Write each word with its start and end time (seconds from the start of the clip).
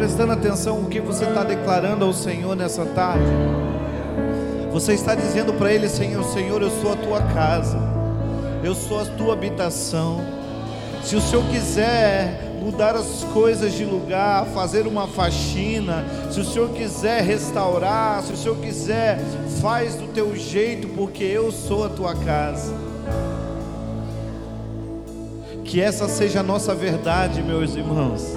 prestando 0.00 0.32
atenção 0.32 0.80
no 0.80 0.88
que 0.88 0.98
você 0.98 1.26
está 1.26 1.44
declarando 1.44 2.06
ao 2.06 2.12
Senhor 2.14 2.56
nessa 2.56 2.86
tarde? 2.86 3.26
Você 4.72 4.94
está 4.94 5.14
dizendo 5.14 5.52
para 5.52 5.70
Ele, 5.70 5.90
Senhor, 5.90 6.24
Senhor, 6.24 6.62
eu 6.62 6.70
sou 6.70 6.94
a 6.94 6.96
tua 6.96 7.20
casa, 7.20 7.78
eu 8.64 8.74
sou 8.74 8.98
a 8.98 9.04
tua 9.04 9.34
habitação. 9.34 10.24
Se 11.04 11.16
o 11.16 11.20
Senhor 11.20 11.44
quiser 11.50 12.50
mudar 12.62 12.96
as 12.96 13.24
coisas 13.24 13.74
de 13.74 13.84
lugar, 13.84 14.46
fazer 14.54 14.86
uma 14.86 15.06
faxina, 15.06 16.02
se 16.30 16.40
o 16.40 16.44
Senhor 16.46 16.70
quiser 16.70 17.22
restaurar, 17.22 18.22
se 18.22 18.32
o 18.32 18.36
Senhor 18.38 18.56
quiser, 18.56 19.18
faz 19.60 19.96
do 19.96 20.06
teu 20.14 20.34
jeito, 20.34 20.88
porque 20.88 21.24
eu 21.24 21.52
sou 21.52 21.84
a 21.84 21.90
tua 21.90 22.14
casa. 22.14 22.72
Que 25.62 25.78
essa 25.78 26.08
seja 26.08 26.40
a 26.40 26.42
nossa 26.42 26.74
verdade, 26.74 27.42
meus 27.42 27.76
irmãos. 27.76 28.34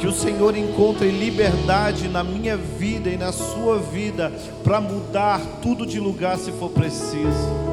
Que 0.00 0.06
o 0.06 0.12
Senhor 0.12 0.56
encontre 0.56 1.10
liberdade 1.10 2.08
na 2.08 2.22
minha 2.22 2.56
vida 2.56 3.08
e 3.10 3.16
na 3.16 3.32
sua 3.32 3.78
vida 3.78 4.32
para 4.62 4.80
mudar 4.80 5.40
tudo 5.60 5.84
de 5.84 5.98
lugar 5.98 6.38
se 6.38 6.52
for 6.52 6.70
preciso. 6.70 7.68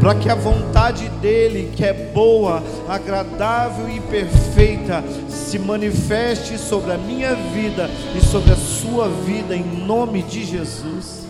Para 0.00 0.14
que 0.14 0.28
a 0.28 0.34
vontade 0.34 1.08
dEle, 1.20 1.72
que 1.74 1.84
é 1.84 1.92
boa, 1.92 2.62
agradável 2.88 3.88
e 3.88 4.00
perfeita, 4.00 5.02
se 5.28 5.58
manifeste 5.58 6.56
sobre 6.56 6.92
a 6.92 6.98
minha 6.98 7.34
vida 7.34 7.90
e 8.16 8.20
sobre 8.20 8.52
a 8.52 8.56
sua 8.56 9.08
vida, 9.08 9.56
em 9.56 9.64
nome 9.64 10.22
de 10.22 10.44
Jesus. 10.44 11.26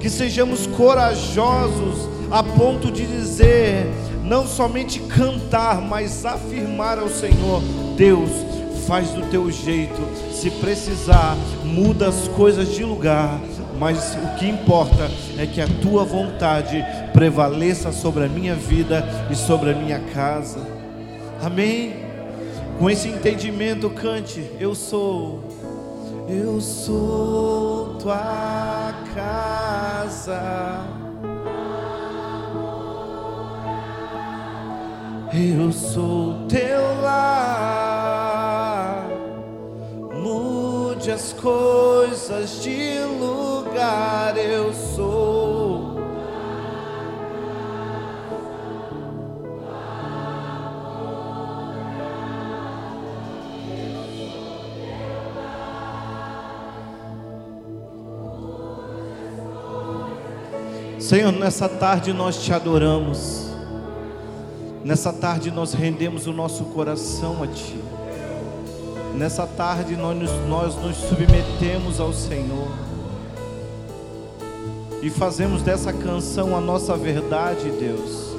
Que 0.00 0.08
sejamos 0.08 0.66
corajosos 0.66 2.08
a 2.30 2.42
ponto 2.42 2.90
de 2.90 3.06
dizer: 3.06 3.86
não 4.24 4.46
somente 4.46 5.00
cantar, 5.00 5.80
mas 5.80 6.24
afirmar 6.24 6.98
ao 6.98 7.08
Senhor: 7.08 7.62
Deus, 7.96 8.30
faz 8.86 9.10
do 9.10 9.22
teu 9.30 9.50
jeito. 9.50 10.00
Se 10.32 10.50
precisar, 10.50 11.36
muda 11.64 12.08
as 12.08 12.28
coisas 12.28 12.72
de 12.72 12.84
lugar. 12.84 13.40
Mas 13.78 14.14
o 14.14 14.38
que 14.38 14.48
importa 14.48 15.10
é 15.36 15.46
que 15.46 15.60
a 15.60 15.68
tua 15.82 16.02
vontade 16.02 16.82
prevaleça 17.12 17.92
sobre 17.92 18.24
a 18.24 18.28
minha 18.28 18.54
vida 18.54 19.04
e 19.30 19.34
sobre 19.34 19.70
a 19.70 19.74
minha 19.74 20.00
casa. 20.14 20.60
Amém? 21.42 22.06
Com 22.78 22.88
esse 22.88 23.08
entendimento, 23.08 23.90
cante: 23.90 24.50
Eu 24.58 24.74
sou, 24.74 25.44
eu 26.28 26.60
sou 26.60 27.96
tua 28.00 28.94
casa. 29.14 30.80
Eu 35.34 35.70
sou 35.70 36.46
teu 36.48 36.80
lar. 37.02 38.35
As 41.10 41.32
coisas 41.32 42.62
de 42.62 42.98
lugar. 43.18 44.36
Eu 44.36 44.72
sou. 44.74 45.96
Senhor, 60.98 61.30
nessa 61.30 61.68
tarde 61.68 62.12
nós 62.12 62.42
te 62.42 62.52
adoramos. 62.52 63.46
Nessa 64.84 65.12
tarde 65.12 65.52
nós 65.52 65.72
rendemos 65.72 66.26
o 66.26 66.32
nosso 66.32 66.64
coração 66.64 67.44
a 67.44 67.46
Ti. 67.46 67.95
Nessa 69.16 69.46
tarde 69.46 69.96
nós 69.96 70.14
nos, 70.14 70.30
nós 70.46 70.76
nos 70.76 70.94
submetemos 70.96 71.98
ao 71.98 72.12
Senhor. 72.12 72.68
E 75.00 75.08
fazemos 75.08 75.62
dessa 75.62 75.90
canção 75.90 76.54
a 76.54 76.60
nossa 76.60 76.94
verdade, 76.98 77.70
Deus. 77.70 78.36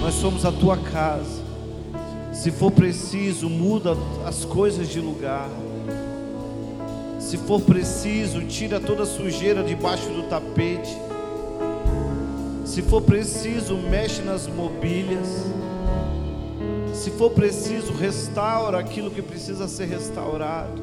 Nós 0.00 0.14
somos 0.14 0.44
a 0.44 0.50
Tua 0.50 0.76
casa. 0.76 1.42
Se 2.32 2.50
for 2.50 2.72
preciso, 2.72 3.48
muda 3.48 3.96
as 4.26 4.44
coisas 4.44 4.88
de 4.88 5.00
lugar. 5.00 5.48
Se 7.20 7.38
for 7.38 7.60
preciso, 7.60 8.40
tira 8.46 8.80
toda 8.80 9.04
a 9.04 9.06
sujeira 9.06 9.62
debaixo 9.62 10.08
do 10.08 10.24
tapete. 10.24 10.96
Se 12.64 12.82
for 12.82 13.00
preciso, 13.00 13.76
mexe 13.76 14.22
nas 14.22 14.48
mobílias. 14.48 15.28
Se 17.02 17.10
for 17.10 17.30
preciso, 17.30 17.92
restaura 17.94 18.78
aquilo 18.78 19.10
que 19.10 19.20
precisa 19.20 19.66
ser 19.66 19.86
restaurado. 19.86 20.80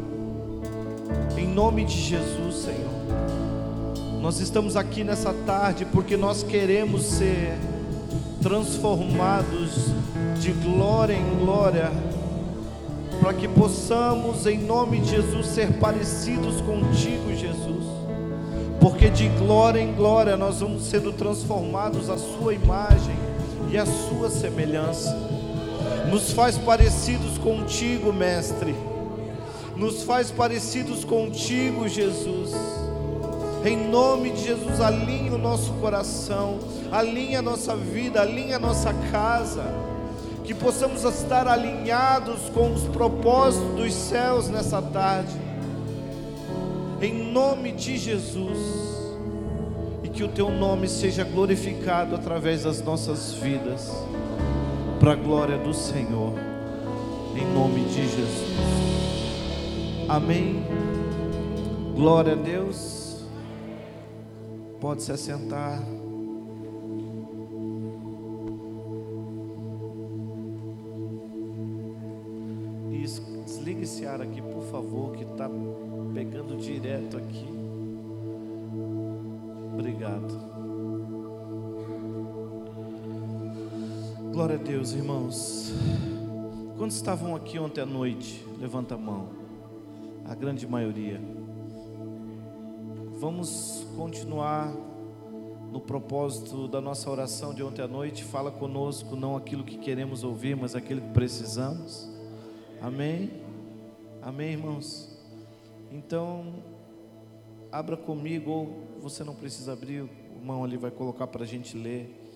Em 1.38 1.48
nome 1.48 1.86
de 1.86 1.96
Jesus, 1.98 2.56
Senhor. 2.56 4.20
Nós 4.20 4.42
estamos 4.42 4.76
aqui 4.76 5.06
nessa 5.06 5.34
tarde 5.46 5.86
porque 5.86 6.18
nós 6.18 6.44
queremos 6.44 7.04
ser 7.04 7.58
transformados 8.42 9.94
de 10.42 10.52
glória 10.52 11.14
em 11.14 11.40
glória, 11.40 11.90
para 13.22 13.34
que 13.34 13.48
possamos, 13.48 14.46
em 14.46 14.58
nome 14.58 15.00
de 15.00 15.12
Jesus, 15.12 15.48
ser 15.48 15.72
parecidos 15.80 16.60
contigo, 16.60 17.34
Jesus 17.34 17.86
porque 18.82 19.10
de 19.10 19.28
glória 19.30 19.82
em 19.82 19.94
glória 19.94 20.38
nós 20.38 20.62
vamos 20.62 20.84
sendo 20.84 21.12
transformados 21.12 22.10
à 22.10 22.18
Sua 22.18 22.54
imagem 22.54 23.16
e 23.70 23.78
à 23.78 23.86
Sua 23.86 24.30
semelhança. 24.30 25.29
Nos 26.08 26.32
faz 26.32 26.58
parecidos 26.58 27.38
contigo, 27.38 28.14
Mestre. 28.14 28.76
Nos 29.76 30.04
faz 30.04 30.30
parecidos 30.32 31.04
contigo, 31.04 31.88
Jesus. 31.88 32.52
Em 33.66 33.90
nome 33.90 34.32
de 34.32 34.46
Jesus, 34.46 34.80
alinha 34.80 35.34
o 35.34 35.38
nosso 35.38 35.74
coração, 35.74 36.60
alinha 36.92 37.40
a 37.40 37.42
nossa 37.42 37.76
vida, 37.76 38.22
alinha 38.22 38.58
a 38.58 38.60
nossa 38.60 38.94
casa. 39.12 39.64
Que 40.44 40.54
possamos 40.54 41.04
estar 41.04 41.48
alinhados 41.48 42.50
com 42.54 42.74
os 42.74 42.84
propósitos 42.84 43.76
dos 43.76 43.94
céus 43.94 44.48
nessa 44.48 44.82
tarde 44.82 45.50
em 47.02 47.32
nome 47.32 47.72
de 47.72 47.98
Jesus, 47.98 48.58
e 50.04 50.10
que 50.10 50.22
o 50.22 50.28
teu 50.28 50.50
nome 50.52 50.88
seja 50.88 51.24
glorificado 51.24 52.14
através 52.14 52.64
das 52.64 52.82
nossas 52.82 53.34
vidas, 53.34 53.90
para 55.00 55.14
a 55.14 55.16
glória 55.16 55.58
do 55.58 55.74
Senhor, 55.74 56.34
em 57.36 57.46
nome 57.54 57.86
de 57.86 58.08
Jesus. 58.08 58.50
Amém. 60.08 60.64
Glória 61.96 62.34
a 62.34 62.36
Deus. 62.36 63.26
Pode 64.80 65.04
se 65.04 65.12
assentar. 65.12 65.82
desligue 73.50 73.84
esse 73.84 74.06
ar 74.06 74.22
aqui, 74.22 74.42
por 74.42 74.64
favor, 74.64 75.12
que 75.16 75.24
está 75.24 75.50
pegando 76.14 76.58
direto 76.58 77.18
aqui. 77.18 77.48
Obrigado. 79.74 80.49
Glória 84.40 84.56
a 84.56 84.58
Deus, 84.58 84.94
irmãos. 84.94 85.70
Quantos 86.78 86.96
estavam 86.96 87.36
aqui 87.36 87.60
ontem 87.60 87.82
à 87.82 87.86
noite? 87.86 88.42
Levanta 88.58 88.96
a 88.96 88.98
mão. 88.98 89.28
A 90.24 90.34
grande 90.34 90.66
maioria. 90.66 91.20
Vamos 93.18 93.86
continuar 93.98 94.74
no 95.74 95.82
propósito 95.82 96.70
da 96.70 96.80
nossa 96.80 97.10
oração 97.10 97.54
de 97.54 97.62
ontem 97.62 97.82
à 97.82 97.88
noite. 97.88 98.24
Fala 98.24 98.50
conosco, 98.50 99.14
não 99.14 99.36
aquilo 99.36 99.62
que 99.62 99.78
queremos 99.78 100.24
ouvir, 100.24 100.56
mas 100.56 100.74
aquilo 100.74 101.02
que 101.02 101.12
precisamos. 101.12 102.10
Amém? 102.82 103.42
Amém, 104.22 104.54
irmãos? 104.54 105.20
Então, 105.92 106.64
abra 107.70 107.98
comigo, 107.98 108.50
ou 108.50 108.84
você 109.02 109.22
não 109.22 109.36
precisa 109.36 109.74
abrir, 109.74 110.04
o 110.04 110.10
irmão 110.40 110.64
ali 110.64 110.78
vai 110.78 110.92
colocar 110.92 111.28
para 111.28 111.44
a 111.44 111.46
gente 111.46 111.78
ler. 111.78 112.29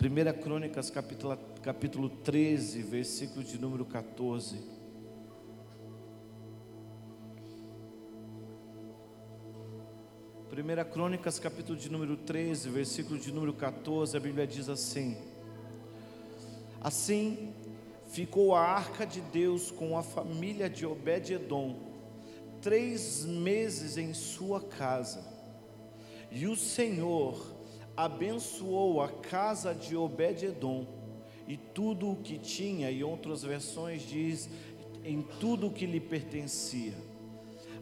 1 0.00 0.42
Crônicas, 0.42 0.90
capítulo, 0.90 1.38
capítulo 1.62 2.08
13, 2.08 2.82
versículo 2.82 3.44
de 3.44 3.58
número 3.58 3.84
14. 3.84 4.58
Primeira 10.50 10.84
Crônicas, 10.84 11.38
capítulo 11.38 11.78
de 11.78 11.90
número 11.90 12.16
13, 12.16 12.68
versículo 12.68 13.18
de 13.18 13.32
número 13.32 13.52
14, 13.54 14.16
a 14.16 14.20
Bíblia 14.20 14.46
diz 14.46 14.68
assim: 14.68 15.16
Assim 16.80 17.54
ficou 18.08 18.54
a 18.54 18.60
arca 18.60 19.06
de 19.06 19.20
Deus 19.20 19.70
com 19.70 19.96
a 19.96 20.02
família 20.02 20.68
de 20.68 20.84
Obed-edom 20.84 21.94
três 22.60 23.24
meses 23.26 23.98
em 23.98 24.14
sua 24.14 24.58
casa. 24.58 25.22
E 26.30 26.46
o 26.46 26.56
Senhor 26.56 27.53
abençoou 27.96 29.00
a 29.00 29.08
casa 29.08 29.74
de 29.74 29.96
Obed-edom 29.96 30.86
e 31.46 31.56
tudo 31.56 32.10
o 32.10 32.16
que 32.16 32.38
tinha, 32.38 32.90
e 32.90 33.04
outras 33.04 33.42
versões 33.42 34.02
diz, 34.02 34.48
em 35.04 35.22
tudo 35.22 35.66
o 35.66 35.70
que 35.70 35.86
lhe 35.86 36.00
pertencia. 36.00 36.94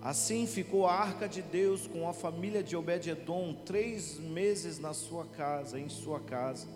Assim 0.00 0.46
ficou 0.48 0.86
a 0.86 0.92
arca 0.92 1.28
de 1.28 1.40
Deus 1.40 1.86
com 1.86 2.08
a 2.08 2.12
família 2.12 2.62
de 2.62 2.76
Obed-edom 2.76 3.54
três 3.64 4.18
meses 4.18 4.80
na 4.80 4.92
sua 4.92 5.24
casa, 5.24 5.78
em 5.78 5.88
sua 5.88 6.18
casa. 6.18 6.66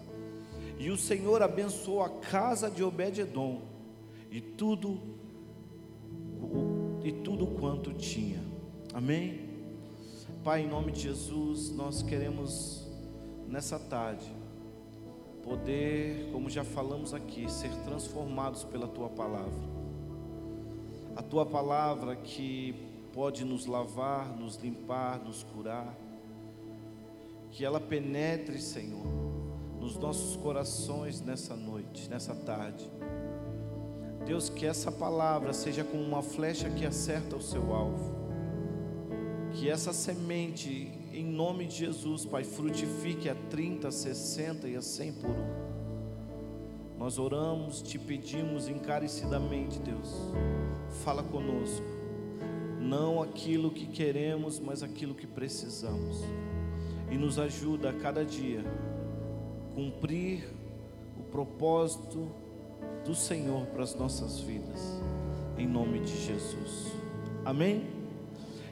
E 0.78 0.90
o 0.90 0.96
Senhor 0.96 1.42
abençoou 1.42 2.02
a 2.02 2.08
casa 2.08 2.70
de 2.70 2.84
Obed-edom 2.84 3.62
e 4.30 4.40
tudo 4.40 5.00
e 7.02 7.10
tudo 7.10 7.46
quanto 7.46 7.92
tinha. 7.92 8.40
Amém. 8.94 9.40
Pai, 10.44 10.62
em 10.62 10.68
nome 10.68 10.92
de 10.92 11.00
Jesus, 11.00 11.70
nós 11.72 12.02
queremos 12.02 12.85
nessa 13.48 13.78
tarde 13.78 14.34
poder, 15.42 16.30
como 16.32 16.50
já 16.50 16.64
falamos 16.64 17.14
aqui, 17.14 17.50
ser 17.50 17.70
transformados 17.84 18.64
pela 18.64 18.88
tua 18.88 19.08
palavra. 19.08 19.76
A 21.14 21.22
tua 21.22 21.46
palavra 21.46 22.16
que 22.16 22.74
pode 23.12 23.44
nos 23.44 23.66
lavar, 23.66 24.36
nos 24.36 24.56
limpar, 24.56 25.20
nos 25.20 25.44
curar. 25.44 25.96
Que 27.50 27.64
ela 27.64 27.80
penetre, 27.80 28.60
Senhor, 28.60 29.06
nos 29.80 29.96
nossos 29.96 30.36
corações 30.36 31.20
nessa 31.20 31.54
noite, 31.54 32.10
nessa 32.10 32.34
tarde. 32.34 32.90
Deus, 34.26 34.48
que 34.48 34.66
essa 34.66 34.90
palavra 34.90 35.52
seja 35.52 35.84
como 35.84 36.02
uma 36.02 36.22
flecha 36.22 36.68
que 36.68 36.84
acerta 36.84 37.36
o 37.36 37.42
seu 37.42 37.72
alvo 37.72 38.16
que 39.56 39.70
essa 39.70 39.92
semente, 39.92 40.92
em 41.16 41.24
nome 41.24 41.64
de 41.64 41.76
Jesus, 41.76 42.26
Pai, 42.26 42.44
frutifique 42.44 43.26
a 43.30 43.34
30, 43.34 43.88
a 43.88 43.90
60 43.90 44.68
e 44.68 44.76
a 44.76 44.82
100 44.82 45.12
por 45.14 45.30
um. 45.30 45.66
Nós 46.98 47.18
oramos, 47.18 47.80
te 47.80 47.98
pedimos 47.98 48.68
encarecidamente, 48.68 49.78
Deus, 49.78 50.14
fala 51.02 51.22
conosco, 51.22 51.86
não 52.78 53.22
aquilo 53.22 53.70
que 53.70 53.86
queremos, 53.86 54.60
mas 54.60 54.82
aquilo 54.82 55.14
que 55.14 55.26
precisamos, 55.26 56.20
e 57.10 57.16
nos 57.16 57.38
ajuda 57.38 57.90
a 57.90 57.92
cada 57.94 58.22
dia 58.22 58.62
cumprir 59.74 60.46
o 61.18 61.22
propósito 61.22 62.30
do 63.06 63.14
Senhor 63.14 63.66
para 63.68 63.84
as 63.84 63.94
nossas 63.94 64.38
vidas, 64.40 65.00
em 65.56 65.66
nome 65.66 66.00
de 66.00 66.26
Jesus. 66.26 66.92
Amém? 67.42 67.95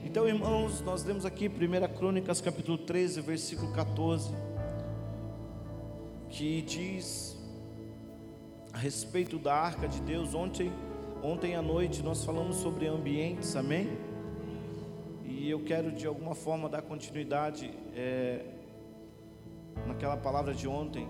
Então, 0.05 0.29
irmãos, 0.29 0.83
nós 0.83 1.03
lemos 1.03 1.25
aqui 1.25 1.49
1 1.49 1.97
Crônicas 1.97 2.39
capítulo 2.41 2.77
13, 2.77 3.23
versículo 3.23 3.73
14, 3.73 4.35
que 6.29 6.61
diz 6.61 7.37
a 8.71 8.77
respeito 8.77 9.39
da 9.39 9.55
arca 9.55 9.89
de 9.89 10.01
Deus. 10.03 10.35
Ontem, 10.35 10.71
ontem 11.23 11.57
à 11.57 11.63
noite 11.63 12.03
nós 12.03 12.23
falamos 12.23 12.57
sobre 12.57 12.87
ambientes, 12.87 13.57
amém? 13.57 13.97
E 15.25 15.49
eu 15.49 15.65
quero 15.65 15.91
de 15.91 16.07
alguma 16.07 16.35
forma 16.35 16.69
dar 16.69 16.83
continuidade 16.83 17.73
é, 17.97 18.45
naquela 19.87 20.19
palavra 20.19 20.53
de 20.53 20.69
ontem. 20.69 21.09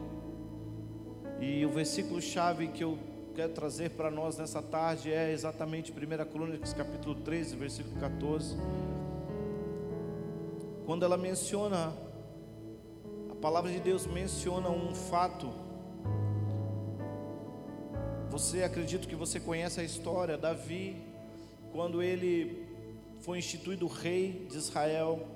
E 1.40 1.66
o 1.66 1.68
versículo 1.68 2.22
chave 2.22 2.68
que 2.68 2.84
eu 2.84 2.96
quero 3.34 3.52
trazer 3.52 3.90
para 3.90 4.12
nós 4.12 4.38
nessa 4.38 4.62
tarde 4.62 5.12
é 5.12 5.32
exatamente 5.32 5.90
1 5.90 6.30
Crônicas 6.30 6.72
capítulo 6.72 7.16
13, 7.16 7.56
versículo 7.56 7.98
14. 7.98 8.56
Quando 10.86 11.04
ela 11.04 11.16
menciona, 11.16 11.92
a 13.28 13.34
palavra 13.34 13.72
de 13.72 13.80
Deus 13.80 14.06
menciona 14.06 14.68
um 14.70 14.94
fato. 14.94 15.52
Você 18.30 18.62
acredito 18.62 19.08
que 19.08 19.16
você 19.16 19.40
conhece 19.40 19.80
a 19.80 19.82
história, 19.82 20.38
Davi, 20.38 21.02
quando 21.72 22.00
ele 22.00 22.68
foi 23.20 23.38
instituído 23.38 23.88
rei 23.88 24.46
de 24.48 24.58
Israel. 24.58 25.26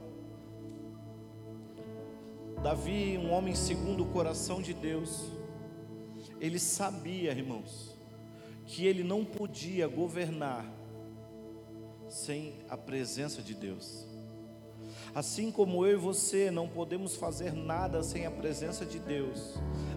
Davi, 2.63 3.19
um 3.19 3.33
homem 3.33 3.57
segundo 3.57 4.05
o 4.05 4.07
coração 4.07 4.63
de 4.63 4.73
Deus, 4.73 5.33
ele 6.41 6.59
sabia, 6.59 7.33
irmãos, 7.33 7.97
que 8.67 8.87
ele 8.87 9.03
não 9.03 9.25
podia 9.25 9.87
governar 9.87 10.65
sem 12.09 12.55
a 12.69 12.77
presença 12.77 13.43
de 13.43 13.55
Deus. 13.55 14.07
Assim 15.15 15.51
como 15.51 15.85
eu 15.87 15.93
e 15.95 16.01
você 16.01 16.51
não 16.51 16.69
podemos 16.69 17.17
fazer 17.17 17.53
nada 17.53 18.03
sem 18.03 18.27
a 18.27 18.31
presença 18.31 18.85
de 18.85 18.99
Deus. 18.99 19.55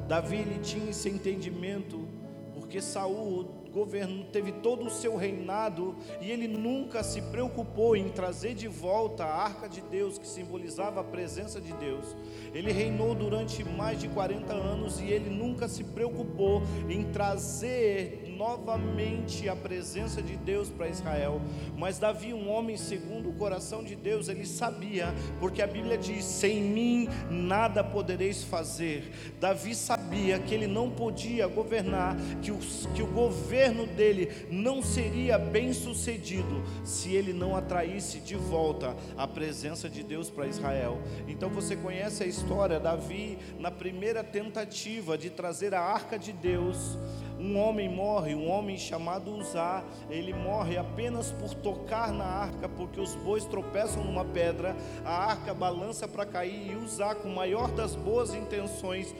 Davi 0.08 0.38
ele 0.38 0.60
tinha 0.60 0.90
esse 0.90 1.10
entendimento 1.10 2.08
porque 2.54 2.82
Saul 2.82 3.61
governo, 3.72 4.26
teve 4.26 4.52
todo 4.52 4.86
o 4.86 4.90
seu 4.90 5.16
reinado 5.16 5.96
e 6.22 6.30
ele 6.30 6.48
nunca 6.48 7.04
se 7.04 7.22
preocupou 7.22 7.96
em 7.96 8.10
trazer 8.10 8.54
de 8.54 8.68
volta 8.68 9.24
a 9.24 9.44
arca 9.44 9.68
de 9.68 9.82
Deus, 9.82 10.18
que 10.18 10.28
simbolizava 10.28 11.02
a 11.02 11.04
presença 11.04 11.60
de 11.60 11.74
Deus. 11.74 12.16
Ele 12.54 12.72
reinou 12.72 13.16
durante 13.16 13.64
mais 13.64 14.00
de 14.00 14.08
40 14.08 14.54
anos 14.54 15.00
e 15.00 15.06
ele 15.06 15.30
nunca 15.30 15.68
se 15.68 15.84
preocupou 15.84 16.62
em 16.90 17.12
trazer 17.12 18.31
novamente 18.42 19.48
a 19.48 19.56
presença 19.56 20.20
de 20.20 20.36
Deus 20.36 20.68
para 20.68 20.90
Israel. 20.90 21.40
Mas 21.78 22.00
Davi, 22.00 22.34
um 22.34 22.50
homem 22.50 22.76
segundo 22.76 23.30
o 23.30 23.34
coração 23.34 23.84
de 23.84 23.96
Deus, 23.96 24.30
ele 24.30 24.48
sabia, 24.48 25.14
porque 25.40 25.62
a 25.62 25.68
Bíblia 25.68 25.96
diz: 25.96 26.26
sem 26.26 26.60
mim 26.60 27.08
nada 27.30 27.84
podereis 27.84 28.44
fazer. 28.44 29.12
Davi 29.40 29.76
sabia 29.76 30.40
que 30.40 30.56
ele 30.56 30.66
não 30.66 30.90
podia 30.90 31.46
governar, 31.46 32.16
que 32.42 32.52
o, 32.52 32.58
que 32.96 33.04
o 33.04 33.08
governo 33.08 33.86
dele 33.86 34.48
não 34.50 34.82
seria 34.82 35.38
bem 35.38 35.72
sucedido 35.72 36.64
se 36.84 37.14
ele 37.14 37.34
não 37.34 37.56
atraísse 37.56 38.20
de 38.22 38.36
volta 38.36 38.96
a 39.16 39.28
presença 39.28 39.88
de 39.88 40.02
Deus 40.02 40.32
para 40.32 40.48
Israel. 40.48 41.00
Então 41.28 41.50
você 41.52 41.76
conhece 41.76 42.24
a 42.24 42.26
história, 42.26 42.80
Davi, 42.80 43.38
na 43.60 43.70
primeira 43.70 44.24
tentativa 44.24 45.16
de 45.16 45.30
trazer 45.30 45.76
a 45.76 45.82
arca 45.82 46.18
de 46.18 46.32
Deus 46.32 46.98
um 47.42 47.58
homem 47.58 47.90
morre, 47.90 48.36
um 48.36 48.50
homem 48.50 48.78
chamado 48.78 49.36
Uzá, 49.36 49.84
ele 50.10 50.32
morre 50.32 50.78
apenas 50.78 51.32
por 51.32 51.56
tocar 51.56 52.14
na 52.14 52.24
arca, 52.24 52.70
porque 52.70 53.02
os 53.02 53.16
bois 53.16 53.46
tropeçam 53.46 54.04
numa 54.04 54.24
pedra, 54.24 54.76
a 55.04 55.12
arca 55.12 55.54
balança 55.54 56.08
para 56.08 56.24
cair, 56.26 56.72
e 56.72 56.76
Uzá, 56.76 57.16
com 57.16 57.30
maior 57.30 57.72
das 57.72 57.96
boas 57.96 58.34
intenções, 58.36 59.14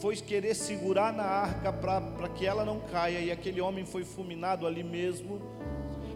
foi 0.00 0.16
querer 0.16 0.54
segurar 0.54 1.12
na 1.12 1.22
arca 1.22 1.72
para 1.72 2.28
que 2.30 2.44
ela 2.44 2.64
não 2.64 2.80
caia, 2.80 3.20
e 3.20 3.30
aquele 3.30 3.60
homem 3.60 3.86
foi 3.86 4.04
fulminado 4.04 4.66
ali 4.66 4.82
mesmo. 4.82 5.40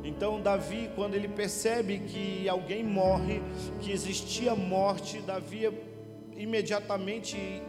Então, 0.05 0.41
Davi, 0.41 0.91
quando 0.97 1.15
ele 1.15 1.29
percebe 1.29 2.01
que 2.01 2.49
alguém 2.49 2.83
morre, 2.83 3.41
que 3.81 3.93
existia 3.93 4.57
morte, 4.57 5.21
Davi 5.21 5.71
imediatamente 6.37 7.63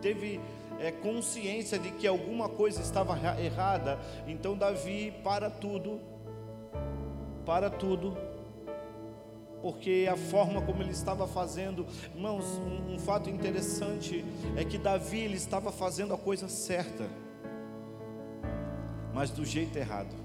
teve 0.00 0.40
é, 0.82 0.90
consciência 0.90 1.78
de 1.78 1.92
que 1.92 2.08
alguma 2.08 2.48
coisa 2.48 2.82
estava 2.82 3.16
errada, 3.40 4.00
então 4.26 4.56
Davi 4.56 5.14
para 5.22 5.48
tudo, 5.48 6.00
para 7.46 7.70
tudo, 7.70 8.16
porque 9.62 10.08
a 10.10 10.16
forma 10.16 10.60
como 10.60 10.82
ele 10.82 10.90
estava 10.90 11.28
fazendo, 11.28 11.86
irmãos, 12.12 12.58
um, 12.58 12.94
um 12.94 12.98
fato 12.98 13.30
interessante 13.30 14.24
é 14.56 14.64
que 14.64 14.76
Davi 14.76 15.20
ele 15.20 15.36
estava 15.36 15.70
fazendo 15.70 16.12
a 16.14 16.18
coisa 16.18 16.48
certa, 16.48 17.08
mas 19.14 19.30
do 19.30 19.44
jeito 19.44 19.78
errado. 19.78 20.21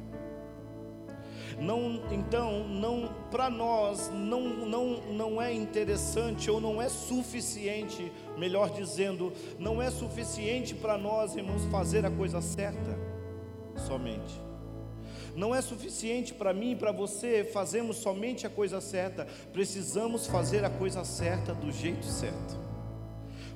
Não, 1.60 2.02
então, 2.12 2.68
não 2.68 3.12
para 3.32 3.50
nós 3.50 4.12
não, 4.14 4.42
não, 4.42 5.02
não 5.12 5.42
é 5.42 5.52
interessante 5.52 6.52
ou 6.52 6.62
não 6.62 6.80
é 6.80 6.88
suficiente, 6.88 8.12
melhor 8.38 8.70
dizendo, 8.70 9.34
não 9.58 9.82
é 9.82 9.90
suficiente 9.90 10.76
para 10.76 10.98
nós, 10.98 11.36
irmãos, 11.36 11.66
fazer 11.66 12.06
a 12.06 12.12
coisa 12.12 12.42
certa 12.42 13.00
somente. 13.88 14.40
Não 15.36 15.54
é 15.54 15.62
suficiente 15.62 16.34
para 16.34 16.54
mim 16.54 16.72
e 16.72 16.76
para 16.76 16.92
você 16.92 17.44
fazermos 17.44 17.98
somente 17.98 18.46
a 18.46 18.50
coisa 18.50 18.80
certa, 18.80 19.28
precisamos 19.52 20.28
fazer 20.28 20.64
a 20.64 20.70
coisa 20.70 21.04
certa 21.04 21.54
do 21.54 21.72
jeito 21.72 22.06
certo 22.06 22.67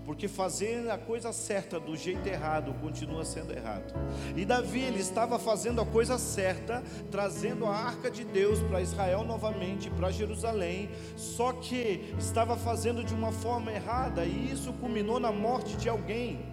porque 0.05 0.27
fazer 0.27 0.89
a 0.89 0.98
coisa 0.98 1.31
certa 1.31 1.79
do 1.79 1.96
jeito 1.96 2.27
errado 2.27 2.74
continua 2.81 3.24
sendo 3.24 3.53
errado. 3.53 3.93
E 4.36 4.43
Davi, 4.43 4.81
ele 4.81 5.00
estava 5.00 5.38
fazendo 5.38 5.79
a 5.79 5.86
coisa 5.86 6.17
certa, 6.17 6.84
trazendo 7.10 7.65
a 7.65 7.75
arca 7.75 8.10
de 8.10 8.24
Deus 8.24 8.60
para 8.62 8.81
Israel 8.81 9.24
novamente, 9.24 9.89
para 9.89 10.12
Jerusalém, 10.12 10.89
só 11.15 11.53
que 11.53 12.13
estava 12.17 12.58
fazendo 12.58 13.03
de 13.03 13.13
uma 13.13 13.31
forma 13.31 13.72
errada, 13.72 14.25
e 14.25 14.51
isso 14.51 14.74
culminou 14.74 15.20
na 15.20 15.31
morte 15.31 15.77
de 15.77 15.88
alguém. 15.88 16.46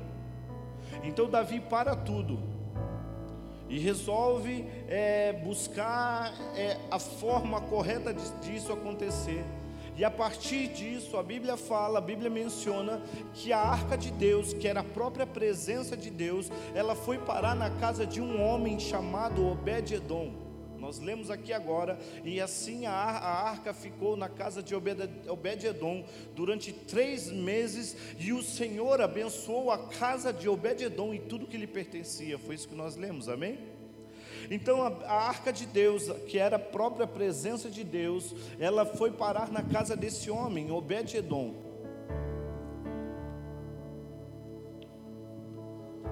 Então 1.02 1.28
Davi 1.28 1.60
para 1.60 1.96
tudo 1.96 2.38
e 3.68 3.78
resolve 3.78 4.66
é, 4.88 5.32
buscar 5.32 6.32
é, 6.56 6.76
a 6.90 6.98
forma 6.98 7.60
correta 7.60 8.14
disso 8.42 8.72
acontecer. 8.72 9.44
E 9.98 10.04
a 10.04 10.10
partir 10.10 10.68
disso, 10.68 11.16
a 11.16 11.24
Bíblia 11.24 11.56
fala, 11.56 11.98
a 11.98 12.00
Bíblia 12.00 12.30
menciona 12.30 13.02
que 13.34 13.52
a 13.52 13.58
arca 13.58 13.98
de 13.98 14.12
Deus, 14.12 14.52
que 14.52 14.68
era 14.68 14.78
a 14.78 14.84
própria 14.84 15.26
presença 15.26 15.96
de 15.96 16.08
Deus, 16.08 16.48
ela 16.72 16.94
foi 16.94 17.18
parar 17.18 17.56
na 17.56 17.68
casa 17.68 18.06
de 18.06 18.20
um 18.20 18.40
homem 18.40 18.78
chamado 18.78 19.44
Obed-edom. 19.44 20.32
Nós 20.78 21.00
lemos 21.00 21.32
aqui 21.32 21.52
agora, 21.52 21.98
e 22.24 22.40
assim 22.40 22.86
a, 22.86 22.92
arca 22.92 23.74
ficou 23.74 24.16
na 24.16 24.28
casa 24.28 24.62
de 24.62 24.72
Obed-edom 24.72 26.04
durante 26.32 26.72
três 26.72 27.32
meses, 27.32 27.96
e 28.20 28.32
o 28.32 28.40
Senhor 28.40 29.00
abençoou 29.00 29.72
a 29.72 29.78
casa 29.88 30.32
de 30.32 30.48
Obed-edom 30.48 31.12
e 31.12 31.18
tudo 31.18 31.48
que 31.48 31.56
lhe 31.56 31.66
pertencia. 31.66 32.38
Foi 32.38 32.54
isso 32.54 32.68
que 32.68 32.74
nós 32.76 32.94
lemos, 32.94 33.28
amém? 33.28 33.77
Então 34.50 34.82
a, 34.82 34.88
a, 34.88 35.28
arca 35.28 35.52
de 35.52 35.66
Deus, 35.66 36.10
que 36.26 36.38
era 36.38 36.56
a 36.56 36.58
própria 36.58 37.06
presença 37.06 37.68
de 37.70 37.84
Deus, 37.84 38.34
ela 38.58 38.86
foi 38.86 39.10
parar 39.10 39.50
na 39.50 39.62
casa 39.62 39.96
desse 39.96 40.30
homem, 40.30 40.70
Obed-edom. 40.70 41.54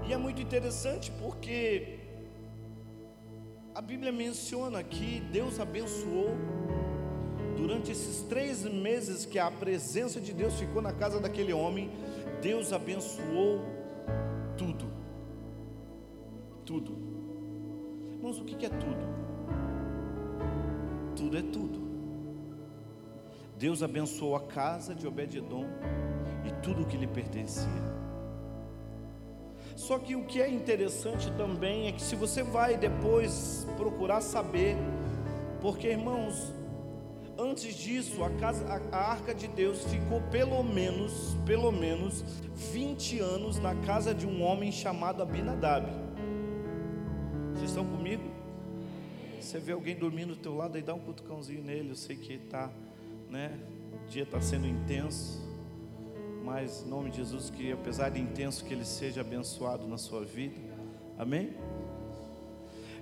E 0.07 0.12
é 0.12 0.16
muito 0.16 0.40
interessante 0.40 1.11
porque 1.21 1.99
a 3.75 3.81
Bíblia 3.81 4.12
menciona 4.12 4.83
que 4.83 5.21
Deus 5.33 5.59
abençoou 5.59 6.31
durante 7.57 7.90
esses 7.90 8.23
três 8.23 8.62
meses 8.62 9.26
que 9.26 9.38
a 9.38 9.50
presença 9.50 10.21
de 10.21 10.33
Deus 10.33 10.55
ficou 10.59 10.81
na 10.81 10.93
casa 10.93 11.19
daquele 11.19 11.52
homem. 11.52 11.90
Deus 12.40 12.73
abençoou 12.73 13.64
tudo, 14.57 14.87
tudo. 16.64 17.06
Irmãos, 18.26 18.40
o 18.40 18.45
que 18.45 18.66
é 18.66 18.68
tudo? 18.68 19.06
Tudo 21.14 21.38
é 21.38 21.42
tudo. 21.42 21.87
Deus 23.56 23.85
abençoou 23.85 24.35
a 24.35 24.40
casa 24.40 24.97
de 24.97 25.06
Obed-edom 25.06 25.64
e 26.45 26.50
tudo 26.61 26.83
o 26.83 26.87
que 26.87 26.97
lhe 26.97 27.06
pertencia. 27.06 27.68
Só 29.76 30.00
que 30.00 30.16
o 30.16 30.25
que 30.25 30.42
é 30.42 30.50
interessante 30.50 31.30
também 31.37 31.87
é 31.87 31.92
que 31.92 32.02
se 32.02 32.16
você 32.16 32.42
vai 32.42 32.76
depois 32.76 33.64
procurar 33.76 34.21
saber, 34.21 34.76
porque 35.61 35.87
irmãos, 35.87 36.52
antes 37.38 37.76
disso, 37.76 38.25
a, 38.25 38.30
casa, 38.30 38.66
a, 38.66 38.97
a, 38.97 39.12
arca 39.12 39.33
de 39.33 39.47
Deus 39.47 39.85
ficou 39.85 40.21
pelo 40.33 40.64
menos, 40.64 41.37
pelo 41.47 41.71
menos 41.71 42.25
20 42.73 43.21
anos 43.21 43.61
na 43.61 43.76
casa 43.76 44.12
de 44.12 44.26
um 44.26 44.42
homem 44.42 44.73
chamado 44.73 45.23
Abinadab. 45.23 46.06
Estão 47.76 47.95
comigo? 47.95 48.23
Você 49.38 49.59
vê 49.59 49.73
alguém 49.73 49.95
dormindo 49.95 50.28
do 50.28 50.37
teu 50.37 50.56
lado, 50.56 50.76
aí 50.76 50.83
dá 50.83 50.95
um 50.95 50.99
cutucãozinho 50.99 51.62
nele. 51.62 51.90
Eu 51.90 51.95
sei 51.95 52.16
que 52.16 52.33
está, 52.33 52.71
né? 53.28 53.52
O 53.92 54.09
dia 54.09 54.23
está 54.23 54.40
sendo 54.40 54.66
intenso, 54.66 55.47
mas 56.42 56.83
em 56.87 56.88
nome 56.88 57.11
de 57.11 57.18
Jesus, 57.18 57.50
que 57.50 57.71
apesar 57.71 58.09
de 58.09 58.18
intenso, 58.18 58.64
que 58.64 58.73
ele 58.73 58.87
seja 58.87 59.21
abençoado 59.21 59.87
na 59.87 59.99
sua 59.99 60.25
vida. 60.25 60.59
Amém? 61.18 61.52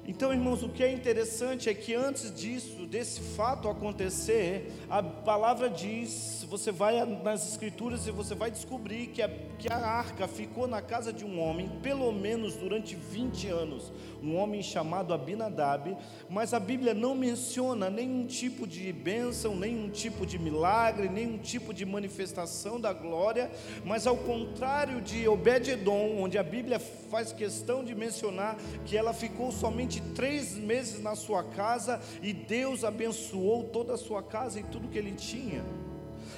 Então, 0.06 0.34
irmãos, 0.34 0.62
o 0.62 0.68
que 0.68 0.84
é 0.84 0.92
interessante 0.92 1.70
é 1.70 1.72
que 1.72 1.94
antes 1.94 2.32
disso, 2.34 2.84
desse 2.84 3.20
fato 3.20 3.70
acontecer, 3.70 4.70
a 4.90 5.02
palavra 5.02 5.70
diz, 5.70 6.46
você 6.50 6.70
vai 6.70 7.02
nas 7.06 7.48
escrituras 7.48 8.06
e 8.06 8.10
você 8.10 8.34
vai 8.34 8.50
descobrir 8.50 9.06
que 9.06 9.22
a, 9.22 9.30
que 9.58 9.72
a 9.72 9.78
arca 9.78 10.28
ficou 10.28 10.66
na 10.66 10.82
casa 10.82 11.10
de 11.10 11.24
um 11.24 11.40
homem, 11.40 11.70
pelo 11.82 12.12
menos 12.12 12.54
durante 12.54 12.94
20 12.94 13.48
anos, 13.48 13.90
um 14.22 14.36
homem 14.36 14.62
chamado 14.62 15.14
Abinadab, 15.14 15.96
mas 16.28 16.52
a 16.52 16.60
Bíblia 16.60 16.92
não 16.92 17.14
menciona 17.14 17.88
nenhum 17.88 18.26
tipo 18.26 18.66
de 18.66 18.92
bênção, 18.92 19.56
nenhum 19.56 19.88
tipo 19.88 20.26
de 20.26 20.38
milagre, 20.38 21.08
nenhum 21.08 21.38
tipo 21.38 21.72
de 21.72 21.86
manifestação 21.86 22.78
da 22.78 22.92
glória, 22.92 23.50
mas 23.86 24.06
ao 24.06 24.18
contrário 24.18 25.00
de 25.00 25.26
Obed-edom, 25.26 26.20
onde 26.20 26.36
a 26.36 26.42
Bíblia 26.42 26.78
faz 26.78 27.32
questão 27.32 27.82
de 27.82 27.94
mencionar 27.94 28.56
que 28.84 28.96
ela 28.96 29.14
ficou 29.14 29.50
somente 29.50 29.93
três 30.00 30.56
meses 30.56 31.00
na 31.00 31.14
sua 31.14 31.42
casa 31.42 32.00
e 32.22 32.32
Deus 32.32 32.84
abençoou 32.84 33.64
toda 33.64 33.94
a 33.94 33.96
sua 33.96 34.22
casa 34.22 34.60
e 34.60 34.62
tudo 34.62 34.88
que 34.88 34.98
ele 34.98 35.12
tinha. 35.12 35.64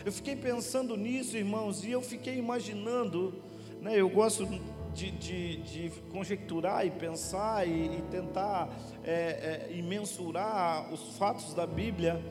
Eu 0.05 0.13
fiquei 0.13 0.37
pensando 0.37 0.97
nisso, 0.97 1.37
irmãos, 1.37 1.85
e 1.85 1.91
eu 1.91 2.03
fiquei 2.03 2.37
imaginando, 2.37 3.43
né, 3.81 4.01
eu 4.01 4.09
gosto 4.09 4.47
de, 4.95 5.11
de, 5.11 5.57
de 5.63 5.93
conjecturar 6.11 6.87
e 6.87 6.91
pensar 6.91 7.67
e, 7.67 7.99
e 7.99 8.03
tentar 8.11 8.69
é, 9.05 9.69
é, 9.69 9.73
e 9.73 9.83
mensurar 9.83 10.93
os 10.93 11.17
fatos 11.17 11.55
da 11.55 11.67
Bíblia, 11.67 12.23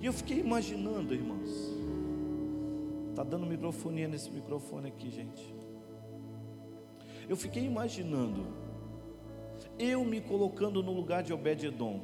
e 0.00 0.06
eu 0.06 0.12
fiquei 0.12 0.38
imaginando, 0.38 1.14
irmãos, 1.14 1.82
Está 3.12 3.22
dando 3.22 3.44
microfonia 3.44 4.08
nesse 4.08 4.30
microfone 4.30 4.88
aqui, 4.88 5.10
gente. 5.10 5.54
Eu 7.28 7.36
fiquei 7.36 7.62
imaginando 7.62 8.46
eu 9.78 10.04
me 10.04 10.20
colocando 10.20 10.82
no 10.82 10.92
lugar 10.92 11.22
de 11.22 11.32
Obed-edom. 11.32 12.00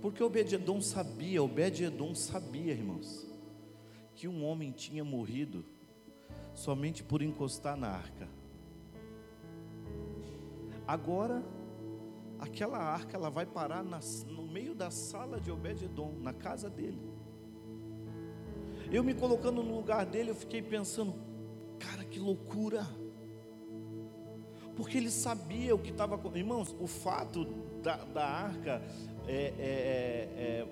Porque 0.00 0.22
Obed-edom 0.22 0.80
sabia, 0.80 1.42
Obed-edom 1.42 2.14
sabia, 2.14 2.72
irmãos, 2.72 3.26
que 4.14 4.26
um 4.26 4.44
homem 4.44 4.72
tinha 4.72 5.04
morrido 5.04 5.64
somente 6.54 7.02
por 7.02 7.22
encostar 7.22 7.76
na 7.76 7.88
arca. 7.88 8.28
Agora, 10.86 11.42
aquela 12.38 12.78
arca 12.78 13.16
ela 13.16 13.30
vai 13.30 13.46
parar 13.46 13.84
no 13.84 14.42
meio 14.42 14.74
da 14.74 14.90
sala 14.90 15.40
de 15.40 15.50
Obed-edom, 15.50 16.14
na 16.20 16.32
casa 16.32 16.68
dele. 16.68 17.00
Eu 18.90 19.04
me 19.04 19.14
colocando 19.14 19.62
no 19.62 19.76
lugar 19.76 20.04
dele, 20.04 20.30
eu 20.30 20.34
fiquei 20.34 20.60
pensando, 20.60 21.14
cara, 21.78 22.04
que 22.04 22.18
loucura 22.18 22.86
porque 24.76 24.96
ele 24.96 25.10
sabia 25.10 25.74
o 25.74 25.78
que 25.78 25.90
estava. 25.90 26.18
Irmãos, 26.36 26.74
o 26.78 26.86
fato 26.86 27.44
da, 27.82 27.96
da 27.96 28.24
arca 28.24 28.82
é, 29.26 29.32
é, 29.32 29.38
é, 29.38 30.42
é, 30.42 30.66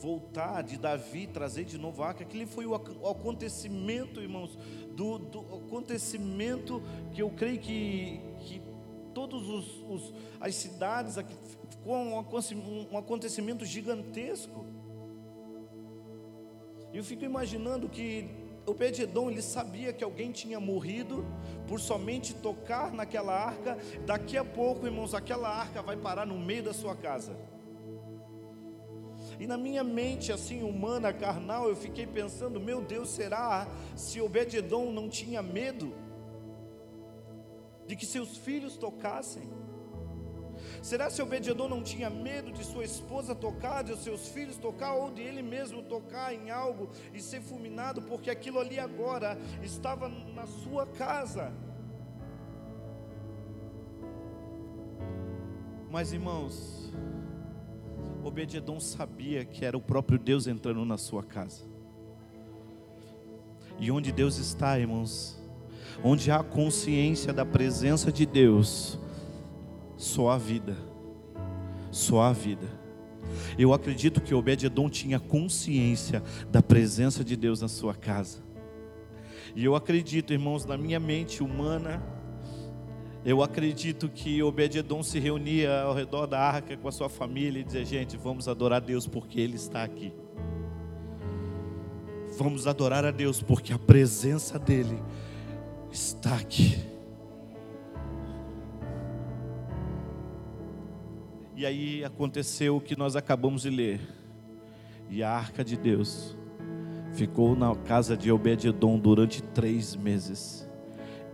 voltar, 0.00 0.62
de 0.62 0.78
Davi 0.78 1.26
trazer 1.26 1.64
de 1.64 1.78
novo 1.78 2.02
a 2.02 2.08
arca, 2.08 2.22
aquele 2.22 2.46
foi 2.46 2.66
o 2.66 2.74
acontecimento, 2.74 4.20
irmãos, 4.20 4.58
do, 4.94 5.18
do 5.18 5.40
acontecimento 5.56 6.82
que 7.12 7.22
eu 7.22 7.30
creio 7.30 7.58
que, 7.58 8.20
que 8.40 8.62
os 9.16 10.14
as 10.40 10.54
cidades 10.54 11.18
aqui 11.18 11.34
ficou 11.70 11.96
um, 11.96 12.14
um 12.92 12.98
acontecimento 12.98 13.64
gigantesco. 13.64 14.64
Eu 16.92 17.02
fico 17.02 17.24
imaginando 17.24 17.88
que 17.88 18.47
o 18.68 18.72
Obed-edom 18.72 19.30
ele 19.30 19.42
sabia 19.42 19.92
que 19.92 20.04
alguém 20.04 20.30
tinha 20.30 20.60
morrido 20.60 21.24
por 21.66 21.80
somente 21.80 22.34
tocar 22.34 22.92
naquela 22.92 23.32
arca. 23.32 23.78
Daqui 24.04 24.36
a 24.36 24.44
pouco, 24.44 24.86
irmãos, 24.86 25.14
aquela 25.14 25.48
arca 25.48 25.82
vai 25.82 25.96
parar 25.96 26.26
no 26.26 26.38
meio 26.38 26.64
da 26.64 26.74
sua 26.74 26.94
casa. 26.94 27.36
E 29.40 29.46
na 29.46 29.56
minha 29.56 29.84
mente 29.84 30.32
assim 30.32 30.62
humana, 30.62 31.12
carnal, 31.12 31.68
eu 31.68 31.76
fiquei 31.76 32.06
pensando, 32.06 32.60
meu 32.60 32.80
Deus, 32.82 33.08
será 33.08 33.66
se 33.96 34.20
Obed-edom 34.20 34.92
não 34.92 35.08
tinha 35.08 35.42
medo 35.42 35.94
de 37.86 37.96
que 37.96 38.04
seus 38.04 38.36
filhos 38.36 38.76
tocassem? 38.76 39.48
Será 40.82 41.10
se 41.10 41.20
Obededon 41.20 41.68
não 41.68 41.82
tinha 41.82 42.08
medo 42.08 42.52
de 42.52 42.64
sua 42.64 42.84
esposa 42.84 43.34
tocar, 43.34 43.82
de 43.82 43.96
seus 43.96 44.28
filhos 44.28 44.56
tocar, 44.56 44.94
ou 44.94 45.10
de 45.10 45.22
ele 45.22 45.42
mesmo 45.42 45.82
tocar 45.82 46.32
em 46.34 46.50
algo 46.50 46.88
e 47.12 47.20
ser 47.20 47.40
fulminado, 47.40 48.02
porque 48.02 48.30
aquilo 48.30 48.58
ali 48.58 48.78
agora 48.78 49.38
estava 49.62 50.08
na 50.08 50.46
sua 50.46 50.86
casa? 50.86 51.52
Mas 55.90 56.12
irmãos, 56.12 56.92
Obededon 58.22 58.78
sabia 58.78 59.44
que 59.44 59.64
era 59.64 59.76
o 59.76 59.80
próprio 59.80 60.18
Deus 60.18 60.46
entrando 60.46 60.84
na 60.84 60.98
sua 60.98 61.22
casa. 61.22 61.64
E 63.78 63.90
onde 63.90 64.12
Deus 64.12 64.36
está, 64.38 64.78
irmãos, 64.78 65.40
onde 66.02 66.30
há 66.30 66.42
consciência 66.42 67.32
da 67.32 67.44
presença 67.44 68.12
de 68.12 68.26
Deus, 68.26 68.98
só 69.98 70.30
a 70.30 70.38
vida. 70.38 70.74
Só 71.90 72.22
a 72.22 72.32
vida. 72.32 72.66
Eu 73.58 73.74
acredito 73.74 74.20
que 74.20 74.34
Obed-edom 74.34 74.88
tinha 74.88 75.18
consciência 75.18 76.22
da 76.50 76.62
presença 76.62 77.22
de 77.22 77.36
Deus 77.36 77.60
na 77.60 77.68
sua 77.68 77.94
casa. 77.94 78.38
E 79.54 79.64
eu 79.64 79.74
acredito, 79.74 80.32
irmãos, 80.32 80.64
na 80.64 80.78
minha 80.78 81.00
mente 81.00 81.42
humana, 81.42 82.02
eu 83.24 83.42
acredito 83.42 84.08
que 84.08 84.42
Obed-edom 84.42 85.02
se 85.02 85.18
reunia 85.18 85.82
ao 85.82 85.94
redor 85.94 86.26
da 86.26 86.40
arca 86.40 86.76
com 86.76 86.88
a 86.88 86.92
sua 86.92 87.08
família 87.08 87.60
e 87.60 87.64
dizia: 87.64 87.84
gente, 87.84 88.16
vamos 88.16 88.48
adorar 88.48 88.80
Deus 88.80 89.06
porque 89.06 89.40
Ele 89.40 89.56
está 89.56 89.82
aqui. 89.82 90.12
Vamos 92.38 92.68
adorar 92.68 93.04
a 93.04 93.10
Deus 93.10 93.42
porque 93.42 93.72
a 93.72 93.78
presença 93.78 94.58
dEle 94.58 95.02
está 95.90 96.36
aqui. 96.36 96.78
E 101.58 101.66
aí 101.66 102.04
aconteceu 102.04 102.76
o 102.76 102.80
que 102.80 102.96
nós 102.96 103.16
acabamos 103.16 103.62
de 103.62 103.70
ler. 103.70 104.00
E 105.10 105.24
a 105.24 105.32
arca 105.32 105.64
de 105.64 105.76
Deus 105.76 106.38
ficou 107.14 107.56
na 107.56 107.74
casa 107.74 108.16
de 108.16 108.30
Obed-edom 108.30 108.96
durante 108.96 109.42
três 109.42 109.96
meses. 109.96 110.70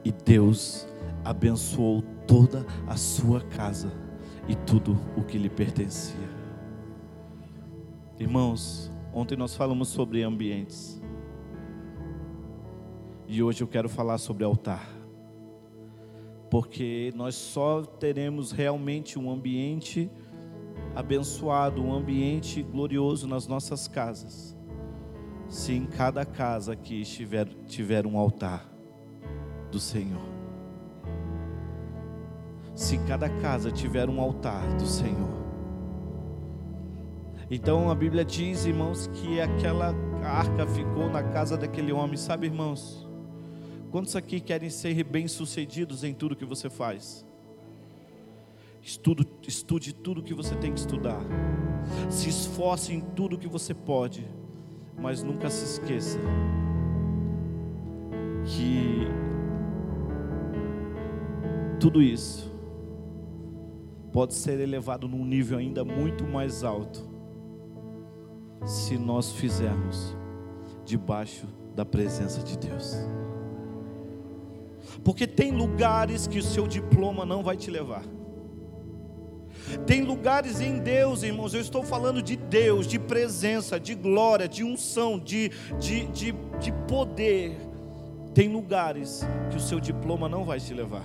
E 0.03 0.11
Deus 0.11 0.89
abençoou 1.23 2.01
toda 2.27 2.65
a 2.87 2.97
sua 2.97 3.43
casa 3.43 3.93
e 4.49 4.55
tudo 4.55 4.99
o 5.15 5.23
que 5.23 5.37
lhe 5.37 5.51
pertencia. 5.51 6.17
Irmãos, 8.19 8.91
ontem 9.13 9.37
nós 9.37 9.55
falamos 9.55 9.89
sobre 9.89 10.23
ambientes. 10.23 11.03
E 13.29 13.43
hoje 13.43 13.63
eu 13.63 13.69
quero 13.69 13.91
falar 13.91 14.17
sobre 14.17 14.43
altar. 14.43 14.94
Porque 16.55 17.13
nós 17.17 17.35
só 17.35 17.83
teremos 17.83 18.53
realmente 18.53 19.19
um 19.19 19.29
ambiente 19.29 20.09
abençoado, 20.95 21.83
um 21.83 21.93
ambiente 21.93 22.63
glorioso 22.63 23.27
nas 23.27 23.49
nossas 23.49 23.89
casas, 23.89 24.57
se 25.49 25.73
em 25.73 25.85
cada 25.85 26.25
casa 26.25 26.75
aqui 26.75 27.01
estiver, 27.01 27.49
tiver 27.67 28.07
um 28.07 28.17
altar 28.17 28.73
do 29.73 29.81
Senhor. 29.81 30.23
Se 32.73 32.99
cada 32.99 33.29
casa 33.29 33.73
tiver 33.73 34.09
um 34.09 34.21
altar 34.21 34.77
do 34.77 34.87
Senhor. 34.87 35.43
Então 37.51 37.91
a 37.91 37.97
Bíblia 37.97 38.25
diz, 38.25 38.65
irmãos, 38.65 39.09
que 39.09 39.41
aquela 39.41 39.93
arca 40.23 40.65
ficou 40.69 41.11
na 41.11 41.25
casa 41.25 41.57
daquele 41.57 41.93
homem, 41.93 42.17
sabe, 42.17 42.47
irmãos? 42.47 43.04
Quantos 43.95 44.17
aqui 44.17 44.41
querem 44.41 44.69
ser 44.71 45.05
bem-sucedidos 45.05 46.03
em 46.03 46.13
tudo 46.13 46.35
que 46.35 46.45
você 46.45 46.69
faz? 46.69 47.25
Estudo, 48.83 49.25
estude 49.47 49.95
tudo 49.95 50.21
que 50.21 50.35
você 50.35 50.57
tem 50.57 50.73
que 50.73 50.81
estudar. 50.81 51.21
Se 52.11 52.29
esforce 52.29 52.93
em 52.93 53.01
tudo 53.01 53.39
que 53.39 53.47
você 53.47 53.73
pode, 53.73 54.29
mas 54.99 55.23
nunca 55.23 55.49
se 55.49 55.65
esqueça 55.65 56.19
que 58.45 59.07
tudo 61.79 62.03
isso 62.03 62.53
pode 64.13 64.35
ser 64.35 64.59
elevado 64.59 65.07
num 65.07 65.25
nível 65.25 65.57
ainda 65.57 65.85
muito 65.85 66.25
mais 66.25 66.65
alto 66.65 67.09
se 68.67 68.99
nós 68.99 69.31
fizermos 69.31 70.17
debaixo 70.85 71.47
da 71.77 71.85
presença 71.85 72.43
de 72.43 72.59
Deus. 72.59 72.97
Porque 75.05 75.27
tem 75.27 75.53
lugares 75.53 76.27
que 76.27 76.39
o 76.39 76.43
seu 76.43 76.67
diploma 76.67 77.27
não 77.27 77.43
vai 77.43 77.57
te 77.57 77.71
levar. 77.71 78.05
Tem 79.87 80.03
lugares 80.03 80.61
em 80.61 80.79
Deus, 80.79 81.23
irmãos, 81.23 81.55
eu 81.55 81.61
estou 81.61 81.83
falando 81.83 82.23
de 82.23 82.37
Deus, 82.37 82.87
de 82.87 82.99
presença, 82.99 83.79
de 83.79 83.95
glória, 83.95 84.49
de 84.49 84.65
unção, 84.65 85.19
de, 85.19 85.51
de, 85.79 86.07
de, 86.07 86.33
de 86.61 86.73
poder. 86.89 87.57
Tem 88.35 88.49
lugares 88.49 89.23
que 89.51 89.57
o 89.57 89.61
seu 89.61 89.79
diploma 89.79 90.29
não 90.29 90.45
vai 90.45 90.59
te 90.59 90.75
levar. 90.75 91.05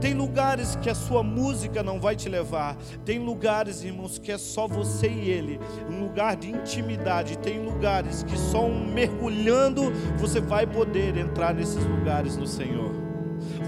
Tem 0.00 0.14
lugares 0.14 0.76
que 0.76 0.90
a 0.90 0.94
sua 0.94 1.22
música 1.22 1.82
não 1.82 2.00
vai 2.00 2.16
te 2.16 2.28
levar. 2.28 2.76
Tem 3.04 3.18
lugares, 3.18 3.82
irmãos, 3.84 4.18
que 4.18 4.32
é 4.32 4.38
só 4.38 4.66
você 4.66 5.08
e 5.08 5.30
ele. 5.30 5.60
Um 5.90 6.00
lugar 6.00 6.36
de 6.36 6.50
intimidade. 6.50 7.38
Tem 7.38 7.64
lugares 7.64 8.22
que 8.22 8.38
só 8.38 8.64
um 8.64 8.92
mergulhando 8.92 9.92
você 10.18 10.40
vai 10.40 10.66
poder 10.66 11.16
entrar 11.16 11.54
nesses 11.54 11.84
lugares 11.84 12.36
no 12.36 12.46
Senhor. 12.46 13.02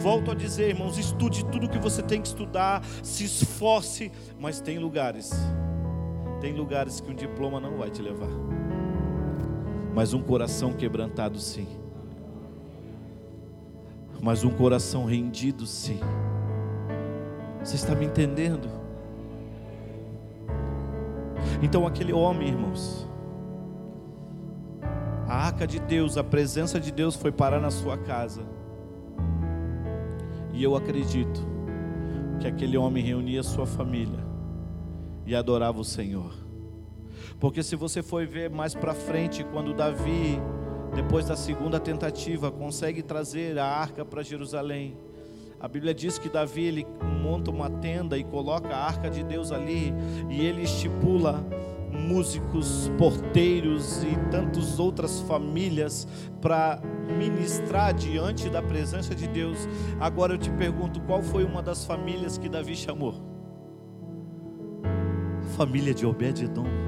Volto 0.00 0.30
a 0.30 0.34
dizer, 0.34 0.68
irmãos, 0.70 0.98
estude 0.98 1.44
tudo 1.46 1.68
que 1.68 1.78
você 1.78 2.02
tem 2.02 2.20
que 2.20 2.28
estudar, 2.28 2.84
se 3.02 3.24
esforce, 3.24 4.10
mas 4.38 4.60
tem 4.60 4.78
lugares, 4.78 5.32
tem 6.40 6.52
lugares 6.52 7.00
que 7.00 7.10
um 7.10 7.14
diploma 7.14 7.58
não 7.58 7.76
vai 7.76 7.90
te 7.90 8.00
levar, 8.02 8.30
mas 9.94 10.12
um 10.12 10.22
coração 10.22 10.72
quebrantado 10.72 11.40
sim, 11.40 11.66
mas 14.24 14.42
um 14.42 14.48
coração 14.48 15.04
rendido 15.04 15.66
sim. 15.66 16.00
Você 17.62 17.76
está 17.76 17.94
me 17.94 18.06
entendendo? 18.06 18.70
Então 21.62 21.86
aquele 21.86 22.10
homem, 22.10 22.48
irmãos, 22.48 23.06
a 25.28 25.34
arca 25.34 25.66
de 25.66 25.78
Deus, 25.78 26.16
a 26.16 26.24
presença 26.24 26.80
de 26.80 26.90
Deus 26.90 27.14
foi 27.14 27.30
parar 27.30 27.60
na 27.60 27.70
sua 27.70 27.98
casa. 27.98 28.40
E 30.54 30.64
eu 30.64 30.74
acredito 30.74 31.46
que 32.40 32.46
aquele 32.46 32.78
homem 32.78 33.04
reunia 33.04 33.42
sua 33.42 33.66
família 33.66 34.24
e 35.26 35.36
adorava 35.36 35.78
o 35.78 35.84
Senhor. 35.84 36.32
Porque 37.38 37.62
se 37.62 37.76
você 37.76 38.02
for 38.02 38.26
ver 38.26 38.48
mais 38.48 38.74
para 38.74 38.94
frente, 38.94 39.44
quando 39.44 39.74
Davi, 39.74 40.40
depois 40.94 41.26
da 41.26 41.36
segunda 41.36 41.78
tentativa, 41.80 42.50
consegue 42.50 43.02
trazer 43.02 43.58
a 43.58 43.66
arca 43.66 44.04
para 44.04 44.22
Jerusalém, 44.22 44.96
a 45.64 45.68
Bíblia 45.68 45.94
diz 45.94 46.18
que 46.18 46.28
Davi 46.28 46.64
ele 46.64 46.86
monta 47.22 47.50
uma 47.50 47.70
tenda 47.70 48.18
e 48.18 48.22
coloca 48.22 48.68
a 48.68 48.84
arca 48.84 49.08
de 49.08 49.24
Deus 49.24 49.50
ali 49.50 49.94
e 50.28 50.44
ele 50.44 50.60
estipula 50.62 51.42
músicos, 51.90 52.90
porteiros 52.98 54.02
e 54.02 54.14
tantas 54.30 54.78
outras 54.78 55.20
famílias 55.20 56.06
para 56.42 56.82
ministrar 57.16 57.94
diante 57.94 58.50
da 58.50 58.60
presença 58.60 59.14
de 59.14 59.26
Deus. 59.26 59.66
Agora 59.98 60.34
eu 60.34 60.38
te 60.38 60.50
pergunto, 60.50 61.00
qual 61.00 61.22
foi 61.22 61.44
uma 61.44 61.62
das 61.62 61.86
famílias 61.86 62.36
que 62.36 62.48
Davi 62.48 62.76
chamou? 62.76 63.14
A 65.40 65.56
família 65.56 65.94
de 65.94 66.04
Obed-edom. 66.04 66.83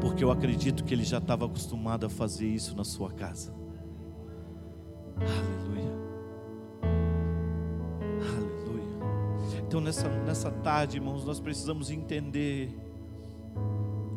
Porque 0.00 0.22
eu 0.22 0.30
acredito 0.30 0.84
que 0.84 0.94
ele 0.94 1.04
já 1.04 1.18
estava 1.18 1.46
acostumado 1.46 2.06
a 2.06 2.08
fazer 2.08 2.46
isso 2.46 2.76
na 2.76 2.84
sua 2.84 3.10
casa. 3.10 3.52
Aleluia. 5.16 5.92
Aleluia. 8.20 9.60
Então 9.66 9.80
nessa, 9.80 10.08
nessa 10.08 10.50
tarde, 10.50 10.98
irmãos, 10.98 11.24
nós 11.24 11.40
precisamos 11.40 11.90
entender 11.90 12.70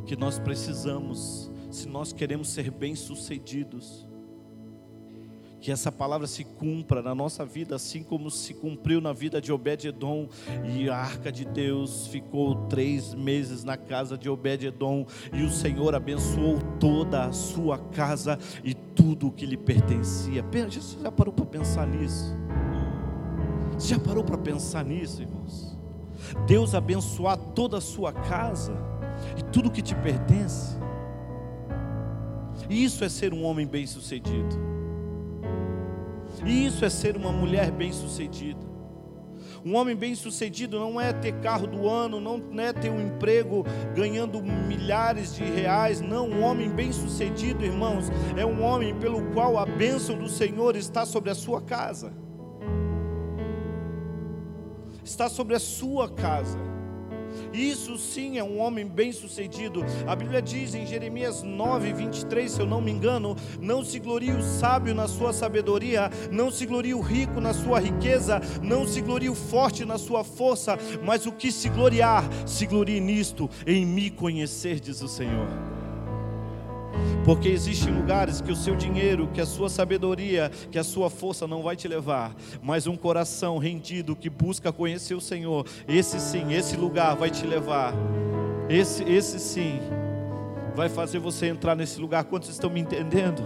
que 0.06 0.15
nós 0.15 0.38
precisamos, 0.38 1.52
se 1.70 1.88
nós 1.88 2.13
queremos 2.13 2.50
ser 2.50 2.70
bem-sucedidos, 2.70 4.08
que 5.62 5.71
essa 5.71 5.91
palavra 5.91 6.26
se 6.26 6.43
cumpra 6.43 7.04
na 7.04 7.13
nossa 7.13 7.45
vida, 7.45 7.76
assim 7.76 8.02
como 8.02 8.32
se 8.32 8.52
cumpriu 8.52 9.00
na 9.00 9.13
vida 9.13 9.39
de 9.39 9.54
Obed-Edom, 9.54 10.28
e 10.65 10.89
a 10.89 10.97
arca 10.97 11.32
de 11.32 11.45
Deus 11.45 12.08
ficou 12.08 12.65
três 12.65 13.13
meses 13.13 13.63
na 13.63 13.78
casa 13.78 14.17
de 14.17 14.28
Obed-Edom, 14.28 15.06
e 15.32 15.43
o 15.43 15.52
Senhor 15.52 15.93
abençoou 15.93 16.60
toda 16.80 17.26
a 17.26 17.32
sua 17.32 17.78
casa 17.78 18.39
e 18.63 18.74
tudo 18.74 19.28
o 19.28 19.32
que 19.32 19.45
lhe 19.45 19.56
pertencia. 19.56 20.43
Você 20.43 20.97
já 21.04 21.12
parou 21.12 21.32
para 21.32 21.45
pensar 21.45 21.86
nisso? 21.86 22.36
Você 23.74 23.89
já 23.89 24.00
parou 24.00 24.24
para 24.24 24.39
pensar 24.39 24.84
nisso, 24.84 25.21
irmãos? 25.21 25.78
Deus 26.47 26.74
abençoar 26.74 27.38
toda 27.38 27.78
a 27.78 27.82
sua 27.82 28.12
casa 28.12 28.76
e 29.38 29.43
tudo 29.43 29.69
que 29.69 29.82
te 29.82 29.93
pertence. 29.93 30.76
Isso 32.67 33.04
é 33.04 33.10
ser 33.10 33.32
um 33.32 33.43
homem 33.43 33.67
bem-sucedido. 33.67 34.81
Isso 36.46 36.84
é 36.84 36.90
ser 36.90 37.16
uma 37.16 37.32
mulher 37.32 37.72
bem-sucedida. 37.72 38.72
Um 39.64 39.76
homem 39.76 39.96
bem-sucedido 39.96 40.80
não 40.80 41.00
é 41.00 41.14
ter 41.14 41.34
carro 41.34 41.68
do 41.68 41.88
ano, 41.88 42.20
não 42.20 42.42
é 42.60 42.74
ter 42.74 42.90
um 42.90 43.00
emprego 43.00 43.64
ganhando 43.96 44.42
milhares 44.42 45.36
de 45.36 45.44
reais. 45.44 46.02
Não, 46.02 46.28
um 46.28 46.44
homem 46.44 46.70
bem-sucedido, 46.70 47.64
irmãos, 47.64 48.10
é 48.36 48.44
um 48.46 48.64
homem 48.64 48.96
pelo 48.96 49.32
qual 49.34 49.60
a 49.60 49.66
bênção 49.66 50.18
do 50.18 50.28
Senhor 50.28 50.76
está 50.76 51.06
sobre 51.06 51.30
a 51.30 51.36
sua 51.36 51.62
casa. 51.62 52.12
Está 55.04 55.30
sobre 55.30 55.56
a 55.56 55.60
sua 55.60 56.10
casa. 56.10 56.71
Isso 57.54 57.98
sim 57.98 58.38
é 58.38 58.44
um 58.44 58.60
homem 58.60 58.86
bem-sucedido. 58.86 59.84
A 60.08 60.16
Bíblia 60.16 60.42
diz 60.42 60.74
em 60.74 60.86
Jeremias 60.86 61.44
9, 61.44 61.94
23, 61.94 62.52
se 62.52 62.60
eu 62.60 62.66
não 62.66 62.82
me 62.82 62.92
engano: 62.92 63.36
Não 63.60 63.84
se 63.84 64.00
glorie 64.00 64.32
o 64.32 64.42
sábio 64.42 64.96
na 64.96 65.08
sua 65.08 65.34
sabedoria, 65.34 66.10
não 66.32 66.50
se 66.50 66.66
glorie 66.66 66.94
o 66.94 67.02
rico 67.02 67.42
na 67.42 67.54
sua 67.54 67.80
riqueza, 67.80 68.42
não 68.62 68.88
se 68.88 69.02
glorie 69.02 69.30
o 69.30 69.36
forte 69.36 69.84
na 69.86 69.98
sua 69.98 70.24
força, 70.24 70.78
mas 71.04 71.26
o 71.26 71.32
que 71.32 71.52
se 71.52 71.70
gloriar, 71.70 72.24
se 72.46 72.66
glorie 72.66 73.00
nisto, 73.00 73.50
em 73.66 73.86
me 73.86 74.10
conhecer, 74.10 74.80
diz 74.80 75.02
o 75.02 75.08
Senhor. 75.08 75.48
Porque 77.24 77.50
existem 77.50 77.94
lugares 77.94 78.42
que 78.42 78.52
o 78.52 78.56
seu 78.56 78.76
dinheiro, 78.76 79.28
que 79.28 79.40
a 79.40 79.46
sua 79.46 79.70
sabedoria, 79.70 80.50
que 80.72 80.80
a 80.80 80.84
sua 80.84 81.10
força 81.10 81.48
não 81.48 81.62
vai 81.62 81.76
te 81.76 81.88
levar, 81.88 82.36
mas 82.64 82.88
um 82.88 82.96
coração 82.96 83.58
rendido 83.60 84.16
que 84.16 84.30
busca 84.30 84.72
conhecer 84.72 85.14
o 85.14 85.22
Senhor, 85.22 85.66
esse 85.88 86.20
sim, 86.20 86.54
esse 86.54 86.76
lugar 86.76 87.16
vai 87.16 87.30
te 87.30 87.46
levar. 87.46 87.94
Esse, 88.68 89.04
esse 89.04 89.40
sim, 89.40 89.80
vai 90.76 90.90
fazer 90.90 91.20
você 91.20 91.48
entrar 91.48 91.76
nesse 91.76 92.00
lugar. 92.00 92.24
Quantos 92.24 92.50
estão 92.50 92.70
me 92.70 92.80
entendendo? 92.80 93.44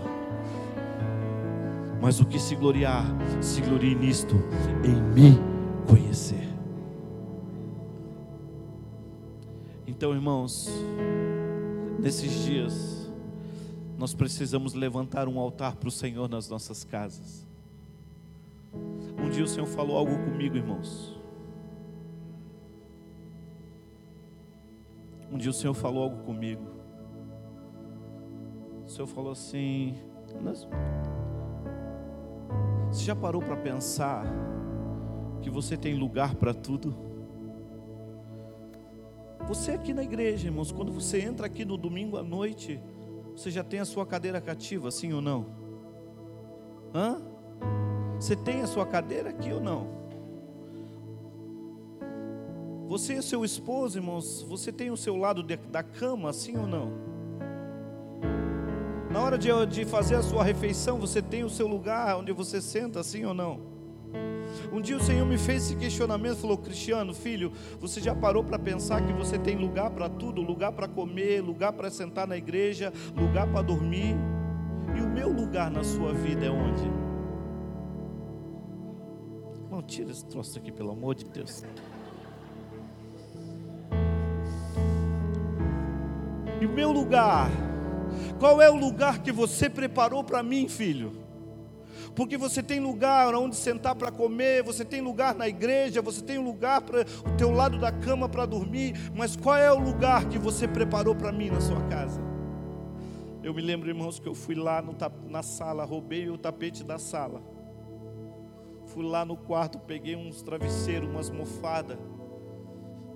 Mas 2.01 2.19
o 2.19 2.25
que 2.25 2.39
se 2.39 2.55
gloriar, 2.55 3.05
se 3.41 3.61
glorie 3.61 3.95
nisto, 3.95 4.35
em 4.83 5.01
me 5.13 5.39
conhecer. 5.87 6.47
Então, 9.87 10.13
irmãos, 10.13 10.69
nesses 11.99 12.43
dias, 12.43 13.04
nós 14.05 14.13
precisamos 14.13 14.75
levantar 14.75 15.27
um 15.27 15.39
altar 15.39 15.77
para 15.77 15.89
o 15.89 15.91
Senhor 15.91 16.29
nas 16.29 16.47
nossas 16.47 16.83
casas. 16.83 17.43
Um 19.17 19.31
dia 19.31 19.43
o 19.43 19.47
Senhor 19.47 19.65
falou 19.65 19.97
algo 19.97 20.15
comigo, 20.25 20.55
irmãos. 20.55 21.19
Um 25.31 25.39
dia 25.39 25.49
o 25.49 25.53
Senhor 25.53 25.73
falou 25.73 26.03
algo 26.03 26.23
comigo. 26.23 26.61
O 28.85 28.89
Senhor 28.91 29.07
falou 29.07 29.31
assim: 29.31 29.95
Você 32.91 33.05
já 33.05 33.15
parou 33.15 33.41
para 33.41 33.57
pensar 33.57 34.23
que 35.41 35.49
você 35.49 35.75
tem 35.75 35.95
lugar 35.95 36.35
para 36.35 36.53
tudo? 36.53 36.95
Você 39.47 39.71
aqui 39.71 39.95
na 39.95 40.03
igreja, 40.03 40.45
irmãos, 40.45 40.71
quando 40.71 40.91
você 40.91 41.21
entra 41.21 41.47
aqui 41.47 41.65
no 41.65 41.75
domingo 41.75 42.17
à 42.17 42.23
noite, 42.23 42.79
você 43.35 43.51
já 43.51 43.63
tem 43.63 43.79
a 43.79 43.85
sua 43.85 44.05
cadeira 44.05 44.39
cativa, 44.39 44.89
sim 44.89 45.11
ou 45.11 45.21
não? 45.21 45.45
Hã? 46.93 47.21
Você 48.19 48.35
tem 48.35 48.61
a 48.61 48.67
sua 48.67 48.85
cadeira 48.85 49.29
aqui 49.29 49.51
ou 49.51 49.59
não? 49.59 49.93
Você 52.87 53.15
e 53.15 53.21
seu 53.21 53.43
esposo, 53.43 53.97
irmãos, 53.97 54.41
você 54.43 54.71
tem 54.71 54.91
o 54.91 54.97
seu 54.97 55.17
lado 55.17 55.43
de, 55.43 55.57
da 55.57 55.83
cama, 55.83 56.31
sim 56.31 56.55
ou 56.55 56.65
não? 56.65 56.91
Na 59.11 59.21
hora 59.21 59.37
de, 59.37 59.49
de 59.65 59.85
fazer 59.85 60.15
a 60.15 60.21
sua 60.21 60.43
refeição, 60.43 60.99
você 60.99 61.21
tem 61.21 61.43
o 61.43 61.49
seu 61.49 61.67
lugar 61.67 62.17
onde 62.17 62.31
você 62.31 62.61
senta, 62.61 63.03
sim 63.03 63.25
ou 63.25 63.33
não? 63.33 63.74
Um 64.71 64.81
dia 64.81 64.97
o 64.97 64.99
Senhor 64.99 65.25
me 65.25 65.37
fez 65.37 65.65
esse 65.65 65.75
questionamento, 65.75 66.37
falou: 66.37 66.57
Cristiano, 66.57 67.13
filho, 67.13 67.51
você 67.79 68.01
já 68.01 68.15
parou 68.15 68.43
para 68.43 68.59
pensar 68.59 69.05
que 69.05 69.13
você 69.13 69.37
tem 69.37 69.55
lugar 69.55 69.89
para 69.91 70.09
tudo, 70.09 70.41
lugar 70.41 70.71
para 70.71 70.87
comer, 70.87 71.41
lugar 71.41 71.73
para 71.73 71.89
sentar 71.89 72.27
na 72.27 72.37
igreja, 72.37 72.91
lugar 73.15 73.47
para 73.47 73.61
dormir? 73.61 74.15
E 74.95 75.01
o 75.01 75.09
meu 75.09 75.31
lugar 75.31 75.69
na 75.69 75.83
sua 75.83 76.13
vida 76.13 76.45
é 76.45 76.49
onde? 76.49 76.89
Não 79.69 79.81
tira 79.81 80.11
esse 80.11 80.25
troço 80.25 80.57
aqui, 80.57 80.71
pelo 80.71 80.91
amor 80.91 81.15
de 81.15 81.25
Deus. 81.25 81.63
E 86.61 86.65
o 86.65 86.69
meu 86.69 86.91
lugar? 86.91 87.49
Qual 88.39 88.61
é 88.61 88.69
o 88.69 88.75
lugar 88.75 89.19
que 89.19 89.31
você 89.31 89.69
preparou 89.69 90.23
para 90.23 90.41
mim, 90.41 90.67
filho? 90.69 91.24
Porque 92.15 92.37
você 92.37 92.63
tem 92.63 92.79
lugar 92.79 93.35
onde 93.35 93.55
sentar 93.55 93.93
para 93.95 94.11
comer, 94.11 94.63
você 94.63 94.85
tem 94.85 95.01
lugar 95.01 95.35
na 95.35 95.47
igreja, 95.47 96.01
você 96.01 96.21
tem 96.21 96.37
lugar 96.37 96.81
para 96.81 97.01
o 97.01 97.37
teu 97.37 97.51
lado 97.51 97.77
da 97.77 97.91
cama 97.91 98.29
para 98.29 98.45
dormir, 98.45 98.93
mas 99.13 99.35
qual 99.35 99.57
é 99.57 99.71
o 99.71 99.77
lugar 99.77 100.29
que 100.29 100.39
você 100.39 100.67
preparou 100.67 101.13
para 101.13 101.31
mim 101.31 101.49
na 101.49 101.59
sua 101.59 101.81
casa? 101.87 102.21
Eu 103.43 103.53
me 103.53 103.61
lembro, 103.61 103.89
irmãos, 103.89 104.17
que 104.17 104.27
eu 104.27 104.33
fui 104.33 104.55
lá 104.55 104.81
no, 104.81 104.95
na 105.29 105.43
sala, 105.43 105.85
roubei 105.85 106.29
o 106.29 106.37
tapete 106.37 106.83
da 106.83 106.97
sala. 106.97 107.43
Fui 108.87 109.05
lá 109.05 109.23
no 109.23 109.37
quarto, 109.37 109.77
peguei 109.77 110.15
uns 110.15 110.41
travesseiros, 110.41 111.07
umas 111.07 111.29
mofadas. 111.29 111.97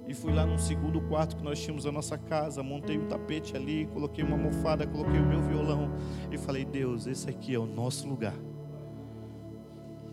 E 0.07 0.13
fui 0.13 0.33
lá 0.33 0.45
no 0.45 0.59
segundo 0.59 1.01
quarto 1.01 1.35
que 1.35 1.43
nós 1.43 1.59
tínhamos 1.59 1.85
a 1.85 1.91
nossa 1.91 2.17
casa, 2.17 2.61
montei 2.61 2.97
um 2.97 3.07
tapete 3.07 3.55
ali, 3.55 3.87
coloquei 3.87 4.23
uma 4.23 4.37
mofada, 4.37 4.85
coloquei 4.85 5.19
o 5.19 5.25
meu 5.25 5.41
violão 5.41 5.91
e 6.31 6.37
falei: 6.37 6.65
Deus, 6.65 7.07
esse 7.07 7.29
aqui 7.29 7.55
é 7.55 7.59
o 7.59 7.65
nosso 7.65 8.07
lugar. 8.07 8.35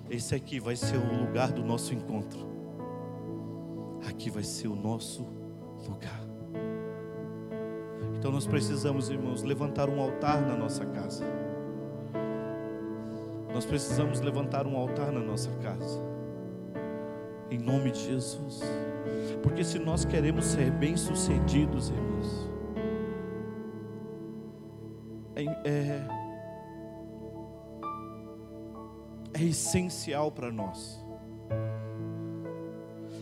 Esse 0.09 0.35
aqui 0.35 0.61
vai 0.61 0.77
ser 0.77 0.97
o 0.97 1.21
lugar 1.21 1.53
do 1.53 1.65
nosso 1.65 1.93
encontro. 1.93 2.39
Aqui 4.09 4.31
vai 4.31 4.45
ser 4.45 4.69
o 4.69 4.77
nosso 4.77 5.27
lugar. 5.89 6.21
Então 8.17 8.31
nós 8.31 8.47
precisamos, 8.47 9.11
irmãos, 9.11 9.43
levantar 9.43 9.89
um 9.89 10.01
altar 10.01 10.41
na 10.41 10.57
nossa 10.57 10.85
casa. 10.87 11.25
Nós 13.53 13.65
precisamos 13.65 14.21
levantar 14.21 14.67
um 14.67 14.77
altar 14.77 15.11
na 15.11 15.21
nossa 15.21 15.51
casa. 15.63 16.01
Em 17.51 17.59
nome 17.59 17.91
de 17.91 18.05
Jesus. 18.05 18.61
Porque 19.43 19.65
se 19.65 19.79
nós 19.79 20.05
queremos 20.05 20.45
ser 20.45 20.71
bem-sucedidos, 20.71 21.91
irmãos, 21.91 22.51
é, 25.37 25.45
é 25.69 25.96
é 29.37 29.45
essencial 29.45 30.33
para 30.33 30.51
nós. 30.51 31.05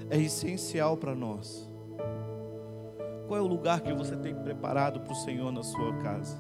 É 0.09 0.17
essencial 0.17 0.97
para 0.97 1.15
nós. 1.15 1.69
Qual 3.27 3.39
é 3.39 3.43
o 3.43 3.47
lugar 3.47 3.81
que 3.81 3.93
você 3.93 4.17
tem 4.17 4.35
preparado 4.35 5.01
para 5.01 5.13
o 5.13 5.17
Senhor 5.17 5.51
na 5.51 5.63
sua 5.63 5.93
casa? 5.95 6.39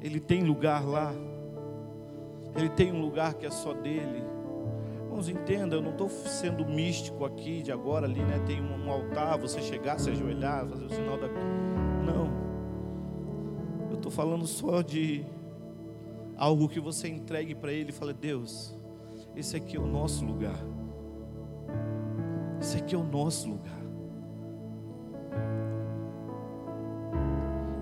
Ele 0.00 0.18
tem 0.18 0.42
lugar 0.42 0.86
lá. 0.86 1.12
Ele 2.56 2.70
tem 2.70 2.90
um 2.90 3.00
lugar 3.02 3.34
que 3.34 3.44
é 3.44 3.50
só 3.50 3.74
dele. 3.74 4.24
Irmãos, 5.04 5.28
entenda, 5.28 5.76
eu 5.76 5.82
não 5.82 5.90
estou 5.90 6.08
sendo 6.08 6.64
místico 6.64 7.24
aqui 7.24 7.62
de 7.62 7.70
agora 7.70 8.06
ali, 8.06 8.20
né? 8.20 8.42
Tem 8.46 8.62
um 8.62 8.90
altar, 8.90 9.38
você 9.38 9.60
chegar, 9.60 9.98
se 9.98 10.10
ajoelhar, 10.10 10.66
fazer 10.66 10.84
o 10.86 10.90
sinal 10.90 11.18
da. 11.18 11.28
Não. 11.28 12.32
Eu 13.90 13.96
estou 13.96 14.10
falando 14.10 14.46
só 14.46 14.80
de 14.80 15.26
algo 16.36 16.68
que 16.68 16.80
você 16.80 17.08
entregue 17.08 17.54
para 17.54 17.72
Ele 17.72 17.90
e 17.90 17.92
fale: 17.92 18.12
Deus, 18.12 18.76
esse 19.34 19.56
aqui 19.56 19.76
é 19.76 19.80
o 19.80 19.86
nosso 19.86 20.24
lugar. 20.24 20.62
Esse 22.60 22.78
aqui 22.78 22.94
é 22.94 22.98
o 22.98 23.04
nosso 23.04 23.48
lugar. 23.48 23.82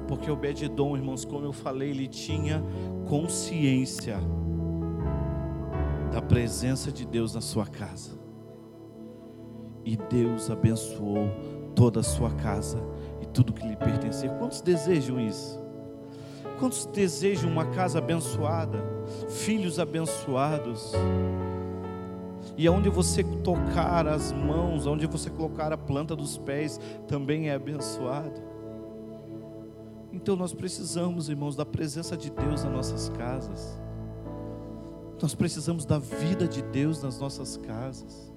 Porque 0.08 0.30
Obed-Edom, 0.30 0.96
irmãos, 0.96 1.24
como 1.24 1.44
eu 1.44 1.52
falei, 1.52 1.90
ele 1.90 2.08
tinha 2.08 2.62
consciência 3.08 4.18
da 6.10 6.20
presença 6.20 6.90
de 6.90 7.06
Deus 7.06 7.34
na 7.34 7.40
sua 7.40 7.66
casa. 7.66 8.18
E 9.84 9.96
Deus 9.96 10.50
abençoou 10.50 11.28
toda 11.74 12.00
a 12.00 12.02
sua 12.02 12.30
casa 12.32 12.82
e 13.20 13.26
tudo 13.26 13.52
que 13.52 13.66
lhe 13.66 13.76
pertencia. 13.76 14.30
Quantos 14.30 14.60
desejam 14.60 15.20
isso? 15.20 15.59
Quantos 16.60 16.84
desejam 16.84 17.50
uma 17.50 17.64
casa 17.64 17.98
abençoada, 17.98 18.84
filhos 19.30 19.78
abençoados? 19.78 20.92
E 22.54 22.66
aonde 22.66 22.90
você 22.90 23.24
tocar 23.24 24.06
as 24.06 24.30
mãos, 24.30 24.86
onde 24.86 25.06
você 25.06 25.30
colocar 25.30 25.72
a 25.72 25.78
planta 25.78 26.14
dos 26.14 26.36
pés, 26.36 26.78
também 27.08 27.48
é 27.48 27.54
abençoado. 27.54 28.42
Então 30.12 30.36
nós 30.36 30.52
precisamos, 30.52 31.30
irmãos, 31.30 31.56
da 31.56 31.64
presença 31.64 32.14
de 32.14 32.30
Deus 32.30 32.62
nas 32.62 32.72
nossas 32.72 33.08
casas. 33.08 33.80
Nós 35.22 35.34
precisamos 35.34 35.86
da 35.86 35.98
vida 35.98 36.46
de 36.46 36.60
Deus 36.60 37.02
nas 37.02 37.18
nossas 37.18 37.56
casas. 37.56 38.30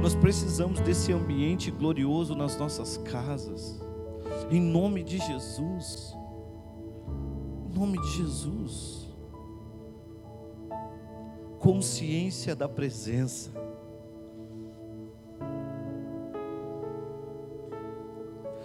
Nós 0.00 0.14
precisamos 0.14 0.78
desse 0.78 1.12
ambiente 1.12 1.72
glorioso 1.72 2.36
nas 2.36 2.56
nossas 2.56 2.96
casas. 2.98 3.80
Em 4.52 4.60
nome 4.60 5.02
de 5.02 5.18
Jesus 5.18 6.15
nome 7.76 8.00
de 8.00 8.08
Jesus. 8.16 9.06
Consciência 11.58 12.56
da 12.56 12.66
presença. 12.66 13.50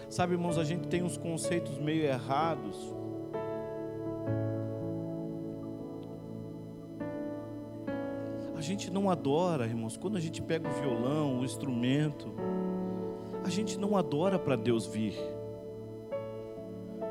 Sabe, 0.09 0.33
irmãos, 0.33 0.57
a 0.57 0.63
gente 0.63 0.87
tem 0.87 1.03
uns 1.03 1.17
conceitos 1.17 1.77
meio 1.77 2.03
errados. 2.03 2.77
A 8.55 8.61
gente 8.61 8.89
não 8.89 9.09
adora, 9.09 9.65
irmãos, 9.65 9.97
quando 9.97 10.15
a 10.15 10.21
gente 10.21 10.41
pega 10.41 10.69
o 10.69 10.71
violão, 10.71 11.39
o 11.39 11.43
instrumento, 11.43 12.33
a 13.43 13.49
gente 13.49 13.77
não 13.77 13.97
adora 13.97 14.39
para 14.39 14.55
Deus 14.55 14.85
vir. 14.85 15.17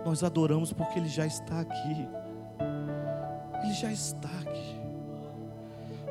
Nós 0.05 0.23
adoramos 0.23 0.73
porque 0.73 0.99
Ele 0.99 1.09
já 1.09 1.27
está 1.27 1.61
aqui. 1.61 2.09
Ele 3.63 3.73
já 3.75 3.93
está 3.93 4.29
aqui. 4.41 4.81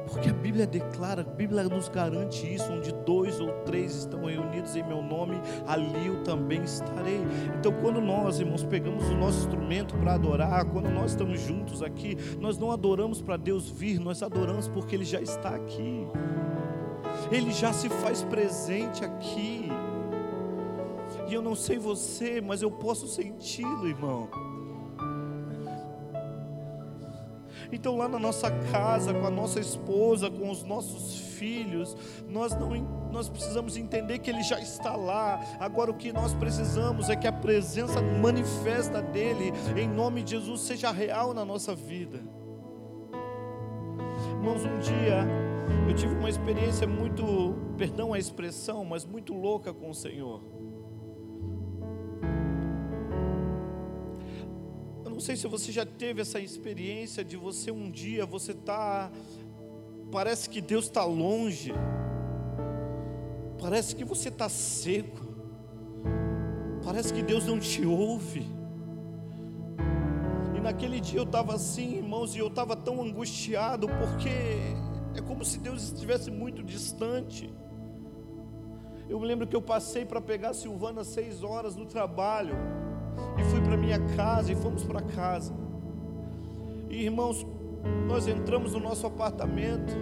Porque 0.10 0.30
a 0.30 0.34
Bíblia 0.34 0.66
declara, 0.66 1.22
a 1.22 1.24
Bíblia 1.24 1.64
nos 1.64 1.88
garante 1.88 2.52
isso, 2.52 2.72
onde 2.72 2.92
dois 3.06 3.40
ou 3.40 3.52
três 3.64 3.96
estão 3.96 4.26
reunidos 4.26 4.76
em 4.76 4.84
meu 4.84 5.04
nome, 5.04 5.40
ali 5.68 6.08
eu 6.08 6.24
também 6.24 6.64
estarei. 6.64 7.20
Então, 7.58 7.72
quando 7.74 8.02
nós, 8.02 8.40
irmãos, 8.40 8.64
pegamos 8.64 9.08
o 9.08 9.16
nosso 9.16 9.40
instrumento 9.40 9.96
para 9.98 10.16
adorar, 10.16 10.66
quando 10.66 10.90
nós 10.90 11.12
estamos 11.12 11.40
juntos 11.40 11.84
aqui, 11.84 12.18
nós 12.40 12.58
não 12.58 12.72
adoramos 12.72 13.22
para 13.22 13.38
Deus 13.38 13.70
vir, 13.70 14.00
nós 14.00 14.24
adoramos 14.24 14.68
porque 14.68 14.96
Ele 14.96 15.06
já 15.06 15.22
está 15.22 15.50
aqui. 15.50 16.08
Ele 17.32 17.52
já 17.52 17.72
se 17.72 17.88
faz 17.90 18.24
presente 18.24 19.06
aqui. 19.06 19.70
E 21.30 21.34
eu 21.34 21.42
não 21.42 21.54
sei 21.54 21.78
você, 21.78 22.42
mas 22.42 22.62
eu 22.62 22.72
posso 22.72 23.08
senti-lo, 23.08 23.88
irmão. 23.88 24.28
Então, 27.72 27.96
lá 27.96 28.08
na 28.08 28.18
nossa 28.18 28.50
casa, 28.72 29.14
com 29.14 29.28
a 29.28 29.30
nossa 29.30 29.60
esposa, 29.60 30.30
com 30.30 30.50
os 30.50 30.64
nossos 30.64 31.20
filhos, 31.38 31.96
nós 32.28 32.58
não 32.58 33.00
nós 33.12 33.28
precisamos 33.28 33.76
entender 33.76 34.20
que 34.20 34.30
Ele 34.30 34.44
já 34.44 34.60
está 34.60 34.96
lá. 34.96 35.40
Agora, 35.60 35.92
o 35.92 35.96
que 35.96 36.12
nós 36.12 36.34
precisamos 36.34 37.10
é 37.10 37.16
que 37.16 37.28
a 37.28 37.32
presença 37.32 38.02
manifesta 38.02 39.02
dEle, 39.02 39.52
em 39.76 39.88
nome 39.88 40.24
de 40.24 40.32
Jesus, 40.32 40.62
seja 40.62 40.92
real 40.92 41.34
na 41.34 41.46
nossa 41.46 41.76
vida. 41.76 42.20
Irmãos, 44.32 44.64
um 44.64 44.80
dia 44.80 45.28
eu 45.88 45.96
tive 45.96 46.16
uma 46.16 46.30
experiência 46.30 46.88
muito, 46.88 47.56
perdão 47.78 48.14
a 48.14 48.20
expressão, 48.20 48.86
mas 48.86 49.06
muito 49.06 49.34
louca 49.34 49.74
com 49.74 49.90
o 49.90 49.94
Senhor. 49.94 50.59
Não 55.20 55.26
sei 55.26 55.36
se 55.36 55.48
você 55.48 55.70
já 55.70 55.86
teve 55.86 56.22
essa 56.22 56.40
experiência 56.40 57.26
de 57.26 57.36
você 57.36 57.72
um 57.72 57.92
dia, 57.92 58.26
você 58.26 58.54
tá, 58.54 59.12
parece 60.10 60.50
que 60.50 60.62
Deus 60.62 60.86
está 60.86 61.04
longe, 61.04 61.74
parece 63.62 63.94
que 63.98 64.06
você 64.06 64.30
está 64.30 64.48
seco, 64.48 65.20
parece 66.86 67.14
que 67.14 67.22
Deus 67.22 67.46
não 67.46 67.60
te 67.60 67.86
ouve. 67.86 68.48
E 70.56 70.62
naquele 70.62 71.02
dia 71.02 71.20
eu 71.20 71.26
estava 71.26 71.54
assim, 71.54 71.98
irmãos, 71.98 72.34
e 72.34 72.40
eu 72.40 72.48
estava 72.48 72.74
tão 72.78 73.02
angustiado, 73.02 73.90
porque 73.90 74.30
é 75.18 75.22
como 75.22 75.44
se 75.44 75.60
Deus 75.60 75.84
estivesse 75.84 76.32
muito 76.32 76.64
distante. 76.64 77.54
Eu 79.10 79.20
me 79.20 79.28
lembro 79.28 79.46
que 79.46 79.56
eu 79.56 79.62
passei 79.62 80.06
para 80.06 80.22
pegar 80.22 80.52
a 80.52 80.54
Silvana 80.54 81.04
seis 81.04 81.44
horas 81.44 81.76
no 81.76 81.86
trabalho, 81.86 82.56
e 83.38 83.44
fui 83.46 83.62
para 83.62 83.78
minha 83.78 84.00
casa, 84.16 84.52
e 84.52 84.56
fomos 84.56 84.84
para 84.84 85.02
casa. 85.02 85.54
E 86.90 87.04
irmãos, 87.04 87.46
nós 88.08 88.28
entramos 88.28 88.74
no 88.74 88.80
nosso 88.80 89.06
apartamento, 89.08 89.94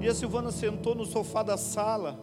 e 0.00 0.08
a 0.08 0.14
Silvana 0.14 0.50
sentou 0.50 0.94
no 0.94 1.04
sofá 1.04 1.42
da 1.42 1.56
sala, 1.56 2.18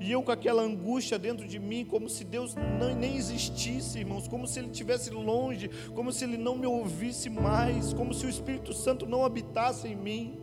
e 0.00 0.12
eu 0.12 0.22
com 0.22 0.30
aquela 0.30 0.62
angústia 0.62 1.18
dentro 1.18 1.46
de 1.46 1.58
mim, 1.58 1.84
como 1.84 2.08
se 2.08 2.22
Deus 2.22 2.54
não, 2.54 2.94
nem 2.94 3.16
existisse, 3.16 3.98
irmãos, 3.98 4.28
como 4.28 4.46
se 4.46 4.60
Ele 4.60 4.68
estivesse 4.68 5.10
longe, 5.10 5.68
como 5.94 6.12
se 6.12 6.24
Ele 6.24 6.36
não 6.36 6.56
me 6.56 6.66
ouvisse 6.66 7.28
mais, 7.28 7.92
como 7.92 8.14
se 8.14 8.24
o 8.24 8.28
Espírito 8.28 8.72
Santo 8.72 9.06
não 9.06 9.24
habitasse 9.24 9.88
em 9.88 9.96
mim. 9.96 10.38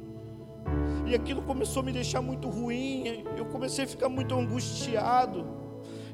E 1.08 1.16
aquilo 1.16 1.42
começou 1.44 1.82
a 1.82 1.86
me 1.86 1.94
deixar 1.94 2.22
muito 2.22 2.50
ruim, 2.50 3.24
eu 3.38 3.46
comecei 3.46 3.86
a 3.86 3.88
ficar 3.88 4.10
muito 4.10 4.36
angustiado. 4.36 5.65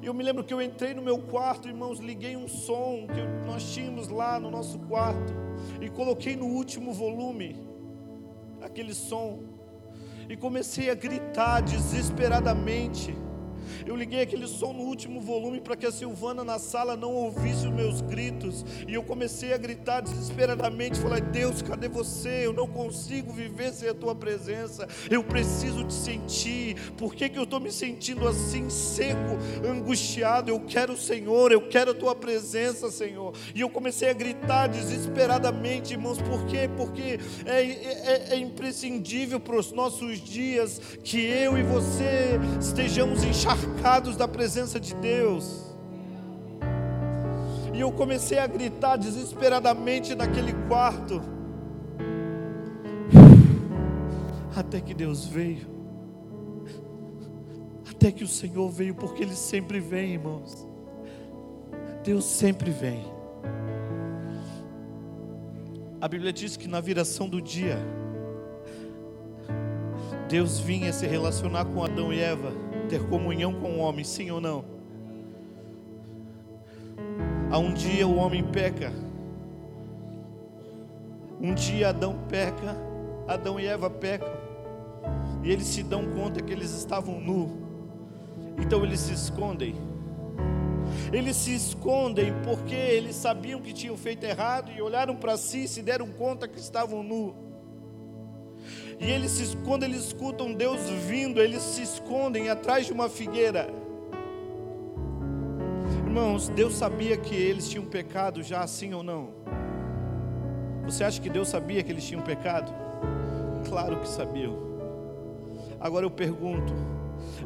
Eu 0.03 0.15
me 0.15 0.23
lembro 0.23 0.43
que 0.43 0.51
eu 0.51 0.59
entrei 0.59 0.95
no 0.95 1.01
meu 1.01 1.19
quarto, 1.19 1.67
irmãos, 1.67 1.99
liguei 1.99 2.35
um 2.35 2.47
som 2.47 3.05
que 3.05 3.21
nós 3.45 3.71
tínhamos 3.71 4.07
lá 4.07 4.39
no 4.39 4.49
nosso 4.49 4.79
quarto 4.79 5.31
e 5.79 5.89
coloquei 5.89 6.35
no 6.35 6.47
último 6.47 6.91
volume 6.91 7.55
aquele 8.61 8.95
som 8.95 9.43
e 10.27 10.35
comecei 10.35 10.89
a 10.89 10.95
gritar 10.95 11.61
desesperadamente. 11.61 13.15
Eu 13.85 13.95
liguei 13.95 14.21
aquele 14.21 14.47
som 14.47 14.73
no 14.73 14.83
último 14.83 15.21
volume 15.21 15.59
para 15.61 15.75
que 15.75 15.85
a 15.85 15.91
Silvana 15.91 16.43
na 16.43 16.59
sala 16.59 16.95
não 16.95 17.13
ouvisse 17.13 17.67
os 17.67 17.73
meus 17.73 18.01
gritos. 18.01 18.65
E 18.87 18.93
eu 18.93 19.03
comecei 19.03 19.53
a 19.53 19.57
gritar 19.57 20.01
desesperadamente. 20.01 20.99
Falei: 20.99 21.21
Deus, 21.21 21.61
cadê 21.61 21.87
você? 21.87 22.45
Eu 22.45 22.53
não 22.53 22.67
consigo 22.67 23.31
viver 23.31 23.71
sem 23.71 23.89
a 23.89 23.93
tua 23.93 24.15
presença. 24.15 24.87
Eu 25.09 25.23
preciso 25.23 25.83
te 25.83 25.93
sentir. 25.93 26.75
Por 26.97 27.15
que, 27.15 27.29
que 27.29 27.37
eu 27.37 27.43
estou 27.43 27.59
me 27.59 27.71
sentindo 27.71 28.27
assim, 28.27 28.69
seco, 28.69 29.37
angustiado? 29.65 30.49
Eu 30.49 30.59
quero 30.59 30.93
o 30.93 30.97
Senhor, 30.97 31.51
eu 31.51 31.67
quero 31.67 31.91
a 31.91 31.93
tua 31.93 32.15
presença, 32.15 32.89
Senhor. 32.91 33.33
E 33.53 33.61
eu 33.61 33.69
comecei 33.69 34.09
a 34.09 34.13
gritar 34.13 34.67
desesperadamente, 34.67 35.93
irmãos. 35.93 36.21
Por 36.21 36.45
quê? 36.45 36.69
Porque 36.75 37.19
é, 37.45 37.61
é, 37.61 38.27
é 38.31 38.35
imprescindível 38.37 39.39
para 39.39 39.55
os 39.55 39.71
nossos 39.71 40.19
dias 40.19 40.79
que 41.03 41.19
eu 41.19 41.57
e 41.57 41.63
você 41.63 42.39
estejamos 42.59 43.23
encharcados 43.23 43.60
encharcados 43.61 44.15
da 44.15 44.27
presença 44.27 44.79
de 44.79 44.95
Deus. 44.95 45.71
E 47.73 47.79
eu 47.79 47.91
comecei 47.91 48.39
a 48.39 48.47
gritar 48.47 48.97
desesperadamente 48.97 50.15
naquele 50.15 50.53
quarto. 50.67 51.21
Até 54.55 54.81
que 54.81 54.93
Deus 54.93 55.25
veio. 55.25 55.69
Até 57.89 58.11
que 58.11 58.23
o 58.23 58.27
Senhor 58.27 58.69
veio, 58.69 58.95
porque 58.95 59.23
Ele 59.23 59.35
sempre 59.35 59.79
vem, 59.79 60.13
irmãos. 60.13 60.67
Deus 62.03 62.25
sempre 62.25 62.71
vem. 62.71 63.05
A 66.01 66.07
Bíblia 66.07 66.33
diz 66.33 66.57
que 66.57 66.67
na 66.67 66.81
viração 66.81 67.29
do 67.29 67.39
dia, 67.39 67.77
Deus 70.27 70.59
vinha 70.59 70.91
se 70.91 71.05
relacionar 71.05 71.65
com 71.65 71.83
Adão 71.83 72.11
e 72.11 72.19
Eva 72.19 72.70
ter 72.91 73.07
comunhão 73.07 73.53
com 73.53 73.77
o 73.77 73.77
homem, 73.77 74.03
sim 74.03 74.31
ou 74.31 74.41
não? 74.41 74.65
Há 77.49 77.57
um 77.57 77.73
dia 77.73 78.05
o 78.05 78.17
homem 78.17 78.43
peca. 78.43 78.91
Um 81.39 81.53
dia 81.53 81.87
Adão 81.87 82.19
peca, 82.27 82.75
Adão 83.25 83.57
e 83.57 83.65
Eva 83.65 83.89
pecam. 83.89 84.33
E 85.41 85.49
eles 85.49 85.67
se 85.67 85.83
dão 85.83 86.05
conta 86.13 86.41
que 86.41 86.51
eles 86.51 86.71
estavam 86.71 87.21
nu. 87.21 87.49
Então 88.59 88.83
eles 88.83 88.99
se 88.99 89.13
escondem. 89.13 89.73
Eles 91.13 91.37
se 91.37 91.55
escondem 91.55 92.33
porque 92.43 92.75
eles 92.75 93.15
sabiam 93.15 93.61
que 93.61 93.71
tinham 93.71 93.95
feito 93.95 94.25
errado 94.25 94.69
e 94.69 94.81
olharam 94.81 95.15
para 95.15 95.37
si 95.37 95.63
e 95.63 95.67
se 95.69 95.81
deram 95.81 96.09
conta 96.09 96.45
que 96.45 96.59
estavam 96.59 97.01
nu. 97.01 97.50
E 99.01 99.09
eles, 99.09 99.57
quando 99.65 99.81
eles 99.81 100.05
escutam 100.05 100.53
Deus 100.53 100.87
vindo, 101.07 101.41
eles 101.41 101.63
se 101.63 101.81
escondem 101.81 102.49
atrás 102.49 102.85
de 102.85 102.93
uma 102.93 103.09
figueira. 103.09 103.67
Irmãos, 106.05 106.49
Deus 106.49 106.75
sabia 106.75 107.17
que 107.17 107.33
eles 107.33 107.67
tinham 107.67 107.83
pecado 107.83 108.43
já 108.43 108.61
assim 108.61 108.93
ou 108.93 109.01
não? 109.01 109.29
Você 110.85 111.03
acha 111.03 111.19
que 111.19 111.31
Deus 111.31 111.47
sabia 111.47 111.81
que 111.81 111.91
eles 111.91 112.05
tinham 112.05 112.21
pecado? 112.21 112.71
Claro 113.67 113.99
que 113.99 114.07
sabiam. 114.07 114.55
Agora 115.79 116.05
eu 116.05 116.11
pergunto: 116.11 116.71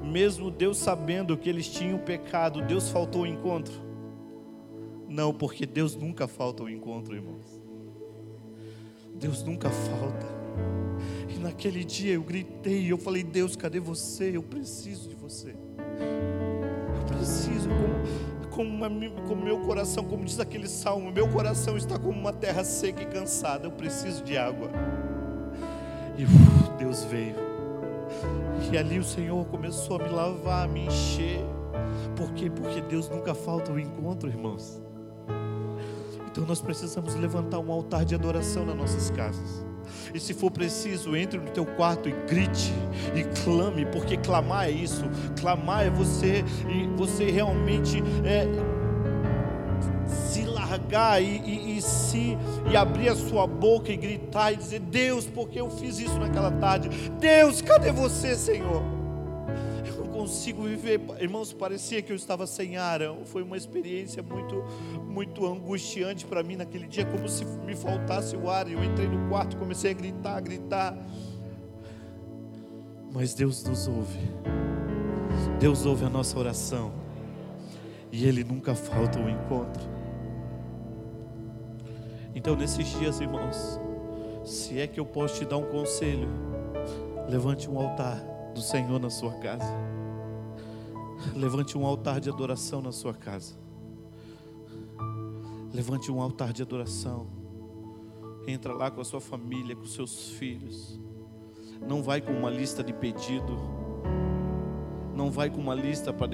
mesmo 0.03 0.51
Deus 0.51 0.77
sabendo 0.77 1.37
que 1.37 1.47
eles 1.47 1.69
tinham 1.69 1.99
pecado, 1.99 2.63
Deus 2.63 2.89
faltou 2.89 3.21
o 3.21 3.27
encontro? 3.27 3.81
Não, 5.07 5.33
porque 5.33 5.65
Deus 5.65 5.95
nunca 5.95 6.27
falta 6.27 6.63
o 6.63 6.69
encontro, 6.69 7.15
irmãos. 7.15 7.61
Deus 9.13 9.41
nunca 9.41 9.69
falta 9.69 10.34
naquele 11.45 11.83
dia 11.83 12.13
eu 12.13 12.23
gritei, 12.23 12.91
eu 12.91 12.97
falei: 12.97 13.23
Deus, 13.23 13.55
cadê 13.55 13.79
você? 13.79 14.35
Eu 14.35 14.41
preciso 14.41 15.07
de 15.07 15.15
você. 15.15 15.49
Eu 15.49 17.15
preciso, 17.15 17.69
como, 18.49 18.79
como, 18.79 19.11
como 19.27 19.43
meu 19.43 19.59
coração, 19.59 20.03
como 20.03 20.25
diz 20.25 20.39
aquele 20.39 20.67
salmo, 20.67 21.11
meu 21.11 21.27
coração 21.29 21.77
está 21.77 21.99
como 21.99 22.19
uma 22.19 22.33
terra 22.33 22.63
seca 22.63 23.03
e 23.03 23.05
cansada. 23.05 23.67
Eu 23.67 23.71
preciso 23.71 24.23
de 24.23 24.37
água. 24.37 24.69
E 26.17 26.23
uf, 26.23 26.77
Deus 26.79 27.03
veio. 27.03 27.35
E 28.71 28.77
ali 28.77 28.97
o 28.97 29.03
Senhor 29.03 29.45
começou 29.45 29.99
a 29.99 30.03
me 30.03 30.09
lavar, 30.09 30.65
a 30.65 30.67
me 30.67 30.87
encher. 30.87 31.39
Por 32.15 32.33
quê? 32.33 32.49
Porque 32.49 32.81
Deus 32.81 33.07
nunca 33.07 33.35
falta 33.35 33.71
o 33.71 33.79
encontro, 33.79 34.27
irmãos. 34.29 34.81
Então 36.31 36.45
nós 36.45 36.59
precisamos 36.59 37.13
levantar 37.15 37.59
um 37.59 37.71
altar 37.71 38.03
de 38.03 38.15
adoração 38.15 38.65
nas 38.65 38.75
nossas 38.75 39.09
casas. 39.11 39.65
E 40.15 40.19
se 40.21 40.33
for 40.33 40.49
preciso, 40.49 41.13
entre 41.13 41.37
no 41.37 41.49
teu 41.49 41.65
quarto 41.65 42.07
e 42.07 42.13
grite 42.25 42.73
e 43.13 43.25
clame, 43.43 43.85
porque 43.87 44.15
clamar 44.15 44.69
é 44.69 44.71
isso. 44.71 45.03
Clamar 45.37 45.85
é 45.85 45.89
você 45.89 46.41
e 46.69 46.87
você 46.95 47.29
realmente 47.29 48.01
é, 48.23 48.47
se 50.07 50.43
largar 50.45 51.21
e, 51.21 51.41
e, 51.43 51.77
e, 51.77 51.81
se 51.81 52.37
e 52.71 52.77
abrir 52.77 53.09
a 53.09 53.15
sua 53.15 53.45
boca 53.45 53.91
e 53.91 53.97
gritar 53.97 54.53
e 54.53 54.55
dizer 54.55 54.79
Deus, 54.79 55.25
porque 55.25 55.59
eu 55.59 55.69
fiz 55.69 55.99
isso 55.99 56.17
naquela 56.17 56.49
tarde. 56.49 56.87
Deus, 57.19 57.61
cadê 57.61 57.91
você, 57.91 58.37
Senhor? 58.37 58.94
Consigo 60.25 60.63
viver. 60.63 60.99
Irmãos, 61.19 61.53
parecia 61.53 62.01
que 62.01 62.11
eu 62.11 62.15
estava 62.15 62.47
sem 62.47 62.77
ar. 62.77 62.99
Foi 63.25 63.43
uma 63.43 63.55
experiência 63.55 64.23
muito, 64.23 64.55
muito 65.07 65.45
angustiante 65.45 66.25
para 66.25 66.41
mim 66.41 66.55
naquele 66.55 66.87
dia, 66.87 67.05
como 67.05 67.29
se 67.29 67.45
me 67.45 67.75
faltasse 67.75 68.35
o 68.35 68.49
ar. 68.49 68.67
Eu 68.67 68.83
entrei 68.83 69.07
no 69.07 69.29
quarto, 69.29 69.55
comecei 69.55 69.91
a 69.91 69.93
gritar, 69.93 70.37
a 70.37 70.39
gritar. 70.39 70.97
Mas 73.13 73.35
Deus 73.35 73.63
nos 73.63 73.87
ouve. 73.87 74.17
Deus 75.59 75.85
ouve 75.85 76.05
a 76.05 76.09
nossa 76.09 76.39
oração. 76.39 76.91
E 78.11 78.25
Ele 78.25 78.43
nunca 78.43 78.73
falta 78.73 79.19
o 79.19 79.29
encontro. 79.29 79.83
Então, 82.33 82.55
nesses 82.55 82.87
dias, 82.97 83.19
irmãos, 83.19 83.79
se 84.43 84.79
é 84.79 84.87
que 84.87 84.99
eu 84.99 85.05
posso 85.05 85.35
te 85.35 85.45
dar 85.45 85.57
um 85.57 85.65
conselho, 85.65 86.27
levante 87.29 87.69
um 87.69 87.79
altar 87.79 88.19
do 88.55 88.61
Senhor 88.61 88.99
na 88.99 89.11
sua 89.11 89.33
casa. 89.33 89.95
Levante 91.35 91.77
um 91.77 91.85
altar 91.85 92.19
de 92.19 92.29
adoração 92.29 92.81
na 92.81 92.91
sua 92.91 93.13
casa. 93.13 93.55
Levante 95.73 96.11
um 96.11 96.21
altar 96.21 96.53
de 96.53 96.61
adoração. 96.61 97.27
Entra 98.47 98.73
lá 98.73 98.91
com 98.91 99.01
a 99.01 99.05
sua 99.05 99.19
família, 99.19 99.75
com 99.75 99.85
seus 99.85 100.29
filhos. 100.29 100.99
Não 101.87 102.01
vai 102.01 102.21
com 102.21 102.31
uma 102.31 102.49
lista 102.49 102.83
de 102.83 102.93
pedido. 102.93 103.57
Não 105.13 105.31
vai 105.31 105.49
com 105.49 105.59
uma 105.59 105.73
lista 105.73 106.11
para 106.13 106.27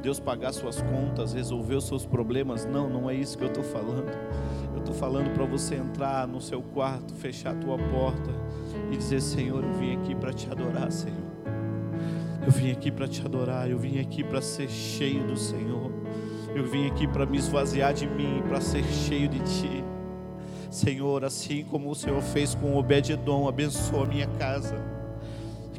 Deus 0.00 0.20
pagar 0.20 0.52
suas 0.52 0.80
contas, 0.80 1.32
resolver 1.32 1.74
os 1.74 1.84
seus 1.84 2.06
problemas. 2.06 2.64
Não, 2.64 2.88
não 2.88 3.10
é 3.10 3.14
isso 3.14 3.36
que 3.36 3.44
eu 3.44 3.48
estou 3.48 3.64
falando. 3.64 4.10
Eu 4.72 4.78
estou 4.78 4.94
falando 4.94 5.32
para 5.34 5.44
você 5.44 5.74
entrar 5.74 6.26
no 6.26 6.40
seu 6.40 6.62
quarto, 6.62 7.14
fechar 7.14 7.54
a 7.54 7.58
tua 7.58 7.76
porta 7.76 8.30
e 8.92 8.96
dizer: 8.96 9.20
Senhor, 9.20 9.62
eu 9.62 9.72
vim 9.74 9.96
aqui 9.96 10.14
para 10.14 10.32
te 10.32 10.50
adorar, 10.50 10.90
Senhor. 10.90 11.27
Eu 12.48 12.52
vim 12.52 12.70
aqui 12.70 12.90
para 12.90 13.06
te 13.06 13.20
adorar. 13.20 13.68
Eu 13.68 13.78
vim 13.78 14.00
aqui 14.00 14.24
para 14.24 14.40
ser 14.40 14.70
cheio 14.70 15.22
do 15.22 15.36
Senhor. 15.36 15.92
Eu 16.54 16.64
vim 16.64 16.86
aqui 16.86 17.06
para 17.06 17.26
me 17.26 17.36
esvaziar 17.36 17.92
de 17.92 18.06
mim, 18.06 18.42
para 18.48 18.58
ser 18.58 18.82
cheio 18.84 19.28
de 19.28 19.38
Ti. 19.40 19.84
Senhor, 20.70 21.26
assim 21.26 21.62
como 21.62 21.90
o 21.90 21.94
Senhor 21.94 22.22
fez 22.22 22.54
com 22.54 22.74
Obed-edom, 22.74 23.46
abençoa 23.46 24.04
a 24.04 24.06
minha 24.06 24.26
casa. 24.38 24.82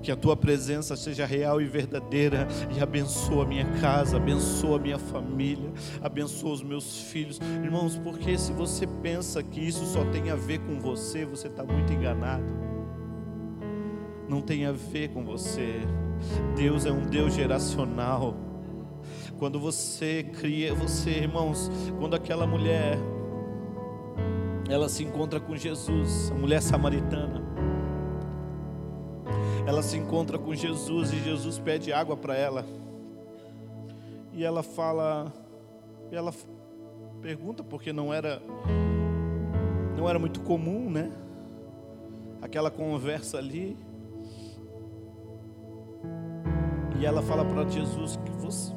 Que 0.04 0.12
a 0.12 0.16
tua 0.16 0.38
presença 0.38 0.96
seja 0.96 1.26
real 1.26 1.60
e 1.60 1.66
verdadeira 1.66 2.48
e 2.78 2.80
abençoa 2.80 3.46
a 3.46 3.48
minha 3.48 3.66
casa, 3.82 4.18
abençoa 4.18 4.78
a 4.78 4.80
minha 4.80 5.00
família, 5.00 5.72
abençoa 6.04 6.52
os 6.52 6.62
meus 6.62 7.02
filhos. 7.02 7.40
Irmãos, 7.64 7.98
porque 7.98 8.38
se 8.38 8.54
você 8.54 8.86
pensa 9.02 9.42
que 9.42 9.60
isso 9.60 9.88
só 9.88 10.06
tem 10.12 10.30
a 10.30 10.36
ver 10.36 10.60
com 10.60 10.80
você, 10.80 11.26
você 11.26 11.48
está 11.48 11.64
muito 11.64 11.92
enganado. 11.92 12.46
Não 14.30 14.40
tem 14.40 14.68
a 14.68 14.72
ver 14.72 15.10
com 15.10 15.26
você. 15.26 15.82
Deus 16.56 16.86
é 16.86 16.92
um 16.92 17.06
Deus 17.06 17.34
geracional. 17.34 18.36
Quando 19.38 19.60
você 19.60 20.24
cria, 20.24 20.74
você, 20.74 21.12
irmãos, 21.12 21.72
quando 21.98 22.16
aquela 22.16 22.46
mulher 22.46 22.98
ela 24.70 24.88
se 24.88 25.04
encontra 25.04 25.40
com 25.40 25.56
Jesus, 25.56 26.32
a 26.32 26.36
mulher 26.36 26.62
samaritana. 26.62 27.42
Ela 29.66 29.82
se 29.82 29.98
encontra 29.98 30.38
com 30.38 30.54
Jesus 30.54 31.12
e 31.12 31.20
Jesus 31.20 31.58
pede 31.58 31.92
água 31.92 32.16
para 32.16 32.36
ela. 32.36 32.66
E 34.32 34.44
ela 34.44 34.62
fala, 34.62 35.34
ela 36.12 36.32
pergunta 37.22 37.64
porque 37.64 37.92
não 37.92 38.14
era 38.14 38.42
não 39.98 40.08
era 40.08 40.18
muito 40.18 40.40
comum, 40.42 40.90
né? 40.90 41.12
Aquela 42.42 42.72
conversa 42.72 43.38
ali. 43.38 43.76
E 47.00 47.06
ela 47.06 47.22
fala 47.22 47.46
para 47.46 47.68
Jesus 47.70 48.18
que 48.18 48.32
você, 48.32 48.74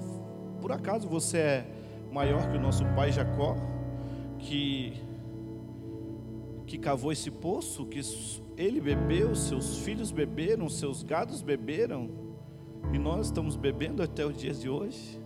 por 0.60 0.70
acaso 0.70 1.08
você 1.08 1.38
é 1.38 1.66
maior 2.12 2.48
que 2.50 2.56
o 2.56 2.60
nosso 2.60 2.84
pai 2.94 3.10
Jacó, 3.10 3.56
que 4.38 4.94
que 6.66 6.78
cavou 6.78 7.12
esse 7.12 7.30
poço, 7.30 7.84
que 7.84 8.00
ele 8.56 8.80
bebeu, 8.80 9.34
seus 9.34 9.78
filhos 9.78 10.10
beberam, 10.10 10.70
seus 10.70 11.02
gados 11.02 11.42
beberam, 11.42 12.08
e 12.94 12.98
nós 12.98 13.26
estamos 13.26 13.56
bebendo 13.56 14.02
até 14.02 14.24
os 14.24 14.34
dias 14.34 14.60
de 14.60 14.70
hoje. 14.70 15.20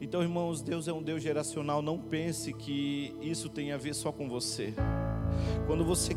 Então, 0.00 0.20
irmãos, 0.20 0.60
Deus 0.60 0.88
é 0.88 0.92
um 0.92 1.00
Deus 1.00 1.22
geracional. 1.22 1.80
Não 1.80 1.96
pense 1.96 2.52
que 2.52 3.14
isso 3.20 3.48
tem 3.48 3.70
a 3.70 3.76
ver 3.76 3.94
só 3.94 4.10
com 4.10 4.28
você. 4.28 4.74
Quando 5.68 5.84
você 5.84 6.16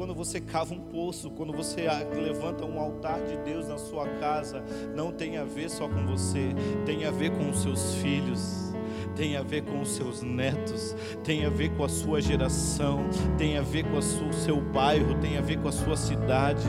quando 0.00 0.14
você 0.14 0.40
cava 0.40 0.72
um 0.72 0.80
poço, 0.80 1.30
quando 1.30 1.52
você 1.52 1.86
levanta 2.14 2.64
um 2.64 2.80
altar 2.80 3.20
de 3.20 3.36
Deus 3.36 3.68
na 3.68 3.76
sua 3.76 4.08
casa, 4.18 4.64
não 4.96 5.12
tem 5.12 5.36
a 5.36 5.44
ver 5.44 5.68
só 5.68 5.86
com 5.86 6.06
você, 6.06 6.54
tem 6.86 7.04
a 7.04 7.10
ver 7.10 7.30
com 7.32 7.50
os 7.50 7.60
seus 7.60 7.96
filhos 7.96 8.70
tem 9.14 9.36
a 9.36 9.42
ver 9.42 9.62
com 9.62 9.80
os 9.80 9.90
seus 9.90 10.22
netos, 10.22 10.96
tem 11.22 11.44
a 11.44 11.50
ver 11.50 11.70
com 11.76 11.84
a 11.84 11.88
sua 11.88 12.22
geração, 12.22 13.00
tem 13.36 13.58
a 13.58 13.60
ver 13.60 13.84
com 13.84 13.98
o 13.98 14.32
seu 14.32 14.60
bairro, 14.60 15.18
tem 15.20 15.36
a 15.36 15.42
ver 15.42 15.58
com 15.58 15.68
a 15.68 15.72
sua 15.72 15.96
cidade. 15.96 16.68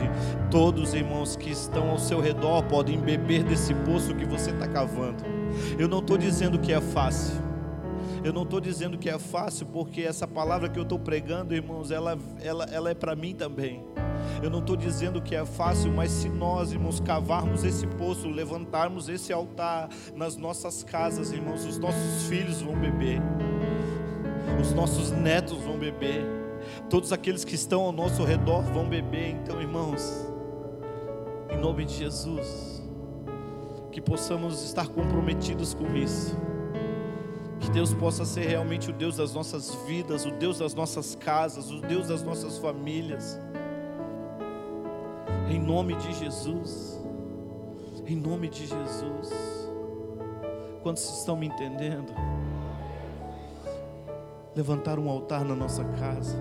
Todos, 0.50 0.92
irmãos, 0.92 1.34
que 1.36 1.50
estão 1.50 1.88
ao 1.88 1.98
seu 1.98 2.20
redor 2.20 2.62
podem 2.64 2.98
beber 2.98 3.44
desse 3.44 3.72
poço 3.74 4.14
que 4.14 4.26
você 4.26 4.50
está 4.50 4.68
cavando. 4.68 5.24
Eu 5.78 5.88
não 5.88 6.00
estou 6.00 6.18
dizendo 6.18 6.58
que 6.58 6.72
é 6.72 6.80
fácil. 6.80 7.51
Eu 8.24 8.32
não 8.32 8.44
estou 8.44 8.60
dizendo 8.60 8.96
que 8.96 9.10
é 9.10 9.18
fácil, 9.18 9.66
porque 9.66 10.02
essa 10.02 10.28
palavra 10.28 10.68
que 10.68 10.78
eu 10.78 10.84
estou 10.84 10.98
pregando, 10.98 11.54
irmãos, 11.54 11.90
ela, 11.90 12.16
ela, 12.40 12.64
ela 12.66 12.90
é 12.90 12.94
para 12.94 13.16
mim 13.16 13.34
também. 13.34 13.82
Eu 14.40 14.48
não 14.48 14.60
estou 14.60 14.76
dizendo 14.76 15.20
que 15.20 15.34
é 15.34 15.44
fácil, 15.44 15.92
mas 15.92 16.10
se 16.10 16.28
nós, 16.28 16.72
irmãos, 16.72 17.00
cavarmos 17.00 17.64
esse 17.64 17.86
poço, 17.86 18.28
levantarmos 18.28 19.08
esse 19.08 19.32
altar 19.32 19.88
nas 20.14 20.36
nossas 20.36 20.84
casas, 20.84 21.32
irmãos, 21.32 21.64
os 21.64 21.78
nossos 21.78 22.26
filhos 22.28 22.62
vão 22.62 22.78
beber, 22.78 23.20
os 24.60 24.72
nossos 24.72 25.10
netos 25.10 25.58
vão 25.58 25.76
beber, 25.76 26.24
todos 26.88 27.12
aqueles 27.12 27.44
que 27.44 27.56
estão 27.56 27.82
ao 27.82 27.92
nosso 27.92 28.22
redor 28.22 28.62
vão 28.62 28.88
beber. 28.88 29.30
Então, 29.30 29.60
irmãos, 29.60 30.26
em 31.50 31.58
nome 31.58 31.84
de 31.84 31.94
Jesus, 31.94 32.82
que 33.90 34.00
possamos 34.00 34.64
estar 34.64 34.86
comprometidos 34.86 35.74
com 35.74 35.96
isso. 35.96 36.36
Que 37.62 37.70
Deus 37.70 37.94
possa 37.94 38.24
ser 38.24 38.44
realmente 38.44 38.90
o 38.90 38.92
Deus 38.92 39.16
das 39.16 39.32
nossas 39.32 39.72
vidas, 39.86 40.26
o 40.26 40.32
Deus 40.32 40.58
das 40.58 40.74
nossas 40.74 41.14
casas, 41.14 41.70
o 41.70 41.80
Deus 41.80 42.08
das 42.08 42.22
nossas 42.22 42.58
famílias. 42.58 43.38
Em 45.48 45.60
nome 45.60 45.94
de 45.94 46.12
Jesus. 46.12 47.00
Em 48.04 48.16
nome 48.16 48.48
de 48.48 48.66
Jesus. 48.66 49.30
Quantos 50.82 51.18
estão 51.18 51.36
me 51.36 51.46
entendendo? 51.46 52.12
Levantar 54.56 54.98
um 54.98 55.08
altar 55.08 55.44
na 55.44 55.54
nossa 55.54 55.84
casa. 55.84 56.36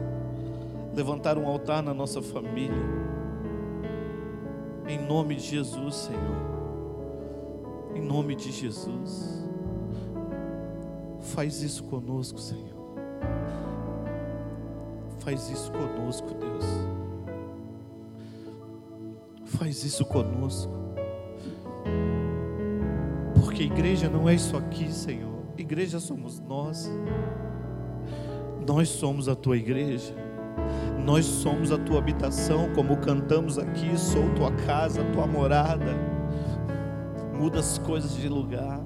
Levantar 0.95 1.37
um 1.37 1.47
altar 1.47 1.83
na 1.83 1.93
nossa 1.93 2.19
família. 2.19 2.83
Em 4.87 4.97
nome 4.97 5.35
de 5.35 5.43
Jesus, 5.43 5.95
Senhor. 5.95 6.41
Em 7.93 8.01
nome 8.01 8.35
de 8.35 8.51
Jesus. 8.51 9.40
Faz 11.21 11.61
isso 11.61 11.83
conosco, 11.85 12.39
Senhor. 12.39 12.81
Faz 15.19 15.49
isso 15.49 15.71
conosco, 15.71 16.33
Deus 16.33 16.91
faz 19.61 19.83
isso 19.83 20.03
conosco. 20.05 20.73
Porque 23.39 23.61
igreja 23.61 24.09
não 24.09 24.27
é 24.27 24.33
isso 24.33 24.57
aqui, 24.57 24.91
Senhor. 24.91 25.29
Igreja 25.55 25.99
somos 25.99 26.39
nós. 26.39 26.91
Nós 28.67 28.89
somos 28.89 29.29
a 29.29 29.35
tua 29.35 29.57
igreja. 29.57 30.15
Nós 31.05 31.25
somos 31.25 31.71
a 31.71 31.77
tua 31.77 31.99
habitação, 31.99 32.73
como 32.73 32.97
cantamos 32.97 33.59
aqui, 33.59 33.95
sou 33.95 34.33
tua 34.35 34.51
casa, 34.51 35.03
tua 35.13 35.27
morada. 35.27 35.95
Muda 37.39 37.59
as 37.59 37.77
coisas 37.77 38.15
de 38.15 38.27
lugar. 38.27 38.81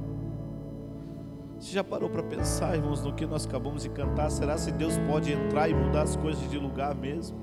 Você 1.66 1.74
já 1.74 1.84
parou 1.84 2.08
para 2.08 2.22
pensar, 2.22 2.76
irmãos, 2.76 3.02
no 3.02 3.12
que 3.12 3.26
nós 3.26 3.48
acabamos 3.48 3.82
de 3.82 3.90
cantar? 3.90 4.30
Será 4.30 4.56
se 4.56 4.72
Deus 4.72 5.00
pode 5.00 5.34
entrar 5.34 5.68
e 5.68 5.74
mudar 5.74 6.04
as 6.04 6.16
coisas 6.16 6.48
de 6.48 6.60
lugar 6.60 6.94
mesmo? 6.94 7.40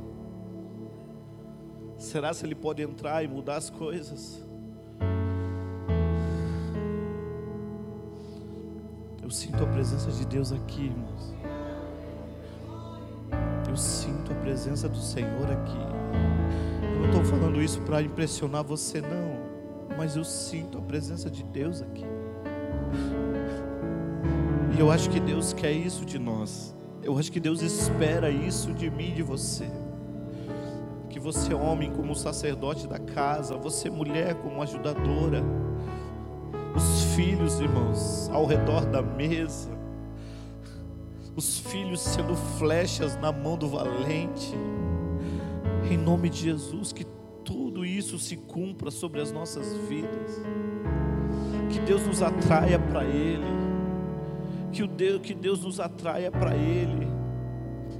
Será 1.99 2.33
se 2.33 2.47
Ele 2.47 2.55
pode 2.55 2.81
entrar 2.81 3.25
e 3.25 3.27
mudar 3.27 3.57
as 3.57 3.69
coisas? 3.69 4.41
Eu 9.21 9.29
sinto 9.29 9.65
a 9.65 9.67
presença 9.67 10.13
de 10.13 10.25
Deus 10.25 10.53
aqui, 10.53 10.85
irmãos. 10.85 11.35
Eu 13.69 13.77
sinto 13.77 14.31
a 14.31 14.37
presença 14.37 14.89
do 14.89 14.99
Senhor 14.99 15.51
aqui. 15.51 15.79
Eu 16.95 17.01
não 17.01 17.07
estou 17.07 17.25
falando 17.25 17.61
isso 17.61 17.81
para 17.81 18.01
impressionar 18.01 18.63
você, 18.63 19.01
não. 19.01 19.97
Mas 19.99 20.15
eu 20.15 20.23
sinto 20.23 20.79
a 20.79 20.81
presença 20.81 21.29
de 21.29 21.43
Deus 21.43 21.83
aqui. 21.83 22.12
Eu 24.83 24.91
acho 24.91 25.09
que 25.09 25.21
Deus 25.21 25.53
quer 25.53 25.71
isso 25.71 26.05
de 26.05 26.19
nós. 26.19 26.77
Eu 27.05 27.17
acho 27.17 27.31
que 27.31 27.39
Deus 27.39 27.63
espera 27.63 28.29
isso 28.29 28.75
de 28.75 28.91
mim 28.91 29.11
e 29.11 29.15
de 29.15 29.23
você. 29.23 29.71
Você, 31.23 31.55
homem, 31.55 31.89
como 31.93 32.17
sacerdote 32.17 32.89
da 32.89 32.99
casa, 32.99 33.57
você, 33.57 33.89
mulher, 33.89 34.35
como 34.35 34.61
ajudadora, 34.61 35.41
os 36.75 37.15
filhos, 37.15 37.61
irmãos, 37.61 38.29
ao 38.33 38.45
redor 38.45 38.85
da 38.87 39.01
mesa, 39.01 39.71
os 41.37 41.61
filhos 41.61 42.01
sendo 42.01 42.35
flechas 42.35 43.17
na 43.19 43.31
mão 43.31 43.57
do 43.57 43.69
valente, 43.69 44.53
em 45.89 45.97
nome 45.97 46.29
de 46.29 46.43
Jesus, 46.43 46.93
que 46.93 47.07
tudo 47.45 47.87
isso 47.87 48.19
se 48.19 48.37
cumpra 48.37 48.91
sobre 48.91 49.21
as 49.21 49.31
nossas 49.31 49.77
vidas, 49.89 50.43
que 51.71 51.79
Deus 51.83 52.05
nos 52.05 52.21
atraia 52.21 52.81
para 52.81 53.05
Ele, 53.05 53.62
que, 54.73 54.83
o 54.83 54.89
Deus, 54.89 55.21
que 55.21 55.35
Deus 55.35 55.63
nos 55.63 55.79
atraia 55.79 56.31
para 56.31 56.55
Ele, 56.57 57.07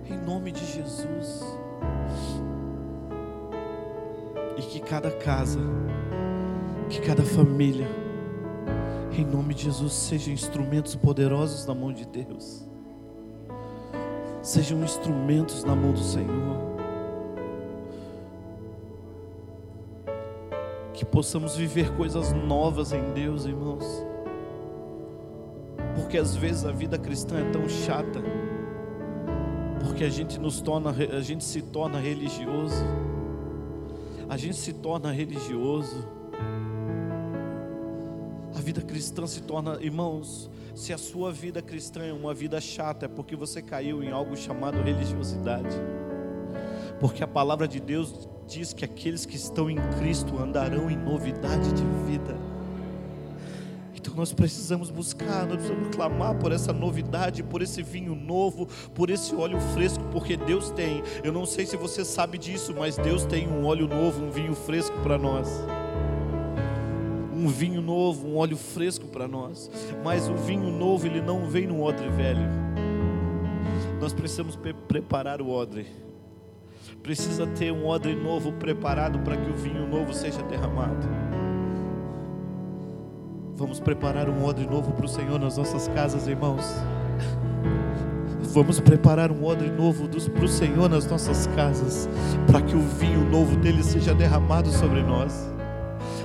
em 0.09 0.17
nome 0.17 0.51
de 0.53 0.65
Jesus 0.65 1.43
e 4.57 4.63
que 4.63 4.81
cada 4.81 5.11
casa, 5.11 5.61
que 6.89 7.01
cada 7.01 7.23
família, 7.23 7.89
em 9.13 9.25
nome 9.25 9.55
de 9.55 9.65
Jesus, 9.65 9.93
sejam 9.93 10.33
instrumentos 10.33 10.95
poderosos 10.95 11.67
na 11.67 11.75
mão 11.75 11.93
de 11.93 12.07
Deus. 12.07 12.67
sejam 14.41 14.83
instrumentos 14.83 15.63
na 15.63 15.77
mão 15.77 15.93
do 15.93 16.03
Senhor. 16.03 16.73
Que 20.93 21.05
possamos 21.05 21.55
viver 21.55 21.95
coisas 21.95 22.33
novas 22.33 22.93
em 22.93 23.13
Deus, 23.13 23.47
irmãos. 23.47 24.12
Porque 26.13 26.21
às 26.21 26.37
vezes 26.37 26.67
a 26.67 26.71
vida 26.71 26.99
cristã 26.99 27.39
é 27.39 27.51
tão 27.51 27.67
chata. 27.67 28.23
Porque 29.83 30.05
a 30.05 30.11
gente 30.11 30.39
nos 30.39 30.61
torna, 30.61 30.91
a 30.91 31.23
gente 31.23 31.43
se 31.43 31.63
torna 31.63 31.99
religioso. 31.99 32.85
A 34.29 34.37
gente 34.37 34.57
se 34.57 34.75
torna 34.75 35.11
religioso. 35.11 36.07
A 38.55 38.61
vida 38.61 38.83
cristã 38.83 39.27
se 39.27 39.41
torna, 39.41 39.79
irmãos, 39.81 40.51
se 40.75 40.93
a 40.93 40.99
sua 40.99 41.33
vida 41.33 41.63
cristã 41.63 42.03
é 42.03 42.13
uma 42.13 42.35
vida 42.35 42.61
chata, 42.61 43.07
é 43.07 43.09
porque 43.09 43.35
você 43.35 43.63
caiu 43.63 44.03
em 44.03 44.11
algo 44.11 44.37
chamado 44.37 44.83
religiosidade. 44.83 45.75
Porque 47.01 47.25
a 47.25 47.27
palavra 47.27 47.67
de 47.67 47.81
Deus 47.81 48.29
diz 48.47 48.75
que 48.75 48.85
aqueles 48.85 49.25
que 49.25 49.37
estão 49.37 49.71
em 49.71 49.79
Cristo 49.99 50.37
andarão 50.39 50.91
em 50.91 50.97
novidade 50.99 51.73
de 51.73 51.85
vida. 52.07 52.52
Nós 54.15 54.33
precisamos 54.33 54.91
buscar, 54.91 55.47
nós 55.47 55.57
precisamos 55.57 55.89
clamar 55.95 56.35
por 56.39 56.53
essa 56.53 56.73
novidade, 56.73 57.43
por 57.43 57.63
esse 57.63 57.83
vinho 57.83 58.15
novo, 58.15 58.69
por 58.95 59.11
esse 59.11 59.35
óleo 59.35 59.61
fresco, 59.75 60.05
porque 60.13 60.37
Deus 60.37 60.71
tem. 60.71 61.03
Eu 61.25 61.33
não 61.33 61.47
sei 61.47 61.67
se 61.67 61.77
você 61.77 62.05
sabe 62.05 62.39
disso, 62.39 62.75
mas 62.77 62.97
Deus 62.97 63.25
tem 63.25 63.49
um 63.49 63.65
óleo 63.65 63.89
novo, 63.89 64.23
um 64.23 64.31
vinho 64.31 64.55
fresco 64.55 64.99
para 65.01 65.17
nós 65.19 65.49
um 67.43 67.49
vinho 67.49 67.83
novo, 67.83 68.29
um 68.29 68.37
óleo 68.37 68.57
fresco 68.57 69.09
para 69.09 69.27
nós. 69.27 69.69
Mas 70.05 70.29
o 70.29 70.35
vinho 70.35 70.71
novo, 70.71 71.07
ele 71.07 71.21
não 71.21 71.49
vem 71.49 71.67
no 71.67 71.83
odre 71.83 72.09
velho. 72.09 72.49
Nós 74.01 74.13
precisamos 74.13 74.55
pre 74.55 74.73
preparar 74.73 75.43
o 75.43 75.51
odre. 75.51 75.87
Precisa 77.03 77.47
ter 77.47 77.73
um 77.73 77.87
odre 77.87 78.15
novo 78.15 78.53
preparado 78.53 79.19
para 79.21 79.37
que 79.37 79.51
o 79.51 79.55
vinho 79.55 79.89
novo 79.89 80.15
seja 80.15 80.43
derramado. 80.43 81.07
Vamos 83.63 83.79
preparar 83.79 84.29
um 84.29 84.45
odre 84.45 84.67
novo 84.67 84.91
para 84.91 85.07
o 85.07 85.09
Senhor 85.09 85.39
nas 85.39 85.57
nossas 85.57 85.87
casas, 85.87 86.27
irmãos. 86.27 86.65
Vamos 88.53 88.81
preparar 88.81 89.31
um 89.31 89.45
odre 89.45 89.71
novo 89.71 90.09
para 90.09 90.45
o 90.45 90.49
Senhor 90.49 90.91
nas 90.91 91.07
nossas 91.07 91.47
casas, 91.55 92.09
para 92.49 92.61
que 92.61 92.75
o 92.75 92.81
vinho 92.81 93.25
novo 93.31 93.55
dele 93.55 93.85
seja 93.85 94.13
derramado 94.13 94.69
sobre 94.69 95.01
nós 95.05 95.49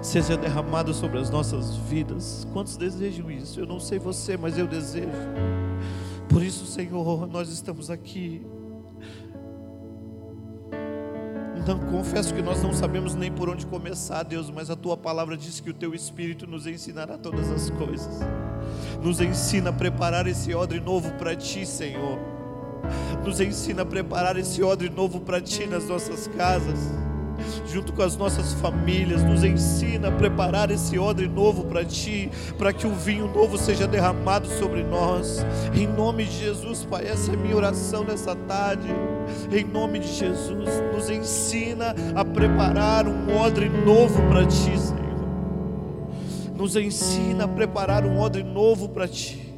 seja 0.01 0.38
derramado 0.38 0.93
sobre 0.93 1.19
as 1.19 1.29
nossas 1.29 1.75
vidas. 1.75 2.47
Quantos 2.53 2.75
desejam 2.75 3.29
isso? 3.29 3.59
Eu 3.59 3.67
não 3.67 3.79
sei 3.79 3.99
você, 3.99 4.35
mas 4.38 4.57
eu 4.57 4.65
desejo. 4.65 5.09
Por 6.29 6.41
isso, 6.41 6.65
Senhor, 6.65 7.27
nós 7.27 7.49
estamos 7.49 7.91
aqui. 7.91 8.41
Confesso 11.76 12.34
que 12.34 12.41
nós 12.41 12.61
não 12.61 12.74
sabemos 12.74 13.15
nem 13.15 13.32
por 13.32 13.49
onde 13.49 13.65
começar, 13.65 14.24
Deus, 14.24 14.49
mas 14.49 14.70
a 14.70 14.76
tua 14.76 14.95
palavra 14.95 15.36
diz 15.36 15.59
que 15.59 15.70
o 15.70 15.74
teu 15.74 15.93
Espírito 15.93 16.47
nos 16.47 16.65
ensinará 16.65 17.18
todas 17.18 17.49
as 17.51 17.70
coisas. 17.72 18.20
Nos 19.01 19.20
ensina 19.20 19.70
a 19.70 19.74
preparar 19.74 20.28
esse 20.28 20.53
odre 20.53 20.80
novo 20.80 21.11
para 21.13 21.36
ti, 21.36 21.65
Senhor. 21.65 22.20
Nos 23.24 23.41
ensina 23.41 23.82
a 23.82 23.86
preparar 23.86 24.38
esse 24.38 24.63
odre 24.63 24.89
novo 24.89 25.20
para 25.20 25.41
ti 25.41 25.65
nas 25.65 25.86
nossas 25.86 26.28
casas 26.28 26.80
junto 27.68 27.93
com 27.93 28.01
as 28.01 28.15
nossas 28.15 28.53
famílias, 28.53 29.24
nos 29.24 29.43
ensina 29.43 30.09
a 30.09 30.11
preparar 30.11 30.72
esse 30.72 30.97
odre 30.97 31.28
novo 31.28 31.65
para 31.65 31.86
Ti, 31.86 32.32
para 32.57 32.74
que 32.74 32.88
o 32.88 32.93
vinho 32.93 33.28
novo 33.28 33.57
seja 33.57 33.88
derramado 33.88 34.47
sobre 34.47 34.84
nós. 34.84 35.45
Em 35.74 35.88
nome 35.88 36.26
de 36.26 36.39
Jesus, 36.39 36.86
Pai, 36.86 37.07
essa 37.07 37.32
é 37.32 37.36
a 37.36 37.38
minha 37.38 37.55
oração 37.55 38.03
nessa 38.03 38.36
tarde. 38.36 38.88
Em 39.51 39.63
nome 39.63 39.99
de 39.99 40.07
Jesus, 40.07 40.69
nos 40.93 41.09
ensina 41.09 41.95
a 42.15 42.25
preparar 42.25 43.07
um 43.07 43.37
odre 43.37 43.69
novo 43.69 44.21
para 44.27 44.45
Ti, 44.45 44.77
Senhor. 44.77 45.07
Nos 46.55 46.75
ensina 46.75 47.45
a 47.45 47.47
preparar 47.47 48.05
um 48.05 48.19
odre 48.19 48.43
novo 48.43 48.89
para 48.89 49.07
Ti. 49.07 49.57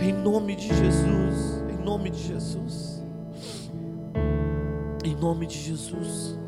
Em 0.00 0.12
nome 0.12 0.54
de 0.54 0.68
Jesus, 0.68 1.64
em 1.68 1.84
nome 1.84 2.10
de 2.10 2.22
Jesus. 2.22 3.02
Em 5.04 5.16
nome 5.16 5.46
de 5.46 5.58
Jesus. 5.58 6.38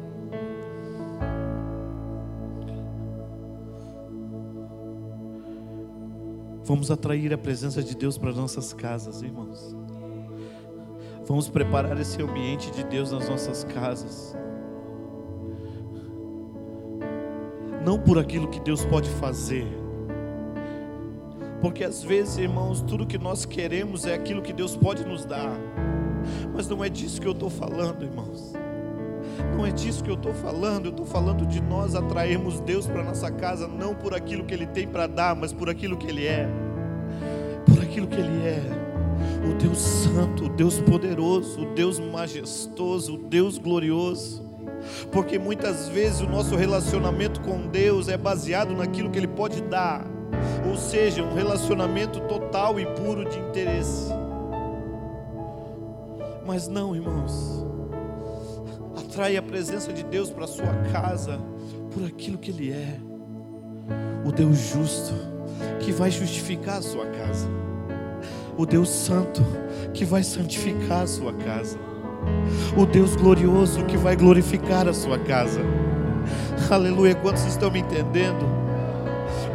Vamos 6.64 6.90
atrair 6.90 7.34
a 7.34 7.38
presença 7.38 7.82
de 7.82 7.96
Deus 7.96 8.16
para 8.16 8.32
nossas 8.32 8.72
casas, 8.72 9.20
irmãos. 9.22 9.81
Vamos 11.26 11.48
preparar 11.48 11.98
esse 12.00 12.20
ambiente 12.20 12.70
de 12.72 12.82
Deus 12.84 13.12
nas 13.12 13.28
nossas 13.28 13.64
casas. 13.64 14.36
Não 17.84 17.98
por 17.98 18.18
aquilo 18.18 18.48
que 18.48 18.60
Deus 18.60 18.84
pode 18.84 19.08
fazer. 19.08 19.66
Porque 21.60 21.84
às 21.84 22.02
vezes, 22.02 22.38
irmãos, 22.38 22.80
tudo 22.80 23.06
que 23.06 23.18
nós 23.18 23.44
queremos 23.44 24.04
é 24.04 24.14
aquilo 24.14 24.42
que 24.42 24.52
Deus 24.52 24.76
pode 24.76 25.04
nos 25.04 25.24
dar. 25.24 25.52
Mas 26.52 26.68
não 26.68 26.84
é 26.84 26.88
disso 26.88 27.20
que 27.20 27.26
eu 27.26 27.32
estou 27.32 27.48
falando, 27.50 28.04
irmãos. 28.04 28.52
Não 29.56 29.64
é 29.64 29.70
disso 29.70 30.02
que 30.02 30.10
eu 30.10 30.14
estou 30.14 30.34
falando, 30.34 30.86
eu 30.86 30.90
estou 30.90 31.06
falando 31.06 31.46
de 31.46 31.60
nós 31.60 31.94
atrairmos 31.94 32.60
Deus 32.60 32.86
para 32.86 33.02
nossa 33.04 33.30
casa, 33.30 33.68
não 33.68 33.94
por 33.94 34.12
aquilo 34.12 34.44
que 34.44 34.52
Ele 34.52 34.66
tem 34.66 34.88
para 34.88 35.06
dar, 35.06 35.36
mas 35.36 35.52
por 35.52 35.70
aquilo 35.70 35.96
que 35.96 36.08
Ele 36.08 36.26
é. 36.26 36.48
Por 37.64 37.80
aquilo 37.80 38.08
que 38.08 38.16
Ele 38.16 38.46
é. 38.46 38.91
O 39.48 39.54
Deus 39.54 39.78
Santo, 39.78 40.44
o 40.44 40.48
Deus 40.48 40.80
poderoso, 40.80 41.62
o 41.62 41.74
Deus 41.74 41.98
majestoso, 41.98 43.14
o 43.14 43.18
Deus 43.18 43.58
glorioso. 43.58 44.42
Porque 45.10 45.38
muitas 45.38 45.88
vezes 45.88 46.20
o 46.20 46.28
nosso 46.28 46.56
relacionamento 46.56 47.40
com 47.40 47.66
Deus 47.66 48.08
é 48.08 48.16
baseado 48.16 48.74
naquilo 48.74 49.10
que 49.10 49.18
Ele 49.18 49.28
pode 49.28 49.62
dar, 49.62 50.04
ou 50.68 50.76
seja, 50.76 51.22
um 51.22 51.34
relacionamento 51.34 52.20
total 52.20 52.80
e 52.80 52.86
puro 52.86 53.28
de 53.28 53.38
interesse. 53.38 54.12
Mas 56.44 56.68
não, 56.68 56.94
irmãos. 56.94 57.64
Atrai 58.96 59.36
a 59.36 59.42
presença 59.42 59.92
de 59.92 60.02
Deus 60.02 60.30
para 60.30 60.44
a 60.44 60.48
sua 60.48 60.74
casa 60.92 61.38
por 61.92 62.04
aquilo 62.04 62.38
que 62.38 62.50
Ele 62.50 62.72
é. 62.72 62.98
O 64.24 64.32
Deus 64.32 64.58
justo 64.58 65.12
que 65.80 65.92
vai 65.92 66.10
justificar 66.10 66.78
a 66.78 66.82
sua 66.82 67.06
casa. 67.06 67.48
O 68.56 68.66
Deus 68.66 68.88
santo 68.88 69.42
que 69.94 70.04
vai 70.04 70.22
santificar 70.22 71.02
a 71.02 71.06
sua 71.06 71.32
casa. 71.32 71.78
O 72.76 72.86
Deus 72.86 73.16
glorioso 73.16 73.84
que 73.84 73.96
vai 73.96 74.14
glorificar 74.14 74.86
a 74.88 74.92
sua 74.92 75.18
casa. 75.18 75.60
Aleluia. 76.70 77.14
Quantos 77.14 77.44
estão 77.44 77.70
me 77.70 77.80
entendendo? 77.80 78.46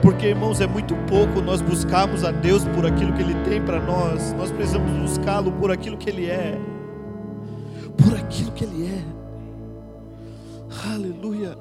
Porque, 0.02 0.28
irmãos, 0.28 0.62
é 0.62 0.68
muito 0.68 0.96
pouco 1.08 1.42
nós 1.42 1.62
buscarmos 1.62 2.24
a 2.24 2.32
Deus 2.32 2.64
por 2.66 2.86
aquilo 2.86 3.14
que 3.14 3.22
Ele 3.22 3.36
tem 3.44 3.62
para 3.62 3.80
nós. 3.80 4.34
Nós 4.34 4.52
precisamos 4.52 4.92
buscá-lo 4.92 5.52
por 5.52 5.72
aquilo 5.72 5.98
que 5.98 6.10
Ele 6.10 6.28
é. 6.28 6.60
Por 7.98 8.16
aquilo 8.16 8.52
que 8.52 8.64
Ele 8.64 8.86
é. 8.86 9.18
Aleluia. 10.94 11.58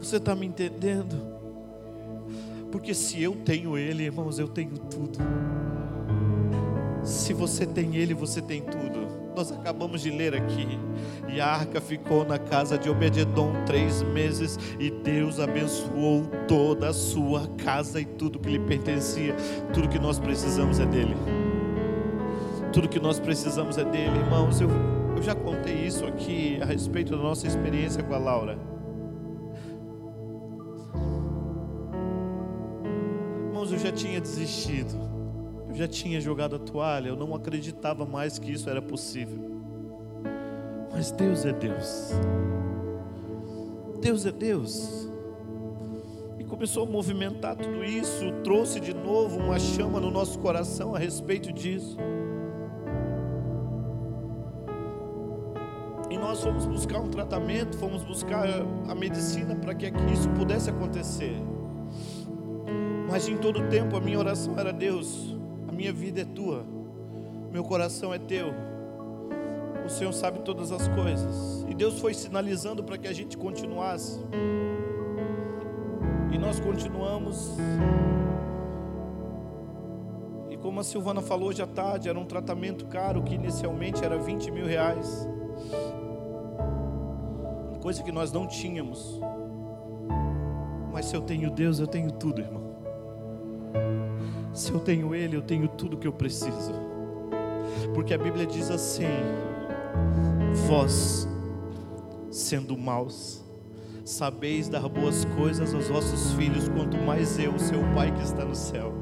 Você 0.00 0.16
está 0.16 0.34
me 0.34 0.46
entendendo? 0.46 1.33
Porque 2.74 2.92
se 2.92 3.22
eu 3.22 3.36
tenho 3.36 3.78
Ele, 3.78 4.02
irmãos, 4.02 4.36
eu 4.36 4.48
tenho 4.48 4.76
tudo. 4.76 5.20
Se 7.04 7.32
você 7.32 7.64
tem 7.64 7.94
Ele, 7.94 8.12
você 8.14 8.42
tem 8.42 8.62
tudo. 8.62 9.06
Nós 9.36 9.52
acabamos 9.52 10.00
de 10.00 10.10
ler 10.10 10.34
aqui. 10.34 10.66
E 11.32 11.40
a 11.40 11.46
arca 11.46 11.80
ficou 11.80 12.24
na 12.24 12.36
casa 12.36 12.76
de 12.76 12.90
Obededon 12.90 13.52
três 13.64 14.02
meses. 14.02 14.58
E 14.80 14.90
Deus 14.90 15.38
abençoou 15.38 16.26
toda 16.48 16.88
a 16.88 16.92
sua 16.92 17.46
casa 17.58 18.00
e 18.00 18.04
tudo 18.04 18.40
que 18.40 18.50
lhe 18.50 18.58
pertencia. 18.58 19.36
Tudo 19.72 19.88
que 19.88 20.00
nós 20.00 20.18
precisamos 20.18 20.80
é 20.80 20.86
dele. 20.86 21.14
Tudo 22.72 22.88
que 22.88 22.98
nós 22.98 23.20
precisamos 23.20 23.78
é 23.78 23.84
dele, 23.84 24.18
irmãos. 24.18 24.60
Eu 24.60 24.68
eu 25.16 25.22
já 25.22 25.34
contei 25.36 25.86
isso 25.86 26.04
aqui 26.04 26.58
a 26.60 26.64
respeito 26.64 27.16
da 27.16 27.22
nossa 27.22 27.46
experiência 27.46 28.02
com 28.02 28.14
a 28.14 28.18
Laura. 28.18 28.73
Já 33.84 33.92
tinha 33.92 34.20
desistido. 34.20 34.94
Eu 35.68 35.74
já 35.74 35.86
tinha 35.86 36.20
jogado 36.20 36.56
a 36.56 36.58
toalha. 36.58 37.08
Eu 37.08 37.16
não 37.16 37.34
acreditava 37.34 38.06
mais 38.06 38.38
que 38.38 38.50
isso 38.50 38.70
era 38.70 38.80
possível. 38.80 39.38
Mas 40.90 41.10
Deus 41.10 41.44
é 41.44 41.52
Deus. 41.52 42.10
Deus 44.00 44.24
é 44.24 44.32
Deus. 44.32 45.08
E 46.38 46.44
começou 46.44 46.84
a 46.84 46.86
movimentar 46.86 47.56
tudo 47.56 47.84
isso, 47.84 48.32
trouxe 48.42 48.80
de 48.80 48.94
novo 48.94 49.38
uma 49.38 49.58
chama 49.58 50.00
no 50.00 50.10
nosso 50.10 50.38
coração 50.38 50.94
a 50.94 50.98
respeito 50.98 51.52
disso. 51.52 51.96
nós 56.34 56.42
fomos 56.42 56.64
buscar 56.64 57.00
um 57.00 57.08
tratamento, 57.08 57.76
fomos 57.76 58.02
buscar 58.02 58.48
a 58.88 58.94
medicina 58.94 59.54
para 59.54 59.74
que 59.74 59.86
isso 60.12 60.28
pudesse 60.30 60.70
acontecer. 60.70 61.36
Mas 63.08 63.28
em 63.28 63.36
todo 63.36 63.68
tempo 63.68 63.96
a 63.96 64.00
minha 64.00 64.18
oração 64.18 64.58
era: 64.58 64.72
Deus, 64.72 65.36
a 65.68 65.72
minha 65.72 65.92
vida 65.92 66.22
é 66.22 66.24
tua, 66.24 66.64
Meu 67.52 67.62
coração 67.62 68.12
é 68.12 68.18
teu. 68.18 68.52
O 69.84 69.88
Senhor 69.88 70.12
sabe 70.12 70.38
todas 70.40 70.72
as 70.72 70.88
coisas. 70.88 71.64
E 71.68 71.74
Deus 71.74 72.00
foi 72.00 72.14
sinalizando 72.14 72.82
para 72.82 72.96
que 72.96 73.06
a 73.06 73.12
gente 73.12 73.36
continuasse. 73.36 74.18
E 76.32 76.38
nós 76.38 76.58
continuamos. 76.58 77.54
E 80.50 80.56
como 80.56 80.80
a 80.80 80.84
Silvana 80.84 81.20
falou 81.20 81.50
hoje 81.50 81.62
à 81.62 81.66
tarde, 81.66 82.08
era 82.08 82.18
um 82.18 82.24
tratamento 82.24 82.86
caro 82.86 83.22
que 83.22 83.34
inicialmente 83.34 84.02
era 84.02 84.18
20 84.18 84.50
mil 84.50 84.66
reais. 84.66 85.28
Coisa 87.82 88.02
que 88.02 88.10
nós 88.10 88.32
não 88.32 88.46
tínhamos. 88.46 89.20
Mas 90.90 91.04
se 91.06 91.14
eu 91.14 91.20
tenho 91.20 91.50
Deus, 91.50 91.78
eu 91.78 91.86
tenho 91.86 92.10
tudo, 92.10 92.40
irmão. 92.40 92.73
Se 94.54 94.70
eu 94.70 94.78
tenho 94.78 95.12
Ele, 95.12 95.36
eu 95.36 95.42
tenho 95.42 95.66
tudo 95.66 95.96
que 95.96 96.06
eu 96.06 96.12
preciso. 96.12 96.72
Porque 97.92 98.14
a 98.14 98.18
Bíblia 98.18 98.46
diz 98.46 98.70
assim: 98.70 99.08
Vós, 100.68 101.26
sendo 102.30 102.78
maus, 102.78 103.44
sabeis 104.04 104.68
dar 104.68 104.88
boas 104.88 105.24
coisas 105.36 105.74
aos 105.74 105.88
vossos 105.88 106.32
filhos, 106.34 106.68
quanto 106.68 106.96
mais 106.98 107.36
eu, 107.38 107.58
seu 107.58 107.80
Pai 107.94 108.14
que 108.14 108.22
está 108.22 108.44
no 108.44 108.54
céu. 108.54 108.94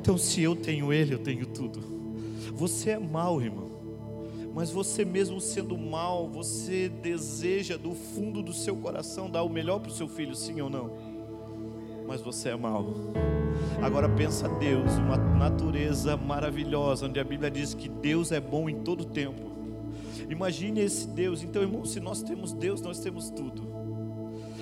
Então, 0.00 0.16
se 0.16 0.42
eu 0.42 0.56
tenho 0.56 0.90
Ele, 0.90 1.14
eu 1.14 1.18
tenho 1.18 1.44
tudo. 1.44 1.80
Você 2.54 2.90
é 2.90 2.98
mau, 2.98 3.40
irmão, 3.40 3.70
mas 4.54 4.70
você 4.70 5.04
mesmo 5.04 5.40
sendo 5.42 5.76
mau, 5.76 6.28
você 6.28 6.88
deseja 6.88 7.76
do 7.76 7.94
fundo 7.94 8.42
do 8.42 8.52
seu 8.52 8.76
coração 8.76 9.30
dar 9.30 9.42
o 9.42 9.48
melhor 9.48 9.80
para 9.80 9.90
o 9.90 9.94
seu 9.94 10.08
filho, 10.08 10.34
sim 10.34 10.60
ou 10.60 10.70
não? 10.70 11.09
Mas 12.10 12.20
você 12.20 12.48
é 12.48 12.56
mau. 12.56 12.92
Agora 13.80 14.08
pensa 14.08 14.48
Deus, 14.48 14.94
uma 14.94 15.16
natureza 15.16 16.16
maravilhosa, 16.16 17.06
onde 17.06 17.20
a 17.20 17.24
Bíblia 17.24 17.48
diz 17.48 17.72
que 17.72 17.88
Deus 17.88 18.32
é 18.32 18.40
bom 18.40 18.68
em 18.68 18.80
todo 18.80 19.04
tempo. 19.04 19.52
Imagine 20.28 20.80
esse 20.80 21.06
Deus. 21.06 21.40
Então, 21.44 21.62
irmão, 21.62 21.84
se 21.84 22.00
nós 22.00 22.20
temos 22.20 22.52
Deus, 22.52 22.80
nós 22.82 22.98
temos 22.98 23.30
tudo. 23.30 23.62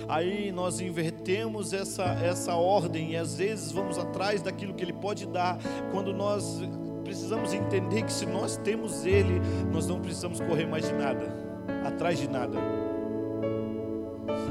Aí 0.07 0.53
nós 0.53 0.79
invertemos 0.79 1.73
essa, 1.73 2.05
essa 2.23 2.55
ordem 2.55 3.13
e 3.13 3.17
às 3.17 3.39
vezes 3.39 3.73
vamos 3.73 3.97
atrás 3.97 4.43
daquilo 4.43 4.75
que 4.75 4.85
Ele 4.85 4.93
pode 4.93 5.27
dar, 5.27 5.59
quando 5.91 6.13
nós 6.13 6.61
precisamos 7.03 7.55
entender 7.55 8.03
que 8.03 8.13
se 8.13 8.27
nós 8.27 8.59
temos 8.59 9.07
Ele, 9.07 9.41
nós 9.73 9.87
não 9.87 9.99
precisamos 9.99 10.39
correr 10.39 10.67
mais 10.67 10.87
de 10.87 10.93
nada, 10.93 11.35
atrás 11.87 12.19
de 12.19 12.29
nada. 12.29 12.78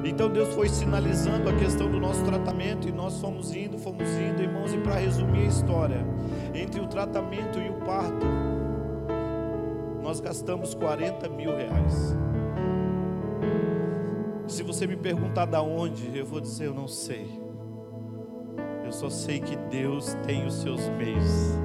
Então 0.04 0.30
Deus 0.30 0.54
foi 0.54 0.70
sinalizando 0.70 1.50
a 1.50 1.54
questão 1.54 1.90
do 1.90 2.00
nosso 2.00 2.24
tratamento 2.24 2.88
e 2.88 2.92
nós 2.92 3.20
fomos 3.20 3.54
indo, 3.54 3.78
fomos 3.78 4.08
indo, 4.10 4.42
irmãos, 4.42 4.74
e 4.74 4.78
para 4.78 4.96
resumir 4.96 5.42
a 5.42 5.46
história, 5.46 6.06
entre 6.54 6.80
o 6.80 6.88
tratamento 6.88 7.60
e 7.60 7.70
o 7.70 7.74
parto, 7.86 8.26
nós 10.02 10.20
gastamos 10.20 10.74
40 10.74 11.28
mil 11.30 11.56
reais. 11.56 12.16
Se 14.48 14.64
você 14.64 14.88
me 14.88 14.96
perguntar 14.96 15.46
da 15.46 15.62
onde, 15.62 16.18
eu 16.18 16.26
vou 16.26 16.40
dizer 16.40 16.68
eu 16.68 16.74
não 16.74 16.88
sei. 16.88 17.28
Eu 18.86 18.92
só 18.94 19.10
sei 19.10 19.42
que 19.42 19.58
Deus 19.70 20.14
tem 20.26 20.46
os 20.48 20.54
seus 20.54 20.88
meios. 20.92 21.58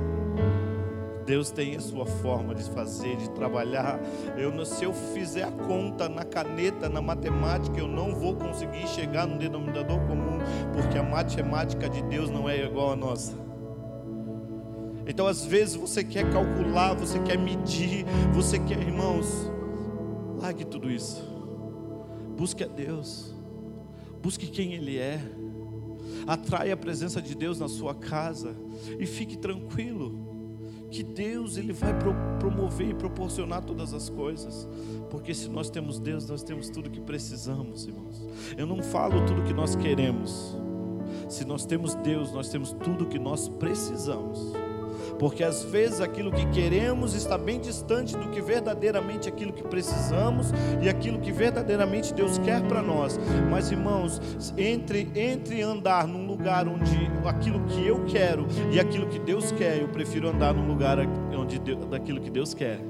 Deus 1.24 1.50
tem 1.50 1.76
a 1.76 1.80
sua 1.80 2.04
forma 2.04 2.54
de 2.54 2.62
fazer, 2.70 3.16
de 3.16 3.30
trabalhar. 3.30 4.00
Eu, 4.36 4.64
se 4.64 4.84
eu 4.84 4.92
fizer 4.92 5.44
a 5.44 5.50
conta 5.50 6.08
na 6.08 6.24
caneta, 6.24 6.88
na 6.88 7.00
matemática, 7.00 7.78
eu 7.78 7.88
não 7.88 8.14
vou 8.14 8.34
conseguir 8.34 8.86
chegar 8.88 9.26
no 9.26 9.38
denominador 9.38 10.00
comum, 10.06 10.38
porque 10.72 10.98
a 10.98 11.02
matemática 11.02 11.88
de 11.88 12.02
Deus 12.02 12.30
não 12.30 12.48
é 12.48 12.64
igual 12.64 12.92
a 12.92 12.96
nossa. 12.96 13.34
Então, 15.06 15.26
às 15.26 15.44
vezes, 15.44 15.74
você 15.74 16.04
quer 16.04 16.30
calcular, 16.30 16.94
você 16.94 17.18
quer 17.20 17.36
medir, 17.36 18.04
você 18.32 18.58
quer, 18.58 18.78
irmãos, 18.78 19.50
largue 20.40 20.64
tudo 20.64 20.90
isso. 20.90 21.22
Busque 22.36 22.64
a 22.64 22.68
Deus, 22.68 23.34
busque 24.22 24.46
quem 24.46 24.74
Ele 24.74 24.98
é, 24.98 25.20
atraia 26.26 26.74
a 26.74 26.76
presença 26.76 27.20
de 27.20 27.34
Deus 27.34 27.58
na 27.58 27.68
sua 27.68 27.94
casa 27.94 28.56
e 28.98 29.06
fique 29.06 29.36
tranquilo, 29.36 30.21
que 30.93 31.03
Deus 31.03 31.57
Ele 31.57 31.72
vai 31.72 31.95
promover 32.38 32.90
e 32.90 32.95
proporcionar 32.95 33.64
todas 33.64 33.95
as 33.95 34.11
coisas, 34.11 34.68
porque 35.11 35.32
se 35.32 35.49
nós 35.49 35.70
temos 35.70 35.99
Deus, 35.99 36.28
nós 36.28 36.43
temos 36.43 36.68
tudo 36.68 36.90
que 36.90 37.01
precisamos, 37.01 37.86
irmãos. 37.86 38.22
Eu 38.57 38.66
não 38.66 38.82
falo 38.82 39.24
tudo 39.24 39.43
que 39.43 39.55
nós 39.55 39.74
queremos, 39.74 40.55
se 41.30 41.47
nós 41.47 41.64
temos 41.64 41.95
Deus, 41.95 42.30
nós 42.30 42.51
temos 42.51 42.72
tudo 42.72 43.07
que 43.07 43.18
nós 43.18 43.49
precisamos 43.49 44.53
porque 45.18 45.45
às 45.45 45.62
vezes 45.62 46.01
aquilo 46.01 46.32
que 46.32 46.45
queremos 46.47 47.14
está 47.14 47.38
bem 47.38 47.61
distante 47.61 48.16
do 48.16 48.28
que 48.30 48.40
verdadeiramente 48.40 49.28
aquilo 49.28 49.53
que 49.53 49.62
precisamos 49.62 50.49
e 50.82 50.88
aquilo 50.88 51.20
que 51.20 51.30
verdadeiramente 51.30 52.12
Deus 52.12 52.38
quer 52.38 52.61
para 52.62 52.82
nós. 52.82 53.18
Mas 53.51 53.70
irmãos, 53.70 54.20
entre 54.57 55.09
entre 55.14 55.62
andar 55.62 56.07
num 56.07 56.21
lugar 56.43 56.66
onde 56.66 57.09
aquilo 57.24 57.61
que 57.66 57.86
eu 57.86 58.05
quero 58.05 58.49
e 58.72 58.80
aquilo 58.80 59.07
que 59.07 59.20
Deus 59.20 59.53
quer, 59.53 59.80
eu 59.80 59.86
prefiro 59.86 60.28
andar 60.28 60.53
num 60.53 60.66
lugar 60.66 60.99
onde 61.38 61.61
daquilo 61.88 62.20
que 62.20 62.30
Deus 62.30 62.53
quer. 62.53 62.80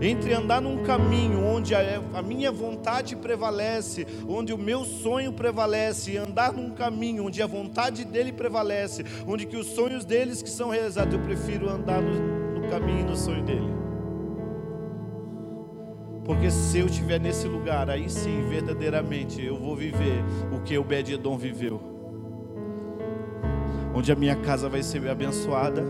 entre 0.00 0.32
andar 0.32 0.60
num 0.60 0.84
caminho 0.84 1.44
onde 1.44 1.74
a, 1.74 2.22
minha 2.22 2.52
vontade 2.52 3.16
prevalece, 3.16 4.06
onde 4.28 4.52
o 4.52 4.58
meu 4.58 4.84
sonho 4.84 5.32
prevalece, 5.32 6.12
e 6.12 6.16
andar 6.16 6.52
num 6.52 6.70
caminho 6.70 7.26
onde 7.26 7.42
a 7.42 7.48
vontade 7.48 8.04
dele 8.04 8.32
prevalece, 8.32 9.04
onde 9.26 9.44
que 9.44 9.56
os 9.56 9.66
sonhos 9.66 10.04
deles 10.04 10.40
que 10.40 10.50
são 10.50 10.68
realizados, 10.68 11.12
eu 11.12 11.20
prefiro 11.20 11.68
andar 11.68 12.00
no, 12.00 12.60
no 12.60 12.68
caminho 12.68 13.00
e 13.00 13.10
no 13.10 13.16
sonho 13.16 13.42
dele. 13.42 13.77
Porque 16.28 16.50
se 16.50 16.78
eu 16.78 16.84
estiver 16.84 17.18
nesse 17.18 17.48
lugar, 17.48 17.88
aí 17.88 18.10
sim, 18.10 18.42
verdadeiramente, 18.50 19.42
eu 19.42 19.56
vou 19.56 19.74
viver 19.74 20.22
o 20.52 20.60
que 20.60 20.76
Obed-Edom 20.76 21.38
viveu. 21.38 21.80
Onde 23.94 24.12
a 24.12 24.14
minha 24.14 24.36
casa 24.36 24.68
vai 24.68 24.82
ser 24.82 25.08
abençoada 25.08 25.82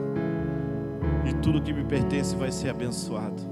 e 1.29 1.35
tudo 1.43 1.61
que 1.61 1.73
me 1.73 1.83
pertence 1.83 2.37
vai 2.37 2.53
ser 2.53 2.69
abençoado. 2.69 3.43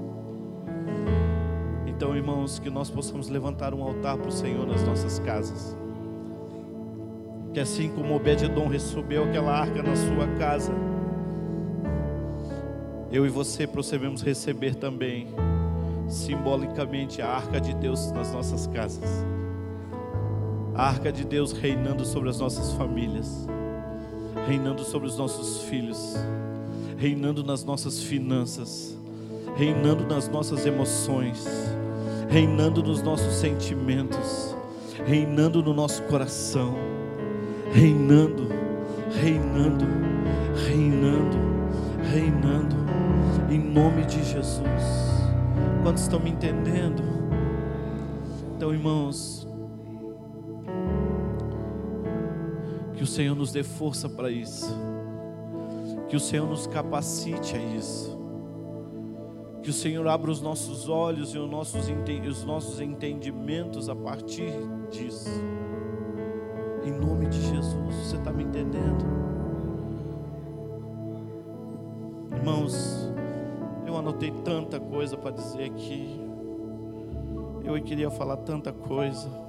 Então, 1.85 2.15
irmãos, 2.15 2.57
que 2.57 2.69
nós 2.69 2.89
possamos 2.89 3.27
levantar 3.27 3.73
um 3.73 3.83
altar 3.83 4.15
para 4.17 4.29
o 4.29 4.31
Senhor 4.31 4.65
nas 4.65 4.81
nossas 4.83 5.19
casas. 5.19 5.75
Que 7.53 7.59
assim 7.59 7.89
como 7.89 8.15
Obed-Edom 8.15 8.69
recebeu 8.69 9.25
aquela 9.25 9.51
arca 9.51 9.83
na 9.83 9.93
sua 9.93 10.25
casa, 10.39 10.71
eu 13.11 13.25
e 13.25 13.29
você 13.29 13.67
procedemos 13.67 14.21
receber 14.21 14.75
também, 14.75 15.27
simbolicamente, 16.07 17.21
a 17.21 17.29
arca 17.29 17.59
de 17.59 17.73
Deus 17.75 18.11
nas 18.11 18.31
nossas 18.31 18.67
casas. 18.67 19.25
A 20.75 20.87
arca 20.87 21.11
de 21.11 21.25
Deus 21.25 21.51
reinando 21.51 22.05
sobre 22.05 22.29
as 22.29 22.39
nossas 22.39 22.73
famílias, 22.73 23.47
reinando 24.47 24.83
sobre 24.83 25.07
os 25.07 25.17
nossos 25.17 25.63
filhos, 25.63 26.15
reinando 26.97 27.43
nas 27.43 27.63
nossas 27.63 28.01
finanças, 28.01 28.97
reinando 29.55 30.05
nas 30.05 30.29
nossas 30.29 30.65
emoções. 30.65 31.45
Reinando 32.29 32.83
nos 32.83 33.01
nossos 33.01 33.35
sentimentos, 33.35 34.53
reinando 35.05 35.63
no 35.63 35.73
nosso 35.73 36.03
coração, 36.03 36.75
reinando, 37.71 38.49
reinando, 39.21 39.85
reinando, 40.67 41.37
reinando, 42.11 42.75
em 43.49 43.59
nome 43.59 44.05
de 44.05 44.21
Jesus. 44.25 45.06
Quantos 45.87 46.03
estão 46.03 46.19
me 46.19 46.31
entendendo? 46.31 47.01
Então, 48.53 48.73
irmãos, 48.73 49.47
que 52.93 53.01
o 53.03 53.07
Senhor 53.07 53.33
nos 53.33 53.53
dê 53.53 53.63
força 53.63 54.09
para 54.09 54.29
isso, 54.29 54.67
que 56.09 56.15
o 56.17 56.19
Senhor 56.19 56.45
nos 56.45 56.67
capacite 56.67 57.55
a 57.55 57.59
isso 57.77 58.17
que 59.63 59.69
o 59.69 59.73
Senhor 59.73 60.07
abra 60.07 60.31
os 60.31 60.41
nossos 60.41 60.87
olhos 60.87 61.33
e 61.33 61.37
os 61.37 61.49
nossos, 61.49 61.89
os 61.89 62.43
nossos 62.45 62.79
entendimentos 62.79 63.89
a 63.89 63.95
partir 63.95 64.53
disso. 64.89 65.29
Em 66.85 66.91
nome 66.91 67.27
de 67.27 67.41
Jesus, 67.41 67.95
você 67.95 68.15
está 68.15 68.31
me 68.31 68.43
entendendo? 68.45 69.05
Irmãos, 72.33 73.06
anotei 73.97 74.31
tanta 74.43 74.79
coisa 74.79 75.17
para 75.17 75.31
dizer 75.31 75.63
aqui. 75.63 76.19
Eu 77.63 77.81
queria 77.81 78.09
falar 78.09 78.37
tanta 78.37 78.71
coisa. 78.71 79.47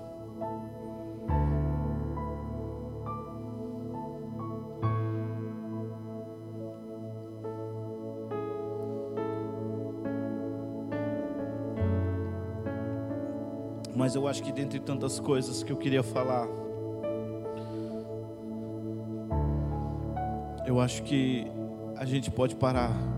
mas 14.09 14.15
eu 14.15 14.27
acho 14.27 14.43
que 14.43 14.53
dentre 14.53 14.81
tantas 14.81 15.21
coisas 15.21 15.63
que 15.63 15.71
eu 15.71 15.77
queria 15.77 16.03
falar, 16.03 16.49
eu 20.65 20.81
acho 20.81 21.03
que 21.03 21.47
a 21.95 22.07
gente 22.07 22.31
pode 22.31 22.55
parar. 22.55 23.18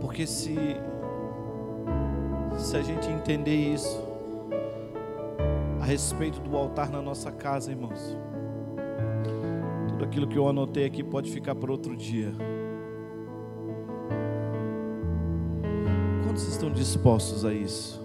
Porque 0.00 0.26
se 0.26 0.56
se 2.58 2.76
a 2.76 2.82
gente 2.82 3.08
entender 3.08 3.54
isso 3.54 4.02
a 5.80 5.84
respeito 5.84 6.40
do 6.40 6.56
altar 6.56 6.90
na 6.90 7.00
nossa 7.00 7.32
casa, 7.32 7.70
irmãos, 7.70 8.16
tudo 9.88 10.04
aquilo 10.04 10.28
que 10.28 10.36
eu 10.36 10.46
anotei 10.46 10.84
aqui 10.84 11.02
pode 11.02 11.30
ficar 11.30 11.54
para 11.54 11.72
outro 11.72 11.96
dia. 11.96 12.32
Quantos 16.24 16.46
estão 16.46 16.70
dispostos 16.70 17.44
a 17.44 17.52
isso? 17.52 17.99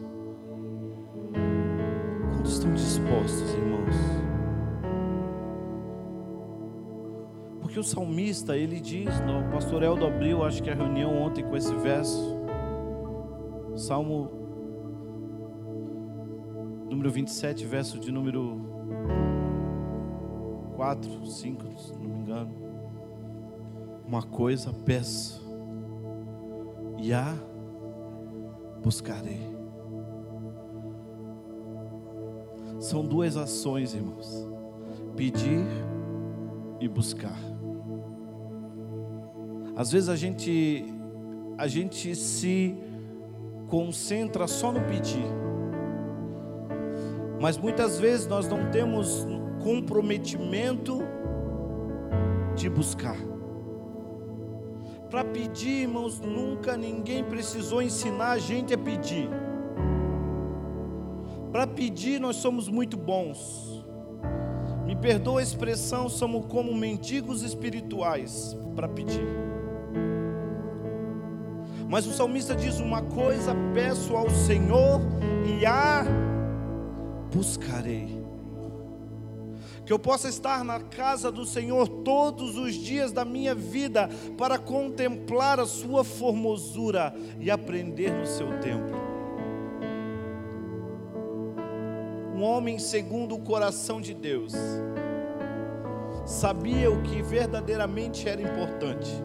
Porque 7.76 7.90
o 7.90 7.92
salmista, 7.92 8.56
ele 8.56 8.80
diz, 8.80 9.10
o 9.10 9.52
pastor 9.52 9.84
Eldo 9.84 10.06
abriu, 10.06 10.46
acho 10.46 10.64
que 10.64 10.70
a 10.70 10.74
reunião 10.74 11.14
ontem 11.22 11.44
com 11.44 11.58
esse 11.58 11.76
verso, 11.76 12.38
Salmo 13.76 14.32
número 16.90 17.12
27, 17.12 17.66
verso 17.66 18.00
de 18.00 18.14
número 18.14 18.62
4, 20.78 21.26
5, 21.26 21.78
se 21.78 21.92
não 21.92 22.00
me 22.00 22.20
engano. 22.22 22.56
Uma 24.08 24.24
coisa 24.24 24.72
peço, 24.72 25.46
e 26.98 27.12
a 27.12 27.36
buscarei. 28.82 29.54
São 32.80 33.06
duas 33.06 33.36
ações, 33.36 33.94
irmãos: 33.94 34.48
pedir 35.18 35.66
e 36.80 36.88
buscar. 36.88 37.55
Às 39.76 39.92
vezes 39.92 40.10
a 40.10 40.16
gente 40.16 40.86
a 41.58 41.68
gente 41.68 42.16
se 42.16 42.76
concentra 43.68 44.48
só 44.48 44.72
no 44.72 44.82
pedir. 44.82 45.26
Mas 47.42 47.58
muitas 47.58 48.00
vezes 48.00 48.28
nós 48.28 48.48
não 48.48 48.70
temos 48.72 49.28
comprometimento 49.64 51.00
de 52.56 52.70
buscar. 52.70 53.18
Para 55.10 55.24
pedir, 55.24 55.84
irmãos, 55.84 56.20
nunca 56.20 56.76
ninguém 56.76 57.24
precisou 57.24 57.82
ensinar 57.82 58.32
a 58.32 58.38
gente 58.38 58.74
a 58.74 58.78
pedir. 58.78 59.30
Para 61.52 61.68
pedir, 61.68 62.20
nós 62.20 62.38
somos 62.38 62.68
muito 62.68 62.98
bons. 62.98 63.86
Me 64.86 64.96
perdoa 64.96 65.40
a 65.40 65.44
expressão, 65.44 66.10
somos 66.10 66.46
como 66.48 66.74
mendigos 66.74 67.44
espirituais 67.44 68.58
para 68.76 68.88
pedir. 68.88 69.55
Mas 71.96 72.06
o 72.06 72.12
salmista 72.12 72.54
diz: 72.54 72.82
Uma 72.82 73.02
coisa 73.02 73.56
peço 73.74 74.18
ao 74.18 74.30
Senhor 74.30 75.00
e 75.48 75.66
a 75.66 76.04
buscarei. 77.34 78.22
Que 79.86 79.94
eu 79.94 79.98
possa 79.98 80.28
estar 80.28 80.66
na 80.66 80.82
casa 80.82 81.32
do 81.32 81.46
Senhor 81.46 81.88
todos 81.88 82.58
os 82.58 82.74
dias 82.74 83.14
da 83.14 83.24
minha 83.24 83.56
vida 83.56 84.10
para 84.38 84.60
contemplar 84.60 85.58
a 85.58 85.66
Sua 85.66 86.04
formosura 86.04 87.16
e 87.40 87.50
aprender 87.50 88.12
no 88.12 88.28
seu 88.28 88.60
templo. 88.60 88.98
Um 92.36 92.44
homem 92.44 92.78
segundo 92.78 93.36
o 93.36 93.40
coração 93.42 94.02
de 94.02 94.14
Deus 94.14 94.54
sabia 96.26 96.92
o 96.92 97.02
que 97.04 97.22
verdadeiramente 97.22 98.28
era 98.28 98.42
importante 98.42 99.24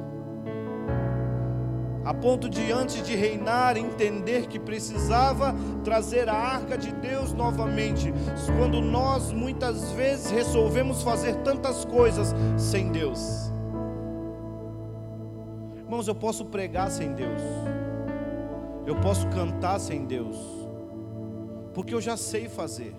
a 2.11 2.14
ponto 2.14 2.48
de 2.48 2.72
antes 2.72 3.06
de 3.06 3.14
reinar 3.14 3.76
entender 3.76 4.48
que 4.48 4.58
precisava 4.58 5.54
trazer 5.84 6.28
a 6.28 6.34
arca 6.34 6.76
de 6.76 6.90
Deus 6.90 7.32
novamente, 7.32 8.12
quando 8.58 8.80
nós 8.80 9.30
muitas 9.30 9.92
vezes 9.92 10.28
resolvemos 10.28 11.04
fazer 11.04 11.36
tantas 11.44 11.84
coisas 11.84 12.34
sem 12.58 12.90
Deus. 12.90 13.52
Irmãos, 15.76 16.08
eu 16.08 16.14
posso 16.16 16.46
pregar 16.46 16.90
sem 16.90 17.12
Deus. 17.12 17.40
Eu 18.84 18.96
posso 18.96 19.28
cantar 19.28 19.78
sem 19.78 20.04
Deus. 20.04 20.36
Porque 21.72 21.94
eu 21.94 22.00
já 22.00 22.16
sei 22.16 22.48
fazer. 22.48 22.92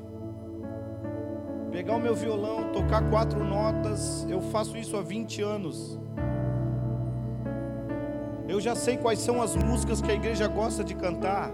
Pegar 1.69 1.97
o 1.97 1.99
meu 1.99 2.15
violão, 2.15 2.71
tocar 2.71 3.09
quatro 3.09 3.43
notas, 3.43 4.25
eu 4.29 4.39
faço 4.39 4.77
isso 4.77 4.95
há 4.95 5.01
20 5.01 5.41
anos. 5.41 5.99
Eu 8.51 8.59
já 8.59 8.75
sei 8.75 8.97
quais 8.97 9.19
são 9.19 9.41
as 9.41 9.55
músicas 9.55 10.01
que 10.01 10.11
a 10.11 10.13
igreja 10.13 10.45
gosta 10.45 10.83
de 10.83 10.93
cantar. 10.93 11.53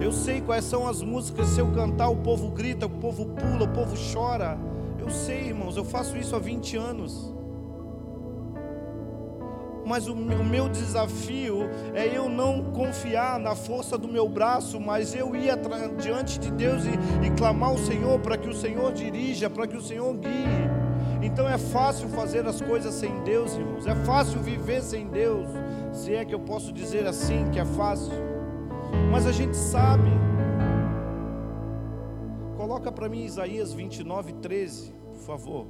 Eu 0.00 0.10
sei 0.10 0.40
quais 0.40 0.64
são 0.64 0.88
as 0.88 1.02
músicas, 1.02 1.46
se 1.46 1.60
eu 1.60 1.70
cantar, 1.70 2.08
o 2.08 2.16
povo 2.16 2.50
grita, 2.50 2.86
o 2.86 2.90
povo 2.90 3.26
pula, 3.26 3.62
o 3.62 3.68
povo 3.68 3.94
chora. 4.12 4.58
Eu 4.98 5.08
sei, 5.08 5.42
irmãos, 5.42 5.76
eu 5.76 5.84
faço 5.84 6.16
isso 6.16 6.34
há 6.34 6.40
20 6.40 6.76
anos. 6.76 7.32
Mas 9.86 10.08
o 10.08 10.16
meu 10.16 10.68
desafio 10.68 11.60
é 11.94 12.08
eu 12.08 12.28
não 12.28 12.72
confiar 12.72 13.38
na 13.38 13.54
força 13.54 13.96
do 13.96 14.08
meu 14.08 14.28
braço, 14.28 14.80
mas 14.80 15.14
eu 15.14 15.36
ir 15.36 15.52
diante 16.02 16.40
de 16.40 16.50
Deus 16.50 16.82
e, 16.84 17.26
e 17.26 17.30
clamar 17.36 17.70
ao 17.70 17.78
Senhor 17.78 18.18
para 18.18 18.36
que 18.36 18.48
o 18.48 18.54
Senhor 18.54 18.92
dirija, 18.92 19.48
para 19.48 19.68
que 19.68 19.76
o 19.76 19.80
Senhor 19.80 20.12
guie. 20.16 20.69
Então 21.22 21.46
é 21.48 21.58
fácil 21.58 22.08
fazer 22.08 22.46
as 22.46 22.60
coisas 22.60 22.94
sem 22.94 23.22
Deus, 23.22 23.54
irmãos. 23.54 23.86
É 23.86 23.94
fácil 23.94 24.40
viver 24.40 24.82
sem 24.82 25.06
Deus. 25.06 25.48
Se 25.92 26.14
é 26.14 26.24
que 26.24 26.34
eu 26.34 26.40
posso 26.40 26.72
dizer 26.72 27.06
assim 27.06 27.50
que 27.50 27.58
é 27.58 27.64
fácil. 27.64 28.12
Mas 29.10 29.26
a 29.26 29.32
gente 29.32 29.56
sabe. 29.56 30.10
Coloca 32.56 32.90
para 32.90 33.08
mim 33.08 33.24
Isaías 33.24 33.72
29, 33.72 34.32
13, 34.34 34.92
por 35.12 35.20
favor. 35.20 35.66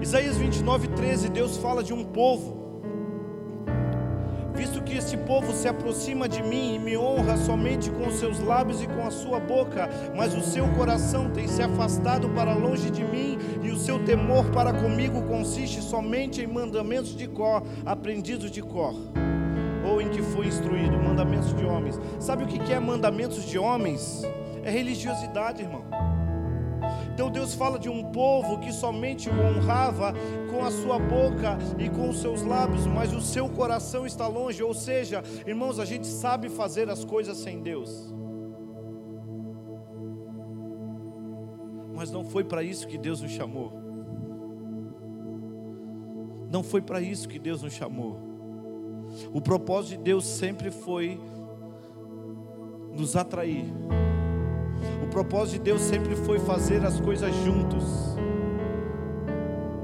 Isaías 0.00 0.36
29, 0.36 0.88
13, 0.88 1.28
Deus 1.28 1.56
fala 1.56 1.82
de 1.82 1.94
um 1.94 2.04
povo 2.04 2.61
este 5.12 5.26
povo 5.26 5.52
se 5.52 5.68
aproxima 5.68 6.26
de 6.26 6.42
mim 6.42 6.76
e 6.76 6.78
me 6.78 6.96
honra 6.96 7.36
somente 7.36 7.90
com 7.90 8.06
os 8.06 8.14
seus 8.14 8.38
lábios 8.40 8.82
e 8.82 8.86
com 8.86 9.06
a 9.06 9.10
sua 9.10 9.38
boca, 9.38 9.86
mas 10.16 10.34
o 10.34 10.40
seu 10.40 10.66
coração 10.68 11.28
tem 11.28 11.46
se 11.46 11.62
afastado 11.62 12.30
para 12.30 12.54
longe 12.54 12.90
de 12.90 13.04
mim, 13.04 13.36
e 13.62 13.70
o 13.70 13.76
seu 13.76 14.02
temor 14.06 14.50
para 14.52 14.72
comigo 14.72 15.20
consiste 15.24 15.82
somente 15.82 16.40
em 16.40 16.46
mandamentos 16.46 17.14
de 17.14 17.28
cor, 17.28 17.62
aprendidos 17.84 18.50
de 18.50 18.62
cor, 18.62 18.94
ou 19.84 20.00
em 20.00 20.08
que 20.08 20.22
foi 20.22 20.46
instruído, 20.46 20.96
mandamentos 20.96 21.54
de 21.54 21.66
homens. 21.66 22.00
Sabe 22.18 22.44
o 22.44 22.46
que 22.46 22.72
é 22.72 22.80
mandamentos 22.80 23.44
de 23.44 23.58
homens? 23.58 24.22
É 24.64 24.70
religiosidade, 24.70 25.60
irmão. 25.60 26.01
Então 27.12 27.30
Deus 27.30 27.54
fala 27.54 27.78
de 27.78 27.90
um 27.90 28.10
povo 28.10 28.58
que 28.58 28.72
somente 28.72 29.28
o 29.28 29.32
honrava 29.32 30.14
com 30.50 30.64
a 30.64 30.70
sua 30.70 30.98
boca 30.98 31.58
e 31.78 31.90
com 31.90 32.08
os 32.08 32.18
seus 32.20 32.42
lábios, 32.42 32.86
mas 32.86 33.12
o 33.12 33.20
seu 33.20 33.50
coração 33.50 34.06
está 34.06 34.26
longe. 34.26 34.62
Ou 34.62 34.72
seja, 34.72 35.22
irmãos, 35.46 35.78
a 35.78 35.84
gente 35.84 36.06
sabe 36.06 36.48
fazer 36.48 36.88
as 36.88 37.04
coisas 37.04 37.36
sem 37.36 37.60
Deus. 37.60 38.14
Mas 41.94 42.10
não 42.10 42.24
foi 42.24 42.44
para 42.44 42.62
isso 42.62 42.88
que 42.88 42.96
Deus 42.96 43.20
nos 43.20 43.30
chamou. 43.30 43.72
Não 46.50 46.62
foi 46.62 46.80
para 46.80 47.00
isso 47.00 47.28
que 47.28 47.38
Deus 47.38 47.62
nos 47.62 47.74
chamou. 47.74 48.18
O 49.34 49.40
propósito 49.40 49.98
de 49.98 50.04
Deus 50.04 50.24
sempre 50.24 50.70
foi 50.70 51.20
nos 52.94 53.16
atrair 53.16 53.66
o 55.02 55.06
propósito 55.08 55.54
de 55.54 55.64
Deus 55.64 55.80
sempre 55.82 56.14
foi 56.14 56.38
fazer 56.38 56.84
as 56.84 57.00
coisas 57.00 57.34
juntos. 57.44 58.12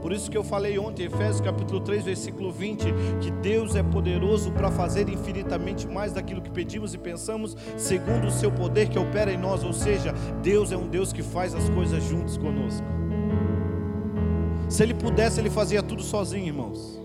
Por 0.00 0.12
isso 0.12 0.30
que 0.30 0.38
eu 0.38 0.44
falei 0.44 0.78
ontem, 0.78 1.04
Efésios 1.04 1.40
capítulo 1.40 1.80
3, 1.80 2.04
versículo 2.04 2.50
20, 2.50 2.86
que 3.20 3.30
Deus 3.30 3.74
é 3.74 3.82
poderoso 3.82 4.50
para 4.52 4.70
fazer 4.70 5.08
infinitamente 5.08 5.86
mais 5.86 6.12
daquilo 6.12 6.40
que 6.40 6.50
pedimos 6.50 6.94
e 6.94 6.98
pensamos, 6.98 7.54
segundo 7.76 8.28
o 8.28 8.30
seu 8.30 8.50
poder 8.50 8.88
que 8.88 8.98
opera 8.98 9.30
em 9.30 9.36
nós, 9.36 9.62
ou 9.64 9.72
seja, 9.72 10.14
Deus 10.42 10.72
é 10.72 10.76
um 10.78 10.88
Deus 10.88 11.12
que 11.12 11.22
faz 11.22 11.54
as 11.54 11.68
coisas 11.68 12.02
juntos 12.04 12.38
conosco. 12.38 12.86
Se 14.68 14.82
ele 14.82 14.94
pudesse, 14.94 15.40
ele 15.40 15.50
fazia 15.50 15.82
tudo 15.82 16.02
sozinho, 16.02 16.46
irmãos. 16.46 16.98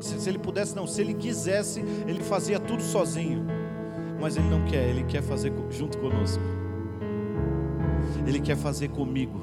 Se, 0.00 0.28
ele 0.28 0.38
pudesse, 0.38 0.74
não, 0.74 0.86
se 0.86 1.00
ele 1.00 1.14
quisesse, 1.14 1.80
ele 2.06 2.22
fazia 2.22 2.58
tudo 2.58 2.82
sozinho. 2.82 3.46
Mas 4.20 4.36
ele 4.36 4.48
não 4.48 4.64
quer, 4.64 4.88
ele 4.88 5.04
quer 5.04 5.22
fazer 5.22 5.52
junto 5.70 5.96
conosco. 5.98 6.42
Ele 8.26 8.40
quer 8.40 8.56
fazer 8.56 8.88
comigo. 8.88 9.40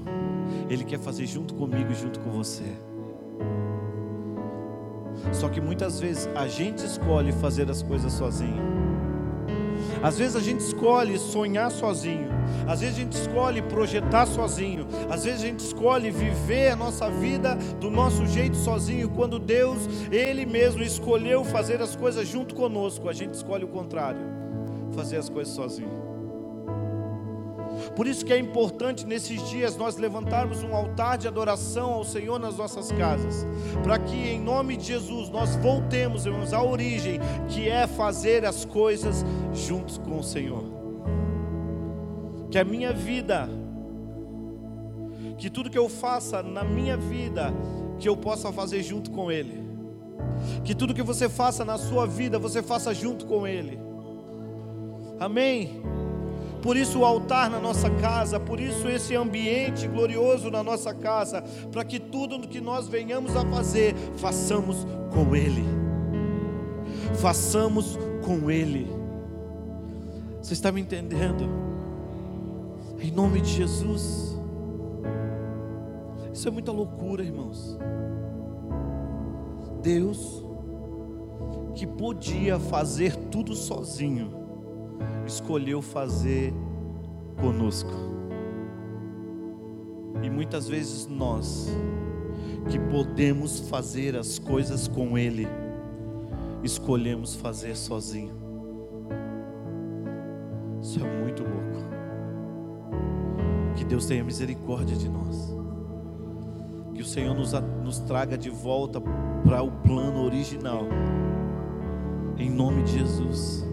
Ele 0.70 0.84
quer 0.84 1.00
fazer 1.00 1.26
junto 1.26 1.54
comigo 1.54 1.92
e 1.92 1.96
junto 1.96 2.20
com 2.20 2.32
você. 2.32 2.78
Só 5.34 5.50
que 5.50 5.60
muitas 5.60 6.00
vezes 6.00 6.30
a 6.36 6.48
gente 6.48 6.80
escolhe 6.80 7.32
fazer 7.32 7.70
as 7.70 7.82
coisas 7.82 8.14
sozinho. 8.14 8.80
Às 10.02 10.18
vezes 10.18 10.36
a 10.36 10.40
gente 10.40 10.62
escolhe 10.62 11.18
sonhar 11.18 11.70
sozinho, 11.72 12.30
às 12.68 12.80
vezes 12.80 12.96
a 12.96 13.00
gente 13.00 13.14
escolhe 13.14 13.62
projetar 13.62 14.26
sozinho, 14.26 14.88
às 15.10 15.26
vezes 15.26 15.44
a 15.44 15.46
gente 15.46 15.60
escolhe 15.60 16.10
viver 16.10 16.72
a 16.72 16.76
nossa 16.76 17.10
vida 17.10 17.56
do 17.80 17.90
nosso 17.90 18.26
jeito 18.26 18.56
sozinho, 18.56 19.10
quando 19.10 19.40
Deus, 19.40 19.78
Ele 20.12 20.46
mesmo 20.46 20.82
escolheu 20.82 21.44
fazer 21.44 21.82
as 21.82 21.96
coisas 21.96 22.28
junto 22.28 22.56
conosco, 22.56 23.10
a 23.10 23.14
gente 23.14 23.34
escolhe 23.34 23.66
o 23.66 23.68
contrário, 23.68 24.22
fazer 24.94 25.18
as 25.18 25.28
coisas 25.28 25.54
sozinho. 25.54 26.09
Por 27.96 28.08
isso 28.08 28.26
que 28.26 28.32
é 28.32 28.38
importante 28.38 29.06
nesses 29.06 29.48
dias 29.50 29.76
nós 29.76 29.98
levantarmos 29.98 30.64
um 30.64 30.74
altar 30.76 31.18
de 31.18 31.28
adoração 31.28 31.92
ao 31.92 32.04
Senhor 32.04 32.40
nas 32.40 32.58
nossas 32.58 32.92
casas, 32.92 33.46
para 33.84 34.00
que 34.00 34.16
em 34.16 34.40
nome 34.40 34.78
de 34.78 34.86
Jesus 34.86 35.30
nós 35.30 35.56
voltemos, 35.58 36.26
irmãos, 36.26 36.54
à 36.54 36.64
origem, 36.64 37.20
que 37.48 37.68
é 37.68 37.88
fazer 37.88 38.46
as 38.46 38.66
coisas 38.66 39.26
juntos 39.54 39.98
com 39.98 40.20
o 40.20 40.24
Senhor. 40.24 40.64
Que 42.50 42.58
a 42.58 42.64
minha 42.64 42.94
vida, 42.94 43.50
que 45.38 45.50
tudo 45.50 45.70
que 45.70 45.78
eu 45.78 45.90
faça 45.90 46.42
na 46.42 46.64
minha 46.64 46.98
vida, 46.98 47.54
que 48.00 48.08
eu 48.08 48.16
possa 48.16 48.52
fazer 48.52 48.82
junto 48.82 49.12
com 49.12 49.32
Ele. 49.32 49.60
Que 50.64 50.74
tudo 50.74 50.94
que 50.94 51.04
você 51.04 51.28
faça 51.28 51.66
na 51.66 51.78
sua 51.78 52.06
vida, 52.06 52.40
você 52.40 52.64
faça 52.64 52.94
junto 52.94 53.26
com 53.26 53.46
Ele. 53.46 53.80
Amém. 55.20 55.82
Por 56.62 56.76
isso 56.76 57.00
o 57.00 57.06
altar 57.06 57.50
na 57.50 57.60
nossa 57.60 57.90
casa, 57.90 58.40
por 58.40 58.60
isso 58.60 58.88
esse 58.88 59.16
ambiente 59.16 59.88
glorioso 59.88 60.52
na 60.52 60.62
nossa 60.62 60.94
casa, 60.94 61.42
para 61.72 61.84
que 61.84 62.00
tudo 62.00 62.48
que 62.48 62.60
nós 62.60 62.88
venhamos 62.88 63.36
a 63.36 63.46
fazer, 63.46 63.96
façamos 64.18 64.86
com 65.14 65.36
Ele. 65.36 65.64
Façamos 67.16 67.98
com 68.26 68.52
Ele. 68.52 68.88
Você 70.42 70.54
está 70.54 70.72
me 70.72 70.82
entendendo? 70.82 71.50
Em 73.00 73.12
nome 73.12 73.42
de 73.42 73.50
Jesus. 73.52 74.38
Isso 76.34 76.48
é 76.48 76.52
muita 76.52 76.72
loucura, 76.72 77.24
irmãos. 77.24 77.78
Deus, 79.82 80.44
que 81.76 81.88
podia 81.88 82.60
fazer 82.60 83.16
tudo 83.16 83.56
sozinho, 83.56 84.39
escolheu 85.26 85.82
fazer 85.82 86.54
conosco. 87.40 87.92
E 90.22 90.30
muitas 90.30 90.68
vezes 90.68 91.08
nós, 91.08 91.70
que 92.70 92.78
podemos 92.78 93.60
fazer 93.70 94.16
as 94.16 94.38
coisas 94.38 94.88
com 94.88 95.18
Ele, 95.18 95.48
escolhemos 96.64 97.36
fazer 97.36 97.76
sozinho. 97.76 98.34
Isso 100.82 101.00
é 101.04 101.22
muito 101.22 101.44
louco. 101.44 101.60
Que 103.76 103.86
Deus 103.86 104.06
tenha 104.06 104.24
misericórdia 104.24 104.96
de 104.96 105.08
nós. 105.08 105.56
Que 106.94 107.02
o 107.02 107.06
Senhor 107.06 107.34
nos, 107.34 107.54
nos 107.84 108.00
traga 108.00 108.38
de 108.38 108.50
volta 108.50 109.00
para 109.46 109.62
o 109.62 109.72
plano 109.72 110.26
original. 110.26 110.84
Em 112.38 112.50
nome 112.50 112.84
de 112.84 113.00
Jesus 113.00 113.69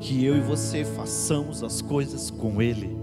que 0.00 0.24
eu 0.24 0.36
e 0.36 0.40
você 0.40 0.84
façamos 0.84 1.62
as 1.62 1.82
coisas 1.82 2.30
com 2.30 2.60
Ele. 2.60 2.98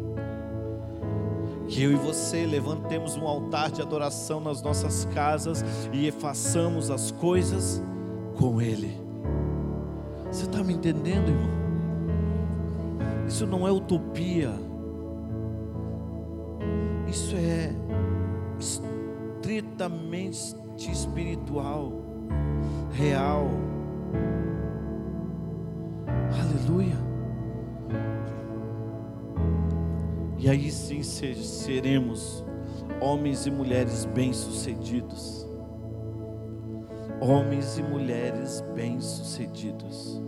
Que 1.68 1.84
eu 1.84 1.92
e 1.92 1.96
você 1.96 2.46
levantemos 2.46 3.16
um 3.16 3.28
altar 3.28 3.70
de 3.72 3.82
adoração 3.82 4.40
nas 4.40 4.62
nossas 4.62 5.06
casas 5.14 5.64
e 5.94 6.10
façamos 6.12 6.90
as 6.90 7.12
coisas 7.12 7.82
com 8.38 8.62
Ele. 8.62 8.98
Você 10.32 10.46
está 10.46 10.64
me 10.64 10.74
entendendo, 10.74 11.30
irmão? 11.30 11.58
Isso 13.28 13.46
não 13.46 13.68
é 13.68 13.72
utopia, 13.72 14.54
isso 17.08 17.36
é 17.36 17.76
estritamente 18.60 20.56
espiritual, 20.78 21.92
real. 22.94 23.50
Aleluia. 26.08 26.98
E 30.38 30.50
aí 30.50 30.72
sim 30.72 31.04
seremos 31.04 32.46
homens 33.02 33.46
e 33.46 33.52
mulheres 33.52 34.06
bem-sucedidos. 34.06 35.48
Homens 37.20 37.78
e 37.78 37.84
mulheres 37.84 38.64
bem-sucedidos. 38.76 40.22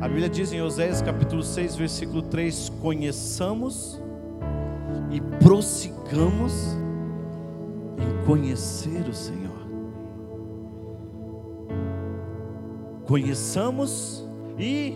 A 0.00 0.06
Bíblia 0.06 0.28
diz 0.28 0.52
em 0.52 0.62
Oséias 0.62 1.02
capítulo 1.02 1.42
6, 1.42 1.74
versículo 1.76 2.22
3: 2.22 2.68
Conheçamos 2.80 4.00
e 5.10 5.20
prossigamos 5.42 6.52
em 7.98 8.24
conhecer 8.24 9.08
o 9.08 9.12
Senhor. 9.12 9.47
Conheçamos 13.08 14.22
e 14.58 14.92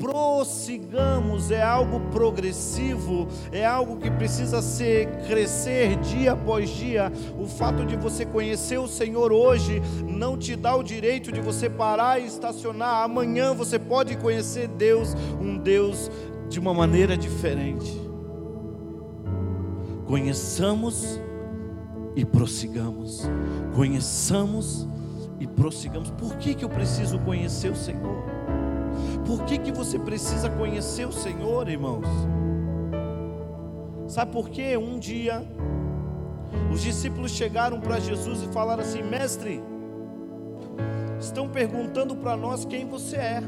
prossigamos, 0.00 1.52
é 1.52 1.62
algo 1.62 2.00
progressivo, 2.10 3.28
é 3.52 3.64
algo 3.64 3.98
que 3.98 4.10
precisa 4.10 4.60
ser 4.60 5.06
crescer 5.28 5.96
dia 5.98 6.32
após 6.32 6.68
dia. 6.70 7.12
O 7.38 7.46
fato 7.46 7.84
de 7.84 7.94
você 7.94 8.26
conhecer 8.26 8.78
o 8.78 8.88
Senhor 8.88 9.30
hoje 9.30 9.80
não 10.08 10.36
te 10.36 10.56
dá 10.56 10.74
o 10.74 10.82
direito 10.82 11.30
de 11.30 11.40
você 11.40 11.70
parar 11.70 12.20
e 12.20 12.26
estacionar. 12.26 13.04
Amanhã 13.04 13.54
você 13.54 13.78
pode 13.78 14.16
conhecer 14.16 14.66
Deus, 14.66 15.14
um 15.40 15.56
Deus 15.56 16.10
de 16.48 16.58
uma 16.58 16.74
maneira 16.74 17.16
diferente. 17.16 17.96
Conheçamos 20.04 21.20
e 22.16 22.24
prossigamos. 22.24 23.22
Conheçamos 23.76 24.88
e 24.96 24.99
prossigamos. 25.46 26.10
Por 26.10 26.36
que, 26.36 26.54
que 26.54 26.64
eu 26.64 26.68
preciso 26.68 27.18
conhecer 27.20 27.70
o 27.70 27.76
Senhor? 27.76 28.24
Por 29.26 29.44
que, 29.44 29.58
que 29.58 29.72
você 29.72 29.98
precisa 29.98 30.50
conhecer 30.50 31.06
o 31.06 31.12
Senhor, 31.12 31.68
irmãos? 31.68 32.06
Sabe 34.08 34.32
por 34.32 34.48
quê? 34.48 34.76
Um 34.76 34.98
dia, 34.98 35.42
os 36.72 36.82
discípulos 36.82 37.30
chegaram 37.30 37.80
para 37.80 38.00
Jesus 38.00 38.42
e 38.42 38.48
falaram 38.48 38.82
assim: 38.82 39.02
Mestre, 39.02 39.62
estão 41.20 41.48
perguntando 41.48 42.16
para 42.16 42.36
nós 42.36 42.64
quem 42.64 42.86
você 42.86 43.16
é. 43.16 43.42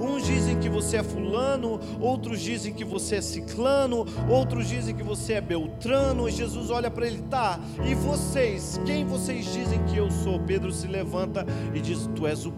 Uns 0.00 0.24
dizem 0.26 0.58
que 0.58 0.68
você 0.68 0.98
é 0.98 1.02
fulano, 1.02 1.80
outros 2.00 2.40
dizem 2.40 2.72
que 2.72 2.84
você 2.84 3.16
é 3.16 3.20
ciclano, 3.20 4.04
outros 4.28 4.68
dizem 4.68 4.94
que 4.94 5.02
você 5.02 5.34
é 5.34 5.40
beltrano. 5.40 6.28
E 6.28 6.32
Jesus 6.32 6.70
olha 6.70 6.90
para 6.90 7.06
ele, 7.06 7.22
tá? 7.22 7.58
E 7.84 7.94
vocês, 7.94 8.80
quem 8.84 9.04
vocês 9.04 9.52
dizem 9.52 9.82
que 9.84 9.96
eu 9.96 10.10
sou? 10.10 10.40
Pedro 10.40 10.72
se 10.72 10.86
levanta 10.86 11.46
e 11.74 11.80
diz: 11.80 12.08
Tu 12.14 12.26
és 12.26 12.46
o 12.46 12.52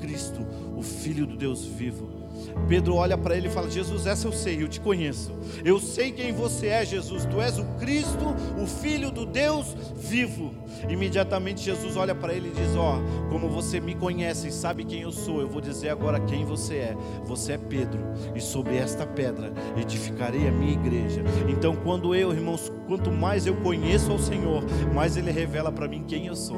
Cristo, 0.00 0.46
o 0.76 0.82
Filho 0.82 1.26
do 1.26 1.36
Deus 1.36 1.64
vivo. 1.64 2.21
Pedro 2.68 2.94
olha 2.96 3.18
para 3.18 3.36
ele 3.36 3.48
e 3.48 3.50
fala: 3.50 3.70
Jesus, 3.70 4.06
essa 4.06 4.26
eu 4.26 4.32
sei, 4.32 4.62
eu 4.62 4.68
te 4.68 4.80
conheço. 4.80 5.32
Eu 5.64 5.78
sei 5.78 6.12
quem 6.12 6.32
você 6.32 6.68
é, 6.68 6.84
Jesus. 6.84 7.24
Tu 7.24 7.40
és 7.40 7.58
o 7.58 7.64
Cristo, 7.78 8.34
o 8.60 8.66
Filho 8.66 9.10
do 9.10 9.26
Deus 9.26 9.76
vivo. 9.94 10.54
Imediatamente 10.88 11.62
Jesus 11.62 11.96
olha 11.96 12.14
para 12.14 12.32
ele 12.32 12.48
e 12.48 12.52
diz: 12.52 12.76
Ó, 12.76 12.96
oh, 12.96 13.28
como 13.28 13.48
você 13.48 13.80
me 13.80 13.94
conhece 13.94 14.48
e 14.48 14.52
sabe 14.52 14.84
quem 14.84 15.02
eu 15.02 15.12
sou, 15.12 15.40
eu 15.40 15.48
vou 15.48 15.60
dizer 15.60 15.90
agora 15.90 16.20
quem 16.20 16.44
você 16.44 16.76
é. 16.76 16.96
Você 17.24 17.52
é 17.52 17.58
Pedro, 17.58 18.00
e 18.34 18.40
sobre 18.40 18.76
esta 18.76 19.06
pedra 19.06 19.52
edificarei 19.76 20.48
a 20.48 20.52
minha 20.52 20.72
igreja. 20.72 21.22
Então, 21.48 21.76
quando 21.76 22.14
eu, 22.14 22.32
irmãos, 22.32 22.72
quanto 22.86 23.10
mais 23.10 23.46
eu 23.46 23.54
conheço 23.56 24.10
ao 24.10 24.18
Senhor, 24.18 24.64
mais 24.94 25.16
Ele 25.16 25.30
revela 25.30 25.70
para 25.70 25.88
mim 25.88 26.04
quem 26.06 26.26
eu 26.26 26.36
sou, 26.36 26.56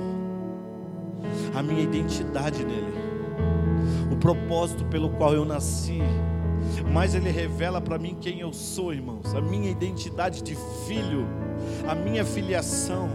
a 1.55 1.63
minha 1.63 1.83
identidade 1.83 2.65
nele 2.65 3.14
o 4.11 4.17
propósito 4.17 4.85
pelo 4.87 5.11
qual 5.11 5.35
eu 5.35 5.45
nasci, 5.45 6.01
mas 6.93 7.15
Ele 7.15 7.31
revela 7.31 7.81
para 7.81 7.99
mim 7.99 8.17
quem 8.21 8.41
eu 8.41 8.53
sou, 8.53 8.93
irmãos, 8.93 9.35
a 9.35 9.41
minha 9.41 9.71
identidade 9.71 10.43
de 10.43 10.57
filho, 10.87 11.27
a 11.89 11.95
minha 11.95 12.25
filiação. 12.25 13.09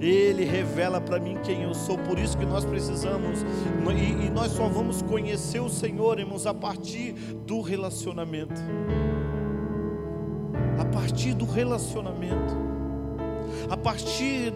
Ele 0.00 0.44
revela 0.44 1.00
para 1.00 1.18
mim 1.18 1.38
quem 1.42 1.62
eu 1.62 1.72
sou, 1.72 1.96
por 1.96 2.18
isso 2.18 2.36
que 2.36 2.44
nós 2.44 2.64
precisamos, 2.64 3.42
e, 3.42 4.26
e 4.26 4.30
nós 4.30 4.52
só 4.52 4.68
vamos 4.68 5.00
conhecer 5.02 5.60
o 5.60 5.68
Senhor, 5.70 6.18
irmãos, 6.18 6.46
a 6.46 6.52
partir 6.52 7.12
do 7.46 7.60
relacionamento. 7.60 8.60
A 10.78 10.84
partir 10.84 11.34
do 11.34 11.44
relacionamento, 11.44 12.54
a 13.70 13.76
partir 13.76 14.52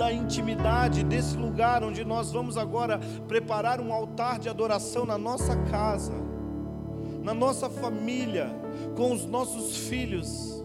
da 0.00 0.10
intimidade, 0.10 1.04
desse 1.04 1.36
lugar 1.36 1.84
onde 1.84 2.06
nós 2.06 2.32
vamos 2.32 2.56
agora 2.56 2.98
preparar 3.28 3.82
um 3.82 3.92
altar 3.92 4.38
de 4.38 4.48
adoração 4.48 5.04
na 5.04 5.18
nossa 5.18 5.54
casa, 5.64 6.14
na 7.22 7.34
nossa 7.34 7.68
família, 7.68 8.48
com 8.96 9.12
os 9.12 9.26
nossos 9.26 9.76
filhos. 9.76 10.64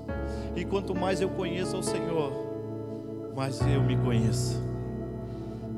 E 0.56 0.64
quanto 0.64 0.96
mais 0.96 1.20
eu 1.20 1.28
conheço 1.28 1.76
ao 1.76 1.84
Senhor, 1.84 2.32
mais 3.36 3.60
eu 3.60 3.84
me 3.84 3.98
conheço. 3.98 4.64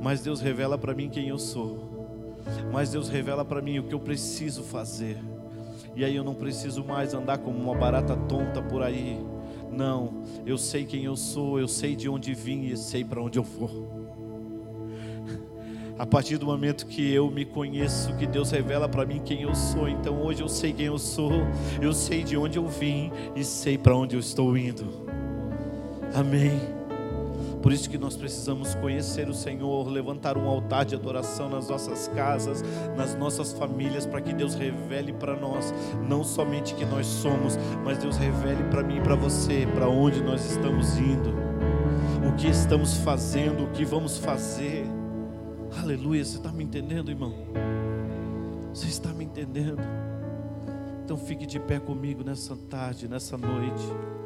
Mais 0.03 0.21
Deus 0.21 0.39
revela 0.39 0.77
para 0.77 0.93
mim 0.93 1.09
quem 1.09 1.29
eu 1.29 1.39
sou. 1.39 1.87
mas 2.71 2.91
Deus 2.91 3.09
revela 3.09 3.43
para 3.43 3.59
mim 3.59 3.79
o 3.79 3.83
que 3.83 3.93
eu 3.95 3.99
preciso 3.99 4.61
fazer. 4.61 5.17
E 5.95 6.05
aí 6.05 6.15
eu 6.15 6.23
não 6.23 6.35
preciso 6.35 6.83
mais 6.83 7.15
andar 7.15 7.39
como 7.39 7.57
uma 7.57 7.73
barata 7.73 8.15
tonta 8.15 8.61
por 8.61 8.83
aí. 8.83 9.19
Não, 9.71 10.23
eu 10.45 10.57
sei 10.57 10.85
quem 10.85 11.03
eu 11.03 11.15
sou, 11.15 11.59
eu 11.59 11.67
sei 11.67 11.95
de 11.95 12.09
onde 12.09 12.33
vim 12.33 12.65
e 12.65 12.77
sei 12.77 13.03
para 13.03 13.21
onde 13.21 13.37
eu 13.37 13.43
vou. 13.43 13.97
A 15.99 16.05
partir 16.05 16.37
do 16.37 16.45
momento 16.45 16.85
que 16.85 17.11
eu 17.11 17.29
me 17.31 17.43
conheço, 17.43 18.15
que 18.17 18.27
Deus 18.27 18.51
revela 18.51 18.87
para 18.87 19.03
mim 19.03 19.19
quem 19.23 19.41
eu 19.41 19.55
sou, 19.55 19.89
então 19.89 20.21
hoje 20.21 20.41
eu 20.41 20.47
sei 20.47 20.71
quem 20.71 20.85
eu 20.85 20.99
sou, 20.99 21.31
eu 21.81 21.91
sei 21.91 22.23
de 22.23 22.37
onde 22.37 22.57
eu 22.59 22.67
vim 22.67 23.11
e 23.35 23.43
sei 23.43 23.77
para 23.77 23.95
onde 23.95 24.15
eu 24.15 24.19
estou 24.19 24.55
indo. 24.55 24.85
Amém. 26.13 26.76
Por 27.67 27.73
isso 27.73 27.89
que 27.89 27.97
nós 27.97 28.15
precisamos 28.15 28.75
conhecer 28.75 29.27
o 29.27 29.33
Senhor, 29.33 29.89
levantar 29.89 30.37
um 30.37 30.47
altar 30.47 30.85
de 30.85 30.95
adoração 30.95 31.49
nas 31.49 31.67
nossas 31.67 32.07
casas, 32.15 32.63
nas 32.95 33.13
nossas 33.13 33.51
famílias, 33.51 34.05
para 34.05 34.21
que 34.21 34.31
Deus 34.31 34.55
revele 34.55 35.11
para 35.11 35.35
nós, 35.35 35.73
não 36.07 36.23
somente 36.23 36.73
que 36.73 36.85
nós 36.85 37.05
somos, 37.05 37.57
mas 37.83 37.97
Deus 37.97 38.15
revele 38.15 38.63
para 38.71 38.81
mim 38.81 38.99
e 38.99 39.01
para 39.01 39.15
você, 39.15 39.67
para 39.75 39.89
onde 39.89 40.23
nós 40.23 40.49
estamos 40.49 40.97
indo, 40.97 41.35
o 42.25 42.33
que 42.37 42.47
estamos 42.47 42.99
fazendo, 42.99 43.65
o 43.65 43.71
que 43.71 43.83
vamos 43.83 44.17
fazer. 44.17 44.85
Aleluia, 45.77 46.23
você 46.23 46.37
está 46.37 46.53
me 46.53 46.63
entendendo, 46.63 47.11
irmão? 47.11 47.33
Você 48.73 48.87
está 48.87 49.09
me 49.09 49.25
entendendo? 49.25 49.81
Então 51.03 51.17
fique 51.17 51.45
de 51.45 51.59
pé 51.59 51.81
comigo 51.81 52.23
nessa 52.23 52.55
tarde, 52.55 53.09
nessa 53.09 53.37
noite. 53.37 54.16